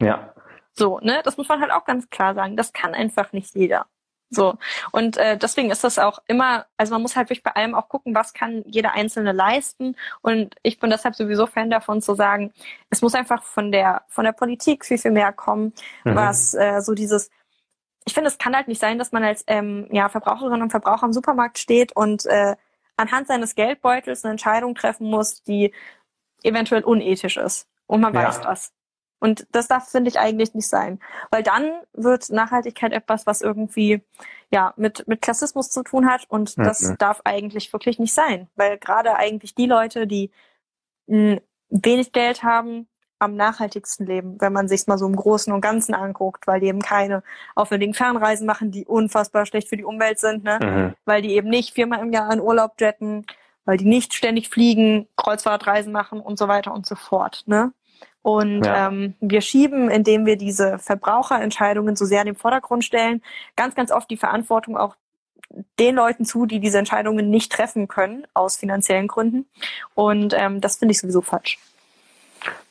Ja. 0.00 0.34
So, 0.80 0.98
ne? 1.00 1.20
Das 1.24 1.36
muss 1.36 1.46
man 1.46 1.60
halt 1.60 1.72
auch 1.72 1.84
ganz 1.84 2.08
klar 2.08 2.34
sagen. 2.34 2.56
Das 2.56 2.72
kann 2.72 2.94
einfach 2.94 3.34
nicht 3.34 3.54
jeder. 3.54 3.84
So. 4.30 4.56
Und 4.92 5.18
äh, 5.18 5.36
deswegen 5.36 5.70
ist 5.70 5.84
das 5.84 5.98
auch 5.98 6.20
immer, 6.26 6.64
also 6.78 6.94
man 6.94 7.02
muss 7.02 7.16
halt 7.16 7.28
wirklich 7.28 7.42
bei 7.42 7.50
allem 7.50 7.74
auch 7.74 7.90
gucken, 7.90 8.14
was 8.14 8.32
kann 8.32 8.62
jeder 8.64 8.92
Einzelne 8.92 9.32
leisten. 9.32 9.94
Und 10.22 10.54
ich 10.62 10.78
bin 10.78 10.88
deshalb 10.88 11.16
sowieso 11.16 11.46
Fan 11.46 11.68
davon 11.68 12.00
zu 12.00 12.14
sagen, 12.14 12.54
es 12.88 13.02
muss 13.02 13.14
einfach 13.14 13.42
von 13.42 13.72
der, 13.72 14.06
von 14.08 14.24
der 14.24 14.32
Politik 14.32 14.86
viel, 14.86 14.96
viel 14.96 15.10
mehr 15.10 15.34
kommen, 15.34 15.74
mhm. 16.04 16.14
was 16.14 16.54
äh, 16.54 16.80
so 16.80 16.94
dieses, 16.94 17.30
ich 18.06 18.14
finde, 18.14 18.28
es 18.28 18.38
kann 18.38 18.56
halt 18.56 18.66
nicht 18.66 18.80
sein, 18.80 18.98
dass 18.98 19.12
man 19.12 19.22
als 19.22 19.44
ähm, 19.48 19.86
ja, 19.90 20.08
Verbraucherin 20.08 20.62
und 20.62 20.70
Verbraucher 20.70 21.04
im 21.04 21.12
Supermarkt 21.12 21.58
steht 21.58 21.94
und 21.94 22.24
äh, 22.24 22.56
anhand 22.96 23.26
seines 23.26 23.54
Geldbeutels 23.54 24.24
eine 24.24 24.30
Entscheidung 24.30 24.74
treffen 24.74 25.10
muss, 25.10 25.42
die 25.42 25.74
eventuell 26.42 26.84
unethisch 26.84 27.36
ist. 27.36 27.68
Und 27.86 28.00
man 28.00 28.14
ja. 28.14 28.22
weiß 28.22 28.40
das. 28.40 28.72
Und 29.20 29.46
das 29.52 29.68
darf, 29.68 29.88
finde 29.88 30.10
ich, 30.10 30.18
eigentlich 30.18 30.54
nicht 30.54 30.68
sein. 30.68 30.98
Weil 31.30 31.42
dann 31.42 31.70
wird 31.92 32.30
Nachhaltigkeit 32.30 32.92
etwas, 32.92 33.26
was 33.26 33.42
irgendwie 33.42 34.02
ja 34.50 34.72
mit, 34.76 35.06
mit 35.06 35.22
Klassismus 35.22 35.70
zu 35.70 35.82
tun 35.82 36.10
hat. 36.10 36.24
Und 36.28 36.56
mhm. 36.56 36.64
das 36.64 36.94
darf 36.98 37.20
eigentlich 37.24 37.72
wirklich 37.72 37.98
nicht 37.98 38.14
sein. 38.14 38.48
Weil 38.56 38.78
gerade 38.78 39.14
eigentlich 39.16 39.54
die 39.54 39.66
Leute, 39.66 40.06
die 40.06 40.30
mh, 41.06 41.32
hm, 41.34 41.40
wenig 41.68 42.12
Geld 42.12 42.42
haben, 42.42 42.88
am 43.20 43.36
nachhaltigsten 43.36 44.06
leben, 44.06 44.40
wenn 44.40 44.52
man 44.52 44.66
sich 44.66 44.86
mal 44.86 44.96
so 44.96 45.06
im 45.06 45.14
Großen 45.14 45.52
und 45.52 45.60
Ganzen 45.60 45.94
anguckt, 45.94 46.46
weil 46.46 46.60
die 46.60 46.68
eben 46.68 46.80
keine 46.80 47.22
aufwendigen 47.54 47.92
Fernreisen 47.92 48.46
machen, 48.46 48.70
die 48.70 48.86
unfassbar 48.86 49.44
schlecht 49.44 49.68
für 49.68 49.76
die 49.76 49.84
Umwelt 49.84 50.18
sind, 50.18 50.42
ne? 50.42 50.58
Mhm. 50.60 50.94
weil 51.04 51.20
die 51.20 51.34
eben 51.34 51.50
nicht 51.50 51.74
viermal 51.74 52.00
im 52.00 52.12
Jahr 52.12 52.32
in 52.32 52.40
Urlaub 52.40 52.80
jetten, 52.80 53.26
weil 53.66 53.76
die 53.76 53.84
nicht 53.84 54.14
ständig 54.14 54.48
fliegen, 54.48 55.06
Kreuzfahrtreisen 55.16 55.92
machen 55.92 56.20
und 56.20 56.38
so 56.38 56.48
weiter 56.48 56.72
und 56.72 56.86
so 56.86 56.94
fort. 56.94 57.44
Ne? 57.46 57.72
Und 58.22 58.66
ja. 58.66 58.88
ähm, 58.88 59.14
wir 59.20 59.40
schieben, 59.40 59.90
indem 59.90 60.26
wir 60.26 60.36
diese 60.36 60.78
Verbraucherentscheidungen 60.78 61.96
so 61.96 62.04
sehr 62.04 62.20
in 62.20 62.26
den 62.26 62.36
Vordergrund 62.36 62.84
stellen, 62.84 63.22
ganz, 63.56 63.74
ganz 63.74 63.90
oft 63.90 64.10
die 64.10 64.16
Verantwortung 64.18 64.76
auch 64.76 64.96
den 65.78 65.96
Leuten 65.96 66.24
zu, 66.24 66.46
die 66.46 66.60
diese 66.60 66.78
Entscheidungen 66.78 67.30
nicht 67.30 67.50
treffen 67.50 67.88
können, 67.88 68.26
aus 68.34 68.56
finanziellen 68.56 69.08
Gründen. 69.08 69.46
Und 69.94 70.34
ähm, 70.36 70.60
das 70.60 70.76
finde 70.76 70.92
ich 70.92 71.00
sowieso 71.00 71.22
falsch. 71.22 71.58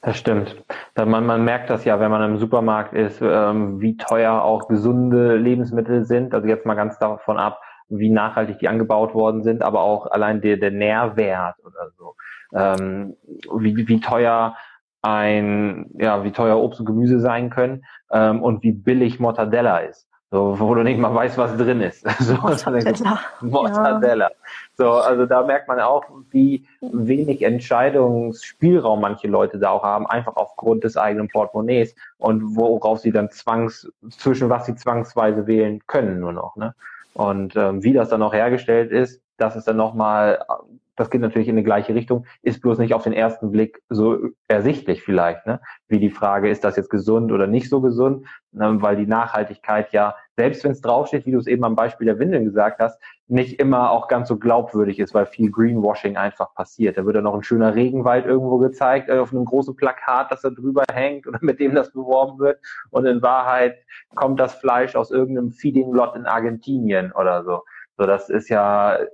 Das 0.02 0.18
stimmt. 0.18 0.56
Man, 0.96 1.26
man 1.26 1.44
merkt 1.44 1.70
das 1.70 1.84
ja, 1.84 2.00
wenn 2.00 2.10
man 2.10 2.24
im 2.24 2.38
Supermarkt 2.38 2.94
ist, 2.94 3.20
ähm, 3.22 3.82
wie 3.82 3.98
teuer 3.98 4.42
auch 4.42 4.68
gesunde 4.68 5.36
Lebensmittel 5.36 6.06
sind. 6.06 6.34
Also 6.34 6.48
jetzt 6.48 6.66
mal 6.66 6.76
ganz 6.76 6.98
davon 7.00 7.38
ab, 7.38 7.60
wie 7.90 8.10
nachhaltig 8.10 8.60
die 8.60 8.68
angebaut 8.68 9.14
worden 9.14 9.44
sind, 9.44 9.62
aber 9.62 9.82
auch 9.82 10.08
allein 10.08 10.42
der, 10.42 10.58
der 10.58 10.72
Nährwert 10.72 11.56
oder 11.66 11.92
so. 11.98 12.16
Ähm, 12.54 13.16
wie, 13.58 13.88
wie 13.88 14.00
teuer 14.00 14.56
ein, 15.02 15.90
ja, 15.98 16.24
wie 16.24 16.32
teuer 16.32 16.58
Obst 16.58 16.80
und 16.80 16.86
Gemüse 16.86 17.20
sein 17.20 17.50
können 17.50 17.86
ähm, 18.12 18.44
und 18.44 18.64
wie 18.64 18.72
billig 18.72 19.20
Mortadella 19.20 19.78
ist. 19.80 20.10
So, 20.32 20.60
wo 20.60 20.76
du 20.76 20.84
nicht 20.84 21.00
mal 21.00 21.14
weißt, 21.14 21.40
was 21.40 21.58
drin 21.58 21.82
ist. 21.82 22.06
So, 22.20 22.36
Mortadella. 22.36 23.20
Mortadella. 23.42 24.30
Ja. 24.30 24.36
So, 24.78 24.92
also 24.92 25.26
da 25.26 25.42
merkt 25.44 25.68
man 25.68 25.80
auch, 25.80 26.04
wie 26.30 26.68
wenig 26.82 27.42
Entscheidungsspielraum 27.42 29.02
manche 29.02 29.28
Leute 29.28 29.58
da 29.58 29.72
auch 29.72 29.84
haben, 29.84 30.06
einfach 30.06 30.36
aufgrund 30.36 30.84
des 30.84 30.98
eigenen 30.98 31.30
Portemonnaies 31.30 31.96
und 32.20 32.56
worauf 32.56 33.00
sie 33.00 33.12
dann 33.12 33.32
zwangs, 33.32 33.92
zwischen 34.12 34.50
was 34.50 34.68
sie 34.68 34.76
zwangsweise 34.76 35.48
wählen 35.48 35.82
können 35.88 36.20
nur 36.20 36.34
noch. 36.34 36.56
Ne? 36.58 36.76
Und 37.14 37.56
ähm, 37.56 37.84
wie 37.84 37.94
das 37.94 38.10
dann 38.10 38.22
auch 38.22 38.34
hergestellt 38.34 38.92
ist, 38.92 39.22
das 39.42 39.56
ist 39.56 39.68
dann 39.68 39.78
nochmal 39.78 40.40
das 41.00 41.10
geht 41.10 41.22
natürlich 41.22 41.48
in 41.48 41.56
die 41.56 41.64
gleiche 41.64 41.96
Richtung, 41.96 42.26
ist 42.42 42.62
bloß 42.62 42.78
nicht 42.78 42.94
auf 42.94 43.04
den 43.04 43.14
ersten 43.14 43.52
Blick 43.52 43.82
so 43.88 44.18
ersichtlich 44.50 45.02
vielleicht, 45.02 45.46
ne? 45.48 45.62
wie 45.88 45.98
die 45.98 46.10
Frage, 46.10 46.50
ist 46.50 46.66
das 46.66 46.76
jetzt 46.76 46.90
gesund 46.90 47.32
oder 47.32 47.48
nicht 47.48 47.70
so 47.70 47.80
gesund, 47.80 48.28
ne? 48.52 48.82
weil 48.82 48.98
die 48.98 49.08
Nachhaltigkeit 49.08 49.94
ja, 49.94 50.16
selbst 50.36 50.66
wenn 50.66 50.74
es 50.74 50.82
draufsteht, 50.82 51.26
wie 51.26 51.32
du 51.32 51.38
es 51.38 51.48
eben 51.48 51.64
am 51.64 51.78
Beispiel 51.78 52.06
der 52.06 52.20
Windeln 52.20 52.44
gesagt 52.44 52.82
hast, 52.82 53.02
nicht 53.28 53.62
immer 53.62 53.92
auch 53.92 54.10
ganz 54.10 54.28
so 54.28 54.38
glaubwürdig 54.38 55.00
ist, 55.00 55.14
weil 55.14 55.26
viel 55.26 55.50
Greenwashing 55.50 56.18
einfach 56.18 56.54
passiert. 56.54 56.98
Da 56.98 57.06
wird 57.06 57.16
dann 57.16 57.24
noch 57.24 57.36
ein 57.36 57.44
schöner 57.44 57.76
Regenwald 57.76 58.26
irgendwo 58.26 58.58
gezeigt, 58.58 59.08
äh, 59.08 59.20
auf 59.20 59.32
einem 59.32 59.46
großen 59.46 59.78
Plakat, 59.78 60.32
das 60.32 60.42
da 60.42 60.50
drüber 60.50 60.84
hängt 60.92 61.28
oder 61.28 61.40
mit 61.42 61.62
dem 61.62 61.76
das 61.76 61.94
beworben 61.94 62.40
wird. 62.40 62.60
Und 62.90 63.06
in 63.06 63.22
Wahrheit 63.22 63.78
kommt 64.16 64.38
das 64.40 64.56
Fleisch 64.56 64.98
aus 64.98 65.12
irgendeinem 65.12 65.52
Feeding-Lot 65.52 66.18
in 66.18 66.26
Argentinien 66.26 67.14
oder 67.14 67.46
so. 67.46 67.62
So, 68.00 68.06
das 68.06 68.30
ist 68.30 68.48
ja 68.48 68.96
äh, 68.96 69.08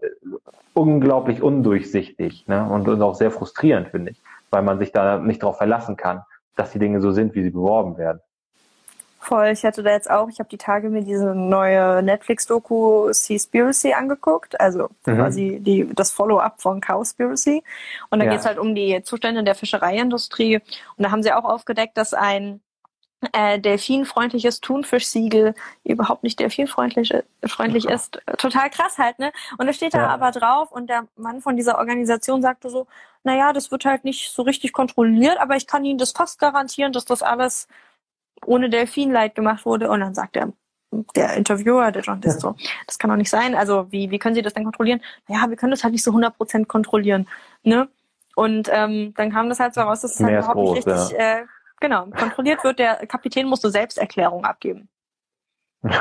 unglaublich 0.75 1.41
undurchsichtig 1.41 2.47
ne? 2.47 2.69
und, 2.69 2.87
und 2.87 3.01
auch 3.01 3.15
sehr 3.15 3.31
frustrierend, 3.31 3.87
finde 3.87 4.11
ich, 4.11 4.21
weil 4.51 4.61
man 4.61 4.77
sich 4.77 4.91
da 4.91 5.17
nicht 5.17 5.41
darauf 5.41 5.57
verlassen 5.57 5.97
kann, 5.97 6.21
dass 6.55 6.71
die 6.71 6.77
Dinge 6.77 7.01
so 7.01 7.11
sind, 7.11 7.33
wie 7.33 7.41
sie 7.41 7.49
beworben 7.49 7.97
werden. 7.97 8.21
Voll, 9.17 9.47
ich 9.47 9.65
hatte 9.65 9.81
da 9.81 9.89
jetzt 9.89 10.11
auch, 10.11 10.29
ich 10.29 10.37
habe 10.37 10.49
die 10.49 10.59
Tage 10.59 10.91
mir 10.91 11.01
diese 11.01 11.33
neue 11.33 12.03
Netflix-Doku 12.03 13.11
Seaspiracy 13.11 13.93
angeguckt, 13.93 14.61
also 14.61 14.89
mhm. 15.07 15.15
quasi 15.15 15.57
die, 15.59 15.89
das 15.95 16.11
Follow-up 16.11 16.61
von 16.61 16.79
Cowspiracy. 16.79 17.63
Und 18.11 18.19
da 18.19 18.25
ja. 18.25 18.31
geht 18.31 18.41
es 18.41 18.45
halt 18.45 18.59
um 18.59 18.75
die 18.75 19.01
Zustände 19.01 19.43
der 19.43 19.55
Fischereiindustrie. 19.55 20.57
Und 20.57 21.03
da 21.03 21.09
haben 21.09 21.23
sie 21.23 21.33
auch 21.33 21.45
aufgedeckt, 21.45 21.97
dass 21.97 22.13
ein 22.13 22.61
äh, 23.33 23.59
delfinfreundliches 23.59 24.61
Thunfischsiegel 24.61 25.55
überhaupt 25.83 26.23
nicht 26.23 26.39
delfinfreundlich 26.39 27.13
freundlich 27.45 27.85
ist. 27.85 28.19
Total 28.37 28.69
krass 28.69 28.97
halt, 28.97 29.19
ne? 29.19 29.31
Und 29.57 29.67
da 29.67 29.73
steht 29.73 29.93
da 29.93 29.99
ja. 29.99 30.07
aber 30.09 30.31
drauf 30.31 30.71
und 30.71 30.89
der 30.89 31.07
Mann 31.15 31.41
von 31.41 31.55
dieser 31.55 31.77
Organisation 31.77 32.41
sagte 32.41 32.69
so, 32.69 32.87
naja, 33.23 33.53
das 33.53 33.71
wird 33.71 33.85
halt 33.85 34.03
nicht 34.03 34.31
so 34.31 34.43
richtig 34.43 34.73
kontrolliert, 34.73 35.39
aber 35.39 35.55
ich 35.55 35.65
kann 35.65 35.85
Ihnen 35.85 35.97
das 35.97 36.11
fast 36.11 36.39
garantieren, 36.39 36.93
dass 36.93 37.05
das 37.05 37.23
alles 37.23 37.67
ohne 38.45 38.69
Delfinleid 38.69 39.35
gemacht 39.35 39.65
wurde. 39.65 39.89
Und 39.89 40.01
dann 40.01 40.13
sagt 40.13 40.35
der, 40.35 40.53
der 41.15 41.33
Interviewer, 41.33 41.91
der 41.91 42.03
Journalist 42.03 42.43
ja. 42.43 42.49
so, 42.49 42.55
das 42.85 42.99
kann 42.99 43.09
doch 43.09 43.17
nicht 43.17 43.29
sein. 43.29 43.55
Also 43.55 43.91
wie, 43.91 44.11
wie 44.11 44.19
können 44.19 44.35
Sie 44.35 44.41
das 44.41 44.53
denn 44.53 44.63
kontrollieren? 44.63 45.01
Naja, 45.27 45.49
wir 45.49 45.57
können 45.57 45.71
das 45.71 45.83
halt 45.83 45.93
nicht 45.93 46.03
so 46.03 46.11
100% 46.11 46.65
kontrollieren, 46.65 47.27
ne? 47.63 47.87
Und 48.35 48.69
ähm, 48.71 49.13
dann 49.15 49.31
kam 49.31 49.47
das 49.47 49.61
halt 49.61 49.73
so 49.73 49.81
raus, 49.81 50.01
dass 50.01 50.15
es 50.15 50.19
halt 50.19 50.33
überhaupt 50.33 50.55
groß, 50.55 50.75
nicht 50.75 50.87
richtig 50.87 51.17
ja. 51.17 51.39
äh, 51.39 51.45
Genau, 51.85 52.07
kontrolliert 52.07 52.63
wird, 52.63 52.79
der 52.79 53.05
Kapitän 53.05 53.45
muss 53.45 53.63
eine 53.63 53.71
Selbsterklärung 53.71 54.43
abgeben. 54.43 54.89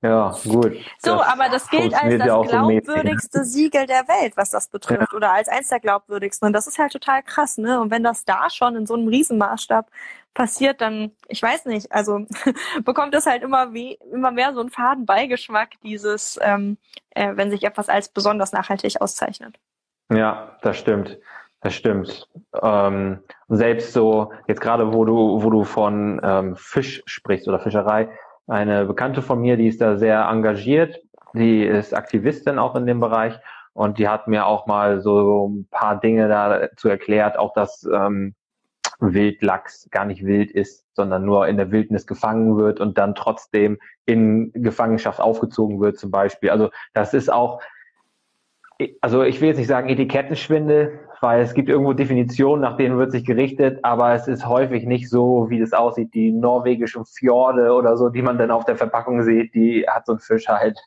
Ja, 0.00 0.30
gut. 0.44 0.76
So, 1.00 1.16
das 1.16 1.26
aber 1.26 1.48
das 1.48 1.68
gilt 1.68 1.92
als 1.92 2.18
das 2.18 2.48
glaubwürdigste 2.48 3.44
Siegel 3.44 3.84
der 3.86 4.06
Welt, 4.06 4.36
was 4.36 4.50
das 4.50 4.68
betrifft, 4.68 5.10
ja. 5.10 5.16
oder 5.16 5.32
als 5.32 5.48
eins 5.48 5.70
der 5.70 5.80
glaubwürdigsten. 5.80 6.46
Und 6.46 6.52
das 6.52 6.68
ist 6.68 6.78
halt 6.78 6.92
total 6.92 7.20
krass, 7.24 7.58
ne? 7.58 7.80
Und 7.80 7.90
wenn 7.90 8.04
das 8.04 8.24
da 8.24 8.48
schon 8.48 8.76
in 8.76 8.86
so 8.86 8.94
einem 8.94 9.08
Riesenmaßstab 9.08 9.90
passiert, 10.34 10.80
dann, 10.80 11.10
ich 11.26 11.42
weiß 11.42 11.64
nicht, 11.64 11.90
also 11.90 12.26
bekommt 12.84 13.12
es 13.16 13.26
halt 13.26 13.42
immer 13.42 13.74
wie, 13.74 13.98
immer 14.12 14.30
mehr 14.30 14.54
so 14.54 14.60
einen 14.60 14.70
faden 14.70 15.04
Beigeschmack, 15.04 15.70
dieses, 15.82 16.38
ähm, 16.42 16.78
äh, 17.10 17.34
wenn 17.34 17.50
sich 17.50 17.64
etwas 17.64 17.88
als 17.88 18.08
besonders 18.08 18.52
nachhaltig 18.52 19.00
auszeichnet. 19.00 19.58
Ja, 20.12 20.58
das 20.62 20.78
stimmt. 20.78 21.18
Das 21.60 21.74
stimmt. 21.74 22.28
Ähm, 22.62 23.18
selbst 23.48 23.92
so, 23.92 24.32
jetzt 24.46 24.60
gerade 24.60 24.92
wo 24.92 25.04
du, 25.04 25.42
wo 25.42 25.50
du 25.50 25.64
von 25.64 26.20
ähm, 26.22 26.56
Fisch 26.56 27.02
sprichst 27.06 27.48
oder 27.48 27.58
Fischerei, 27.58 28.08
eine 28.46 28.86
Bekannte 28.86 29.22
von 29.22 29.40
mir, 29.40 29.56
die 29.56 29.66
ist 29.66 29.80
da 29.80 29.96
sehr 29.96 30.26
engagiert, 30.28 31.00
die 31.34 31.64
ist 31.64 31.94
Aktivistin 31.94 32.58
auch 32.58 32.76
in 32.76 32.86
dem 32.86 33.00
Bereich 33.00 33.38
und 33.72 33.98
die 33.98 34.08
hat 34.08 34.28
mir 34.28 34.46
auch 34.46 34.66
mal 34.66 35.00
so 35.00 35.48
ein 35.48 35.68
paar 35.70 36.00
Dinge 36.00 36.28
dazu 36.28 36.88
erklärt, 36.88 37.38
auch 37.38 37.52
dass 37.52 37.86
ähm, 37.92 38.34
Wildlachs 39.00 39.88
gar 39.90 40.04
nicht 40.04 40.24
wild 40.24 40.50
ist, 40.50 40.84
sondern 40.94 41.24
nur 41.24 41.46
in 41.46 41.56
der 41.56 41.70
Wildnis 41.70 42.06
gefangen 42.06 42.56
wird 42.56 42.80
und 42.80 42.98
dann 42.98 43.14
trotzdem 43.14 43.78
in 44.06 44.52
Gefangenschaft 44.52 45.20
aufgezogen 45.20 45.80
wird 45.80 45.98
zum 45.98 46.10
Beispiel. 46.10 46.50
Also 46.50 46.70
das 46.94 47.14
ist 47.14 47.32
auch, 47.32 47.60
also 49.00 49.22
ich 49.22 49.40
will 49.40 49.48
jetzt 49.48 49.58
nicht 49.58 49.68
sagen 49.68 49.88
Etikettenschwindel, 49.88 51.00
weil 51.20 51.40
es 51.40 51.54
gibt 51.54 51.68
irgendwo 51.68 51.92
Definitionen, 51.92 52.62
nach 52.62 52.76
denen 52.76 52.98
wird 52.98 53.12
sich 53.12 53.24
gerichtet, 53.24 53.80
aber 53.82 54.14
es 54.14 54.28
ist 54.28 54.46
häufig 54.46 54.84
nicht 54.84 55.08
so, 55.08 55.46
wie 55.50 55.60
das 55.60 55.72
aussieht. 55.72 56.14
Die 56.14 56.32
norwegischen 56.32 57.04
Fjorde 57.04 57.72
oder 57.72 57.96
so, 57.96 58.08
die 58.08 58.22
man 58.22 58.38
dann 58.38 58.50
auf 58.50 58.64
der 58.64 58.76
Verpackung 58.76 59.22
sieht, 59.22 59.54
die 59.54 59.86
hat 59.88 60.06
so 60.06 60.12
ein 60.12 60.18
Fisch 60.18 60.48
halt 60.48 60.78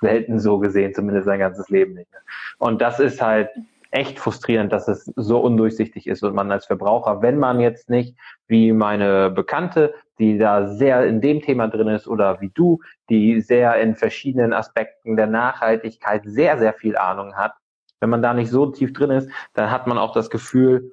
selten 0.00 0.38
so 0.38 0.58
gesehen, 0.58 0.94
zumindest 0.94 1.26
sein 1.26 1.38
ganzes 1.38 1.68
Leben 1.70 1.94
nicht. 1.94 2.10
Und 2.58 2.82
das 2.82 3.00
ist 3.00 3.22
halt 3.22 3.50
echt 3.90 4.18
frustrierend, 4.18 4.72
dass 4.72 4.88
es 4.88 5.04
so 5.14 5.38
undurchsichtig 5.38 6.08
ist 6.08 6.24
und 6.24 6.34
man 6.34 6.50
als 6.50 6.66
Verbraucher, 6.66 7.22
wenn 7.22 7.38
man 7.38 7.60
jetzt 7.60 7.88
nicht 7.88 8.16
wie 8.48 8.72
meine 8.72 9.30
Bekannte, 9.30 9.94
die 10.18 10.36
da 10.36 10.66
sehr 10.66 11.06
in 11.06 11.20
dem 11.20 11.40
Thema 11.40 11.68
drin 11.68 11.88
ist 11.88 12.08
oder 12.08 12.40
wie 12.40 12.50
du, 12.52 12.80
die 13.08 13.40
sehr 13.40 13.76
in 13.80 13.94
verschiedenen 13.94 14.52
Aspekten 14.52 15.16
der 15.16 15.28
Nachhaltigkeit 15.28 16.22
sehr, 16.24 16.58
sehr 16.58 16.74
viel 16.74 16.96
Ahnung 16.96 17.36
hat, 17.36 17.54
wenn 18.00 18.10
man 18.10 18.22
da 18.22 18.34
nicht 18.34 18.50
so 18.50 18.66
tief 18.66 18.92
drin 18.92 19.10
ist, 19.10 19.28
dann 19.54 19.70
hat 19.70 19.86
man 19.86 19.98
auch 19.98 20.12
das 20.12 20.30
Gefühl, 20.30 20.92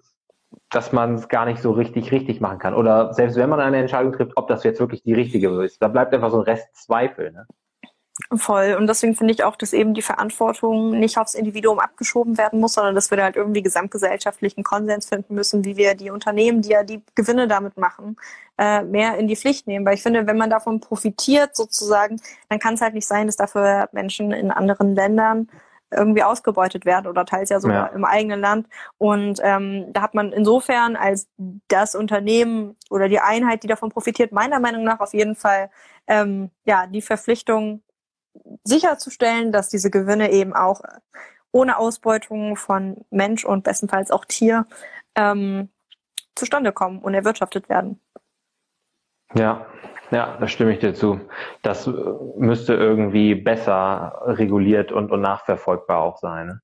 dass 0.69 0.91
man 0.91 1.15
es 1.15 1.27
gar 1.27 1.45
nicht 1.45 1.61
so 1.61 1.71
richtig 1.71 2.11
richtig 2.11 2.41
machen 2.41 2.59
kann. 2.59 2.73
Oder 2.73 3.13
selbst 3.13 3.37
wenn 3.37 3.49
man 3.49 3.59
eine 3.59 3.77
Entscheidung 3.77 4.13
trifft, 4.13 4.33
ob 4.35 4.47
das 4.47 4.63
jetzt 4.63 4.79
wirklich 4.79 5.03
die 5.03 5.13
richtige 5.13 5.49
ist, 5.63 5.81
da 5.81 5.87
bleibt 5.87 6.13
einfach 6.13 6.31
so 6.31 6.37
ein 6.37 6.43
Rest 6.43 6.67
Zweifel. 6.75 7.31
Ne? 7.31 7.45
Voll. 8.35 8.75
Und 8.77 8.87
deswegen 8.87 9.15
finde 9.15 9.33
ich 9.33 9.43
auch, 9.43 9.55
dass 9.55 9.73
eben 9.73 9.93
die 9.93 10.01
Verantwortung 10.01 10.91
nicht 10.91 11.17
aufs 11.17 11.33
Individuum 11.33 11.79
abgeschoben 11.79 12.37
werden 12.37 12.59
muss, 12.59 12.73
sondern 12.73 12.95
dass 12.95 13.09
wir 13.09 13.17
da 13.17 13.23
halt 13.23 13.35
irgendwie 13.35 13.61
gesamtgesellschaftlichen 13.61 14.63
Konsens 14.63 15.07
finden 15.07 15.35
müssen, 15.35 15.65
wie 15.65 15.77
wir 15.77 15.95
die 15.95 16.11
Unternehmen, 16.11 16.61
die 16.61 16.69
ja 16.69 16.83
die 16.83 17.01
Gewinne 17.15 17.47
damit 17.47 17.77
machen, 17.77 18.17
äh, 18.57 18.83
mehr 18.83 19.17
in 19.17 19.27
die 19.27 19.35
Pflicht 19.35 19.67
nehmen. 19.67 19.85
Weil 19.85 19.95
ich 19.95 20.03
finde, 20.03 20.27
wenn 20.27 20.37
man 20.37 20.49
davon 20.49 20.79
profitiert 20.81 21.55
sozusagen, 21.55 22.21
dann 22.49 22.59
kann 22.59 22.75
es 22.75 22.81
halt 22.81 22.93
nicht 22.93 23.07
sein, 23.07 23.27
dass 23.27 23.37
dafür 23.37 23.89
Menschen 23.91 24.31
in 24.31 24.51
anderen 24.51 24.93
Ländern 24.95 25.49
irgendwie 25.91 26.23
ausgebeutet 26.23 26.85
werden 26.85 27.07
oder 27.07 27.25
teils 27.25 27.49
ja 27.49 27.59
sogar 27.59 27.89
ja. 27.89 27.95
im 27.95 28.05
eigenen 28.05 28.39
Land. 28.39 28.67
Und 28.97 29.39
ähm, 29.43 29.91
da 29.93 30.01
hat 30.01 30.13
man 30.13 30.31
insofern 30.31 30.95
als 30.95 31.27
das 31.67 31.95
Unternehmen 31.95 32.77
oder 32.89 33.09
die 33.09 33.19
Einheit, 33.19 33.63
die 33.63 33.67
davon 33.67 33.89
profitiert, 33.89 34.31
meiner 34.31 34.59
Meinung 34.59 34.83
nach 34.83 34.99
auf 34.99 35.13
jeden 35.13 35.35
Fall 35.35 35.69
ähm, 36.07 36.49
ja 36.65 36.87
die 36.87 37.01
Verpflichtung 37.01 37.81
sicherzustellen, 38.63 39.51
dass 39.51 39.69
diese 39.69 39.91
Gewinne 39.91 40.31
eben 40.31 40.53
auch 40.53 40.81
ohne 41.51 41.77
Ausbeutung 41.77 42.55
von 42.55 43.03
Mensch 43.09 43.43
und 43.43 43.63
bestenfalls 43.63 44.11
auch 44.11 44.25
Tier 44.25 44.65
ähm, 45.15 45.69
zustande 46.35 46.71
kommen 46.71 46.99
und 46.99 47.13
erwirtschaftet 47.13 47.67
werden. 47.67 47.99
Ja, 49.35 49.65
ja, 50.11 50.37
da 50.39 50.47
stimme 50.47 50.73
ich 50.73 50.79
dir 50.79 50.93
zu. 50.93 51.21
Das 51.61 51.87
äh, 51.87 51.91
müsste 52.37 52.73
irgendwie 52.73 53.33
besser 53.33 54.21
reguliert 54.25 54.91
und, 54.91 55.11
und 55.11 55.21
nachverfolgbar 55.21 56.01
auch 56.01 56.17
sein. 56.17 56.47
Ne? 56.47 56.61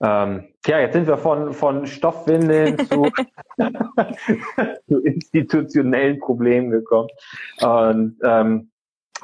Ähm, 0.00 0.44
ja, 0.66 0.78
jetzt 0.80 0.94
sind 0.94 1.06
wir 1.06 1.18
von, 1.18 1.52
von 1.52 1.86
Stoffwindeln 1.86 2.78
zu, 2.88 3.10
zu 4.88 4.98
institutionellen 5.00 6.18
Problemen 6.20 6.70
gekommen. 6.70 7.08
Und 7.60 8.16
ähm, 8.22 8.70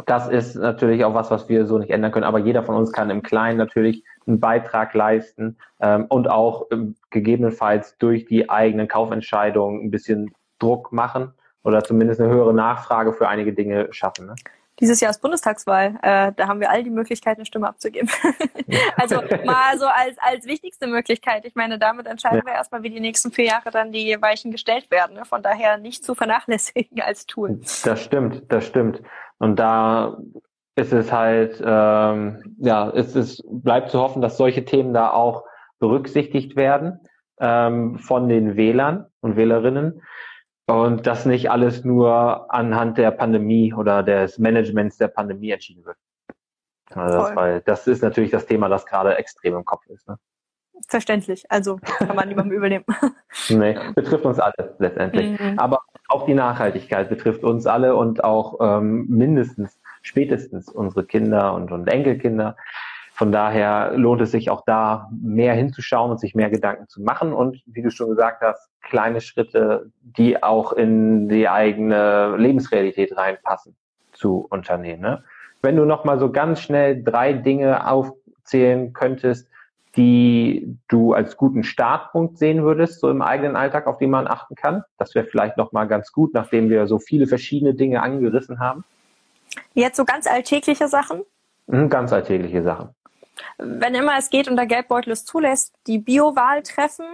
das 0.07 0.29
ist 0.29 0.55
natürlich 0.55 1.05
auch 1.05 1.15
was, 1.15 1.31
was 1.31 1.49
wir 1.49 1.67
so 1.67 1.79
nicht 1.79 1.91
ändern 1.91 2.13
können. 2.13 2.25
Aber 2.25 2.39
jeder 2.39 2.63
von 2.63 2.77
uns 2.77 2.93
kann 2.93 3.11
im 3.11 3.23
Kleinen 3.23 3.59
natürlich 3.59 4.05
einen 4.27 4.41
Beitrag 4.41 4.93
leisten 4.95 5.57
ähm, 5.81 6.07
und 6.09 6.31
auch 6.31 6.67
ähm, 6.71 6.95
gegebenenfalls 7.11 7.97
durch 7.99 8.27
die 8.27 8.51
eigenen 8.51 8.89
Kaufentscheidungen 8.89 9.83
ein 9.83 9.91
bisschen 9.91 10.33
Druck 10.59 10.93
machen 10.93 11.33
oder 11.65 11.83
zumindest 11.83 12.21
eine 12.21 12.31
höhere 12.31 12.55
Nachfrage 12.55 13.13
für 13.13 13.29
einige 13.29 13.53
Dinge 13.53 13.89
schaffen. 13.93 14.27
Ne? 14.27 14.35
Dieses 14.81 15.01
Jahr 15.01 15.11
ist 15.11 15.21
Bundestagswahl. 15.21 15.99
Äh, 16.03 16.33
da 16.35 16.49
haben 16.49 16.61
wir 16.61 16.71
all 16.71 16.83
die 16.83 16.91
Möglichkeiten, 16.91 17.41
eine 17.41 17.47
Stimme 17.47 17.69
abzugeben. 17.69 18.09
also 18.97 19.17
mal 19.45 19.79
so 19.79 19.87
als, 19.87 20.17
als 20.19 20.47
wichtigste 20.47 20.87
Möglichkeit. 20.87 21.45
Ich 21.45 21.55
meine, 21.55 21.79
damit 21.79 22.07
entscheiden 22.07 22.39
ja. 22.39 22.47
wir 22.47 22.55
erstmal, 22.55 22.83
wie 22.83 22.91
die 22.91 23.01
nächsten 23.01 23.31
vier 23.31 23.45
Jahre 23.45 23.71
dann 23.71 23.93
die 23.93 24.17
Weichen 24.21 24.51
gestellt 24.51 24.91
werden. 24.91 25.15
Ne? 25.15 25.25
Von 25.25 25.43
daher 25.43 25.79
nicht 25.79 26.05
zu 26.05 26.15
vernachlässigen 26.15 27.01
als 27.01 27.27
Tool. 27.27 27.61
Das 27.85 28.03
stimmt, 28.03 28.43
das 28.49 28.67
stimmt. 28.67 29.03
Und 29.39 29.57
da 29.57 30.17
ist 30.75 30.93
es 30.93 31.13
halt, 31.13 31.63
ähm, 31.65 32.57
ja, 32.59 32.91
es 32.91 33.15
ist, 33.15 33.45
bleibt 33.47 33.91
zu 33.91 34.01
hoffen, 34.01 34.23
dass 34.23 34.37
solche 34.37 34.65
Themen 34.65 34.95
da 34.95 35.11
auch 35.11 35.45
berücksichtigt 35.79 36.57
werden 36.57 36.99
ähm, 37.41 37.99
von 37.99 38.29
den 38.29 38.57
Wählern 38.57 39.07
und 39.21 39.37
Wählerinnen 39.37 40.03
und 40.67 41.07
dass 41.07 41.27
nicht 41.27 41.51
alles 41.51 41.85
nur 41.85 42.53
anhand 42.53 42.99
der 42.99 43.11
Pandemie 43.11 43.75
oder 43.75 44.03
des 44.03 44.39
Managements 44.39 44.97
der 44.97 45.09
Pandemie 45.09 45.51
entschieden 45.51 45.85
wird. 45.85 45.97
Also 46.95 47.19
das, 47.19 47.37
weil 47.37 47.61
das 47.63 47.87
ist 47.87 48.03
natürlich 48.03 48.31
das 48.31 48.47
Thema, 48.47 48.69
das 48.69 48.87
gerade 48.87 49.17
extrem 49.17 49.57
im 49.57 49.65
Kopf 49.65 49.87
ist. 49.87 50.07
Ne? 50.09 50.19
Verständlich, 50.89 51.51
also 51.51 51.77
kann 51.77 52.15
man 52.17 52.29
niemandem 52.29 52.57
übernehmen. 52.57 52.85
nee, 53.49 53.77
betrifft 53.95 54.25
uns 54.25 54.39
alle 54.39 54.75
letztendlich. 54.79 55.39
Mhm. 55.41 55.59
Aber 55.59 55.81
auch 56.09 56.27
die 56.27 56.35
Nachhaltigkeit 56.35 57.09
betrifft 57.09 57.45
uns 57.45 57.67
alle 57.67 57.97
und 57.97 58.25
auch 58.25 58.59
ähm, 58.61 59.07
mindestens, 59.09 59.81
spätestens 60.03 60.69
unsere 60.69 61.07
Kinder 61.07 61.55
und, 61.55 61.73
und 61.73 61.89
Enkelkinder. 61.89 62.57
Von 63.15 63.31
daher 63.31 63.93
lohnt 63.97 64.23
es 64.23 64.31
sich 64.31 64.49
auch 64.49 64.65
da 64.65 65.11
mehr 65.13 65.55
hinzuschauen 65.55 66.11
und 66.11 66.19
sich 66.19 66.35
mehr 66.35 66.51
Gedanken 66.51 66.89
zu 66.89 67.03
machen 67.03 67.33
und, 67.33 67.63
wie 67.67 67.83
du 67.83 67.91
schon 67.91 68.09
gesagt 68.09 68.41
hast, 68.41 68.71
kleine 68.81 69.21
Schritte, 69.21 69.91
die 70.01 70.43
auch 70.43 70.73
in 70.73 71.29
die 71.29 71.49
eigene 71.49 72.37
Lebensrealität 72.37 73.17
reinpassen, 73.17 73.77
zu 74.13 74.47
unternehmen. 74.49 75.03
Ne? 75.03 75.25
Wenn 75.61 75.77
du 75.77 75.85
noch 75.85 76.05
mal 76.05 76.19
so 76.19 76.33
ganz 76.33 76.61
schnell 76.61 77.03
drei 77.03 77.35
Dinge 77.35 77.87
aufzählen 77.87 78.93
könntest, 78.95 79.49
die 79.97 80.79
du 80.89 81.13
als 81.13 81.37
guten 81.37 81.65
Startpunkt 81.65 82.39
sehen 82.39 82.63
würdest, 82.63 83.01
so 83.01 83.11
im 83.11 83.21
eigenen 83.21 83.57
Alltag, 83.57 83.87
auf 83.87 83.99
die 83.99 84.07
man 84.07 84.27
achten 84.27 84.55
kann? 84.55 84.85
Das 84.97 85.15
wäre 85.15 85.27
vielleicht 85.27 85.59
noch 85.59 85.73
mal 85.73 85.85
ganz 85.85 86.13
gut, 86.13 86.33
nachdem 86.33 86.71
wir 86.71 86.87
so 86.87 86.99
viele 86.99 87.27
verschiedene 87.27 87.75
Dinge 87.75 88.03
angerissen 88.03 88.59
haben. 88.59 88.85
Jetzt 89.75 89.99
so 89.99 90.05
ganz 90.05 90.27
alltägliche 90.27 90.89
Sachen? 90.89 91.23
Mhm, 91.67 91.91
ganz 91.91 92.13
alltägliche 92.13 92.63
Sachen. 92.63 92.89
Wenn 93.59 93.95
immer 93.95 94.17
es 94.19 94.31
geht 94.31 94.49
und 94.49 94.57
der 94.57 94.67
Geldbeutel 94.67 95.13
es 95.13 95.25
zulässt, 95.25 95.75
die 95.87 95.99
Bio-Wahl 95.99 96.63
treffen, 96.63 97.07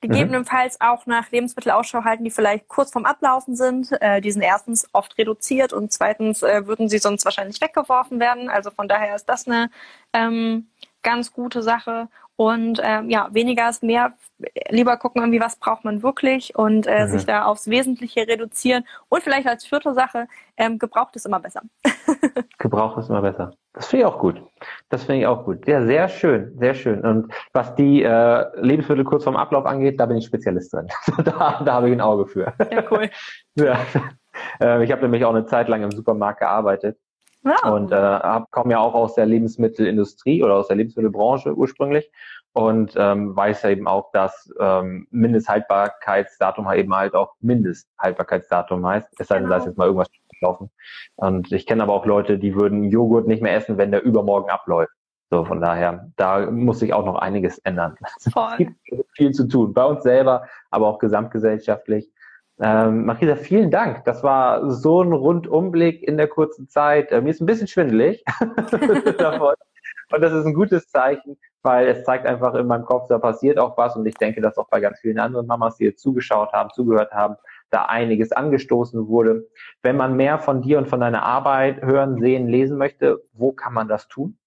gegebenenfalls 0.00 0.78
mhm. 0.80 0.86
auch 0.86 1.06
nach 1.06 1.30
Lebensmittelausschau 1.30 2.04
halten, 2.04 2.24
die 2.24 2.30
vielleicht 2.30 2.68
kurz 2.68 2.92
vorm 2.92 3.06
Ablaufen 3.06 3.56
sind. 3.56 3.90
Äh, 4.00 4.20
die 4.20 4.30
sind 4.30 4.42
erstens 4.42 4.88
oft 4.92 5.16
reduziert 5.18 5.72
und 5.72 5.92
zweitens 5.92 6.42
äh, 6.42 6.66
würden 6.66 6.88
sie 6.88 6.98
sonst 6.98 7.24
wahrscheinlich 7.24 7.60
weggeworfen 7.60 8.20
werden. 8.20 8.48
Also 8.48 8.70
von 8.70 8.88
daher 8.88 9.16
ist 9.16 9.26
das 9.26 9.46
eine 9.46 9.70
ähm, 10.12 10.68
ganz 11.02 11.32
gute 11.32 11.62
Sache. 11.62 12.08
Und 12.36 12.80
ähm, 12.84 13.08
ja, 13.08 13.28
weniger 13.32 13.70
ist 13.70 13.82
mehr. 13.82 14.12
Lieber 14.68 14.98
gucken, 14.98 15.22
irgendwie, 15.22 15.40
was 15.40 15.56
braucht 15.56 15.84
man 15.84 16.02
wirklich 16.02 16.54
und 16.54 16.86
äh, 16.86 17.06
mhm. 17.06 17.10
sich 17.10 17.24
da 17.24 17.46
aufs 17.46 17.68
Wesentliche 17.68 18.28
reduzieren. 18.28 18.84
Und 19.08 19.22
vielleicht 19.22 19.46
als 19.46 19.64
vierte 19.64 19.94
Sache, 19.94 20.28
ähm, 20.58 20.78
gebraucht 20.78 21.16
ist 21.16 21.24
immer 21.24 21.40
besser. 21.40 21.62
gebraucht 22.58 22.98
ist 22.98 23.08
immer 23.08 23.22
besser. 23.22 23.52
Das 23.72 23.88
finde 23.88 24.04
ich 24.04 24.06
auch 24.06 24.18
gut. 24.18 24.42
Das 24.88 25.04
finde 25.04 25.20
ich 25.20 25.26
auch 25.26 25.44
gut. 25.44 25.66
Ja, 25.66 25.84
sehr 25.84 26.08
schön, 26.08 26.56
sehr 26.58 26.74
schön. 26.74 27.00
Und 27.02 27.32
was 27.52 27.74
die 27.74 28.02
äh, 28.02 28.44
Lebensmittel 28.60 29.04
kurz 29.04 29.24
vorm 29.24 29.36
Ablauf 29.36 29.66
angeht, 29.66 30.00
da 30.00 30.06
bin 30.06 30.16
ich 30.16 30.26
Spezialist 30.26 30.72
drin. 30.72 30.88
da, 31.24 31.62
da 31.64 31.72
habe 31.72 31.88
ich 31.88 31.92
ein 31.92 32.00
Auge 32.00 32.26
für. 32.26 32.52
Ja, 32.70 32.84
cool. 32.90 33.10
ja. 33.56 33.78
Äh, 34.60 34.84
ich 34.84 34.92
habe 34.92 35.02
nämlich 35.02 35.24
auch 35.24 35.34
eine 35.34 35.46
Zeit 35.46 35.68
lang 35.68 35.82
im 35.82 35.92
Supermarkt 35.92 36.40
gearbeitet 36.40 36.96
ja. 37.46 37.70
Und 37.70 37.92
äh, 37.92 38.40
komme 38.50 38.72
ja 38.72 38.80
auch 38.80 38.94
aus 38.94 39.14
der 39.14 39.26
Lebensmittelindustrie 39.26 40.42
oder 40.42 40.54
aus 40.54 40.66
der 40.66 40.76
Lebensmittelbranche 40.76 41.54
ursprünglich 41.54 42.10
und 42.52 42.94
ähm, 42.96 43.36
weiß 43.36 43.62
ja 43.62 43.70
eben 43.70 43.86
auch, 43.86 44.10
dass 44.10 44.52
ähm, 44.58 45.06
Mindesthaltbarkeitsdatum 45.10 46.68
eben 46.72 46.92
halt 46.92 47.14
auch 47.14 47.34
Mindesthaltbarkeitsdatum 47.40 48.84
heißt. 48.84 49.08
Es 49.20 49.28
sei 49.28 49.38
denn, 49.38 49.48
da 49.48 49.58
ist 49.58 49.62
genau. 49.62 49.70
jetzt 49.70 49.78
mal 49.78 49.84
irgendwas 49.84 50.08
gelaufen. 50.40 50.70
Und 51.16 51.52
ich 51.52 51.66
kenne 51.66 51.82
aber 51.82 51.92
auch 51.92 52.06
Leute, 52.06 52.38
die 52.38 52.54
würden 52.54 52.84
Joghurt 52.84 53.26
nicht 53.26 53.42
mehr 53.42 53.54
essen, 53.54 53.78
wenn 53.78 53.90
der 53.90 54.02
übermorgen 54.02 54.50
abläuft. 54.50 54.92
So, 55.30 55.44
von 55.44 55.60
daher, 55.60 56.12
da 56.16 56.50
muss 56.50 56.78
sich 56.78 56.92
auch 56.92 57.04
noch 57.04 57.16
einiges 57.16 57.58
ändern. 57.58 57.96
Voll. 58.32 58.52
Es 58.52 58.58
gibt 58.58 58.76
viel 59.16 59.32
zu 59.32 59.48
tun. 59.48 59.74
Bei 59.74 59.84
uns 59.84 60.02
selber, 60.02 60.46
aber 60.70 60.86
auch 60.86 60.98
gesamtgesellschaftlich. 60.98 62.08
Ähm, 62.60 63.04
Marisa, 63.04 63.36
vielen 63.36 63.70
Dank. 63.70 64.04
Das 64.04 64.22
war 64.22 64.70
so 64.70 65.02
ein 65.02 65.12
Rundumblick 65.12 66.02
in 66.02 66.16
der 66.16 66.28
kurzen 66.28 66.68
Zeit. 66.68 67.10
Äh, 67.12 67.20
mir 67.20 67.30
ist 67.30 67.40
ein 67.40 67.46
bisschen 67.46 67.66
schwindelig 67.66 68.24
davon. 69.18 69.54
Und 70.12 70.22
das 70.22 70.32
ist 70.32 70.46
ein 70.46 70.54
gutes 70.54 70.88
Zeichen, 70.88 71.36
weil 71.62 71.88
es 71.88 72.04
zeigt 72.04 72.26
einfach 72.26 72.54
in 72.54 72.66
meinem 72.66 72.84
Kopf, 72.84 73.08
da 73.08 73.18
passiert 73.18 73.58
auch 73.58 73.76
was. 73.76 73.96
Und 73.96 74.06
ich 74.06 74.14
denke, 74.14 74.40
dass 74.40 74.56
auch 74.56 74.68
bei 74.68 74.80
ganz 74.80 75.00
vielen 75.00 75.18
anderen 75.18 75.46
Mamas, 75.46 75.76
die 75.76 75.84
jetzt 75.84 76.00
zugeschaut 76.00 76.52
haben, 76.52 76.70
zugehört 76.70 77.12
haben, 77.12 77.36
da 77.76 77.84
einiges 77.84 78.32
angestoßen 78.32 79.06
wurde. 79.06 79.46
Wenn 79.82 79.96
man 79.96 80.16
mehr 80.16 80.38
von 80.38 80.62
dir 80.62 80.78
und 80.78 80.88
von 80.88 81.00
deiner 81.00 81.22
Arbeit 81.22 81.82
hören, 81.82 82.18
sehen, 82.18 82.48
lesen 82.48 82.78
möchte, 82.78 83.22
wo 83.32 83.52
kann 83.52 83.74
man 83.74 83.86
das 83.86 84.08
tun? 84.08 84.38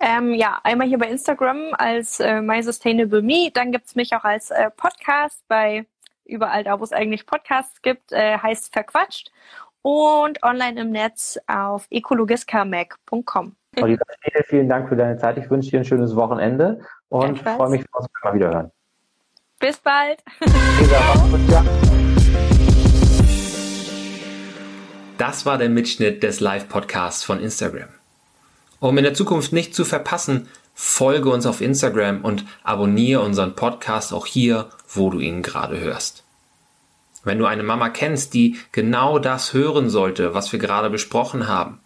Ähm, 0.00 0.34
ja, 0.34 0.60
einmal 0.62 0.86
hier 0.86 0.98
bei 0.98 1.08
Instagram 1.08 1.74
als 1.76 2.20
äh, 2.20 2.40
My 2.40 2.62
Sustainable 2.62 3.22
Me. 3.22 3.50
Dann 3.52 3.72
gibt's 3.72 3.96
mich 3.96 4.14
auch 4.14 4.24
als 4.24 4.50
äh, 4.50 4.70
Podcast 4.70 5.42
bei 5.48 5.86
überall 6.24 6.62
da, 6.62 6.78
wo 6.78 6.84
es 6.84 6.92
eigentlich 6.92 7.26
Podcasts 7.26 7.80
gibt, 7.80 8.12
äh, 8.12 8.36
heißt 8.38 8.72
Verquatscht 8.72 9.32
und 9.82 10.42
online 10.42 10.80
im 10.80 10.90
Netz 10.90 11.38
auf 11.46 11.86
ecologiskamac.com. 11.90 13.56
Vielen, 13.74 13.98
vielen 14.46 14.68
Dank 14.68 14.88
für 14.88 14.96
deine 14.96 15.16
Zeit. 15.16 15.38
Ich 15.38 15.48
wünsche 15.50 15.70
dir 15.70 15.80
ein 15.80 15.84
schönes 15.84 16.14
Wochenende 16.16 16.80
und 17.08 17.38
freue 17.38 17.70
mich, 17.70 17.80
wenn 17.80 17.88
wir 17.92 18.00
uns 18.00 18.08
mal 18.22 18.34
wieder 18.34 18.48
hören. 18.48 18.72
Bis 19.58 19.78
bald. 19.78 20.22
Das 25.18 25.44
war 25.44 25.58
der 25.58 25.68
Mitschnitt 25.68 26.22
des 26.22 26.38
Live-Podcasts 26.38 27.24
von 27.24 27.40
Instagram. 27.40 27.88
Um 28.78 28.96
in 28.98 29.02
der 29.02 29.14
Zukunft 29.14 29.52
nicht 29.52 29.74
zu 29.74 29.84
verpassen, 29.84 30.46
folge 30.74 31.28
uns 31.30 31.44
auf 31.44 31.60
Instagram 31.60 32.24
und 32.24 32.44
abonniere 32.62 33.22
unseren 33.22 33.56
Podcast 33.56 34.12
auch 34.12 34.26
hier, 34.26 34.70
wo 34.88 35.10
du 35.10 35.18
ihn 35.18 35.42
gerade 35.42 35.80
hörst. 35.80 36.22
Wenn 37.24 37.40
du 37.40 37.46
eine 37.46 37.64
Mama 37.64 37.88
kennst, 37.88 38.32
die 38.32 38.58
genau 38.70 39.18
das 39.18 39.54
hören 39.54 39.90
sollte, 39.90 40.34
was 40.34 40.52
wir 40.52 40.60
gerade 40.60 40.88
besprochen 40.88 41.48
haben, 41.48 41.80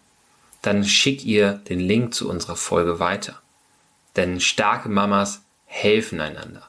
dann 0.60 0.84
schick 0.84 1.24
ihr 1.24 1.54
den 1.70 1.80
Link 1.80 2.12
zu 2.12 2.28
unserer 2.28 2.56
Folge 2.56 3.00
weiter. 3.00 3.40
Denn 4.14 4.40
starke 4.40 4.90
Mamas 4.90 5.40
helfen 5.64 6.20
einander. 6.20 6.68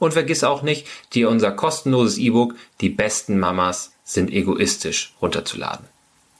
Und 0.00 0.12
vergiss 0.12 0.42
auch 0.42 0.62
nicht, 0.62 0.88
dir 1.12 1.28
unser 1.28 1.52
kostenloses 1.52 2.18
E-Book 2.18 2.56
Die 2.80 2.88
besten 2.88 3.38
Mamas 3.38 3.92
sind 4.08 4.30
egoistisch 4.30 5.14
runterzuladen. 5.20 5.86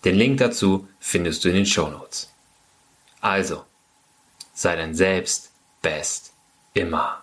Den 0.03 0.14
Link 0.14 0.39
dazu 0.39 0.89
findest 1.01 1.45
du 1.45 1.51
in 1.51 1.55
den 1.55 1.66
Show 1.66 1.89
Notes. 1.89 2.31
Also, 3.21 3.64
sei 4.55 4.75
dein 4.75 4.95
Selbst 4.95 5.51
best 5.83 6.33
immer. 6.73 7.23